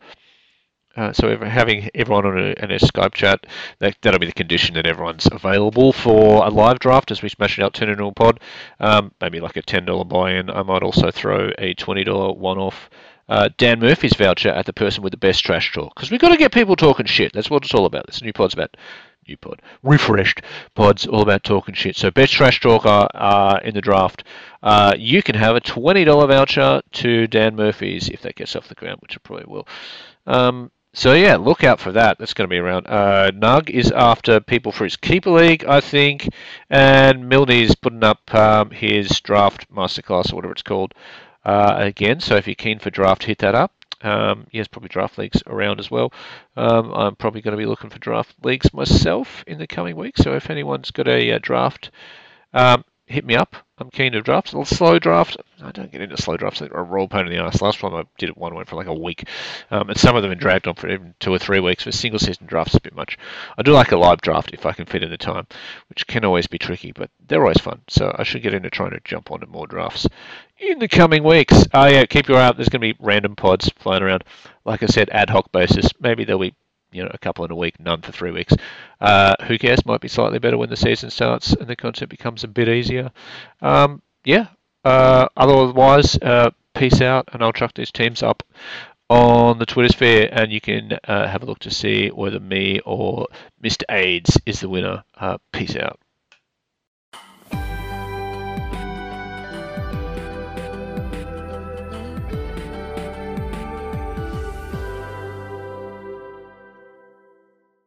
Uh, 0.99 1.13
so 1.13 1.37
having 1.37 1.89
everyone 1.95 2.25
on 2.25 2.37
a, 2.37 2.53
in 2.61 2.71
a 2.71 2.79
Skype 2.79 3.13
chat, 3.13 3.45
that, 3.79 3.95
that'll 4.01 4.19
be 4.19 4.25
the 4.25 4.33
condition 4.33 4.75
that 4.75 4.85
everyone's 4.85 5.29
available 5.31 5.93
for 5.93 6.45
a 6.45 6.49
live 6.49 6.77
draft 6.79 7.09
as 7.09 7.21
we 7.21 7.29
smash 7.29 7.57
it 7.57 7.63
out, 7.63 7.73
turn 7.73 7.87
it 7.87 7.93
into 7.93 8.11
pod. 8.11 8.41
Um, 8.81 9.13
maybe 9.21 9.39
like 9.39 9.55
a 9.55 9.61
$10 9.61 10.09
buy-in. 10.09 10.49
I 10.49 10.61
might 10.63 10.83
also 10.83 11.09
throw 11.09 11.51
a 11.57 11.73
$20 11.73 12.35
one-off 12.35 12.89
uh, 13.29 13.47
Dan 13.57 13.79
Murphy's 13.79 14.15
voucher 14.15 14.49
at 14.49 14.65
the 14.65 14.73
person 14.73 15.01
with 15.01 15.11
the 15.11 15.17
best 15.17 15.45
trash 15.45 15.71
talk. 15.71 15.95
Because 15.95 16.11
we've 16.11 16.19
got 16.19 16.29
to 16.29 16.37
get 16.37 16.51
people 16.51 16.75
talking 16.75 17.05
shit. 17.05 17.31
That's 17.31 17.49
what 17.49 17.63
it's 17.63 17.73
all 17.73 17.85
about. 17.85 18.07
This 18.07 18.21
new 18.21 18.33
pod's 18.33 18.53
about 18.53 18.75
new 19.25 19.37
pod, 19.37 19.61
refreshed 19.83 20.41
pods, 20.75 21.07
all 21.07 21.21
about 21.21 21.43
talking 21.43 21.75
shit. 21.75 21.95
So 21.95 22.11
best 22.11 22.33
trash 22.33 22.59
talker 22.59 23.07
uh, 23.13 23.59
in 23.63 23.73
the 23.73 23.81
draft. 23.81 24.25
Uh, 24.63 24.95
you 24.97 25.23
can 25.23 25.35
have 25.35 25.55
a 25.55 25.61
twenty 25.61 26.03
dollar 26.03 26.27
voucher 26.27 26.81
to 26.93 27.27
Dan 27.27 27.55
Murphy's 27.55 28.09
if 28.09 28.23
that 28.23 28.35
gets 28.35 28.55
off 28.55 28.67
the 28.67 28.75
ground, 28.75 28.97
which 29.01 29.15
it 29.15 29.23
probably 29.23 29.45
will. 29.47 29.67
Um, 30.25 30.71
so 30.93 31.13
yeah, 31.13 31.35
look 31.35 31.63
out 31.63 31.79
for 31.79 31.91
that. 31.91 32.17
That's 32.17 32.33
going 32.33 32.49
to 32.49 32.53
be 32.53 32.57
around. 32.57 32.87
Uh, 32.87 33.31
Nug 33.31 33.69
is 33.69 33.91
after 33.91 34.39
people 34.39 34.71
for 34.71 34.83
his 34.83 34.95
keeper 34.95 35.29
league, 35.29 35.65
I 35.65 35.81
think, 35.81 36.29
and 36.69 37.29
Milne's 37.29 37.75
putting 37.75 38.03
up 38.03 38.33
um, 38.33 38.71
his 38.71 39.19
draft 39.21 39.71
masterclass 39.71 40.31
or 40.31 40.37
whatever 40.37 40.53
it's 40.53 40.61
called 40.61 40.93
uh, 41.45 41.75
again. 41.77 42.19
So 42.19 42.35
if 42.35 42.47
you're 42.47 42.55
keen 42.55 42.79
for 42.79 42.89
draft, 42.89 43.23
hit 43.23 43.39
that 43.39 43.55
up. 43.55 43.73
Um, 44.01 44.47
yes, 44.51 44.67
probably 44.67 44.89
draft 44.89 45.17
leagues 45.17 45.43
around 45.45 45.79
as 45.79 45.91
well. 45.91 46.13
Um, 46.55 46.93
I'm 46.93 47.15
probably 47.15 47.41
going 47.41 47.51
to 47.51 47.57
be 47.57 47.65
looking 47.65 47.89
for 47.89 47.99
draft 47.99 48.33
leagues 48.43 48.73
myself 48.73 49.43
in 49.45 49.57
the 49.57 49.67
coming 49.67 49.95
weeks. 49.95 50.21
So 50.21 50.33
if 50.35 50.49
anyone's 50.49 50.91
got 50.91 51.07
a, 51.07 51.29
a 51.29 51.35
uh, 51.35 51.39
draft, 51.41 51.91
um, 52.53 52.85
hit 53.05 53.25
me 53.25 53.35
up. 53.35 53.55
I'm 53.79 53.89
keen 53.89 54.11
to 54.11 54.21
draft. 54.21 54.51
A 54.51 54.57
little 54.57 54.75
slow 54.75 54.99
draft. 54.99 55.37
I 55.63 55.71
don't 55.71 55.91
get 55.91 56.01
into 56.01 56.21
slow 56.21 56.35
drafts. 56.35 56.59
They're 56.59 56.69
a 56.69 56.83
roll 56.83 57.07
pain 57.07 57.25
in 57.25 57.31
the 57.31 57.41
ass. 57.41 57.61
Last 57.61 57.79
time 57.79 57.93
I 57.93 58.03
did 58.17 58.29
it, 58.29 58.37
one 58.37 58.53
went 58.53 58.67
for 58.67 58.75
like 58.75 58.87
a 58.87 58.93
week. 58.93 59.27
Um, 59.71 59.89
and 59.89 59.97
some 59.97 60.15
of 60.15 60.21
them 60.21 60.31
have 60.31 60.37
been 60.37 60.43
dragged 60.43 60.67
on 60.67 60.75
for 60.75 60.89
even 60.89 61.15
two 61.19 61.33
or 61.33 61.39
three 61.39 61.59
weeks. 61.59 61.83
For 61.83 61.91
single 61.91 62.19
season 62.19 62.45
drafts, 62.45 62.75
a 62.75 62.81
bit 62.81 62.95
much. 62.95 63.17
I 63.57 63.63
do 63.63 63.71
like 63.71 63.91
a 63.91 63.97
live 63.97 64.21
draft 64.21 64.51
if 64.53 64.65
I 64.65 64.73
can 64.73 64.85
fit 64.85 65.03
in 65.03 65.09
the 65.09 65.17
time, 65.17 65.47
which 65.87 66.07
can 66.07 66.25
always 66.25 66.47
be 66.47 66.57
tricky, 66.57 66.91
but 66.91 67.09
they're 67.27 67.41
always 67.41 67.59
fun. 67.59 67.81
So 67.87 68.13
I 68.17 68.23
should 68.23 68.43
get 68.43 68.53
into 68.53 68.69
trying 68.69 68.91
to 68.91 68.99
jump 69.05 69.31
onto 69.31 69.47
more 69.47 69.67
drafts 69.67 70.07
in 70.57 70.79
the 70.79 70.87
coming 70.89 71.23
weeks. 71.23 71.65
Oh, 71.73 71.85
yeah, 71.85 72.05
keep 72.05 72.27
your 72.27 72.37
eye 72.37 72.47
out. 72.47 72.57
There's 72.57 72.69
going 72.69 72.81
to 72.81 72.93
be 72.93 72.99
random 72.99 73.35
pods 73.35 73.69
flying 73.79 74.03
around. 74.03 74.25
Like 74.65 74.83
I 74.83 74.87
said, 74.87 75.09
ad 75.11 75.29
hoc 75.29 75.51
basis. 75.51 75.89
Maybe 76.01 76.25
there'll 76.25 76.41
be 76.41 76.55
you 76.91 77.03
know, 77.03 77.11
a 77.13 77.17
couple 77.17 77.45
in 77.45 77.51
a 77.51 77.55
week, 77.55 77.79
none 77.79 78.01
for 78.01 78.11
three 78.11 78.31
weeks. 78.31 78.53
Uh, 78.99 79.35
who 79.47 79.57
cares? 79.57 79.85
Might 79.85 80.01
be 80.01 80.07
slightly 80.07 80.39
better 80.39 80.57
when 80.57 80.69
the 80.69 80.77
season 80.77 81.09
starts 81.09 81.53
and 81.53 81.67
the 81.67 81.75
content 81.75 82.09
becomes 82.09 82.43
a 82.43 82.47
bit 82.47 82.69
easier. 82.69 83.11
Um, 83.61 84.01
yeah. 84.23 84.47
Uh, 84.83 85.27
otherwise, 85.35 86.17
uh, 86.21 86.51
peace 86.73 87.01
out, 87.01 87.29
and 87.33 87.43
I'll 87.43 87.53
chuck 87.53 87.73
these 87.73 87.91
teams 87.91 88.23
up 88.23 88.43
on 89.09 89.57
the 89.57 89.65
Twitter 89.65 89.89
sphere, 89.89 90.29
and 90.31 90.51
you 90.51 90.61
can 90.61 90.97
uh, 91.07 91.27
have 91.27 91.43
a 91.43 91.45
look 91.45 91.59
to 91.59 91.71
see 91.71 92.09
whether 92.09 92.39
me 92.39 92.79
or 92.85 93.27
Mr. 93.63 93.83
Ads 93.89 94.39
is 94.45 94.59
the 94.61 94.69
winner. 94.69 95.03
Uh, 95.17 95.37
peace 95.51 95.75
out. 95.75 95.99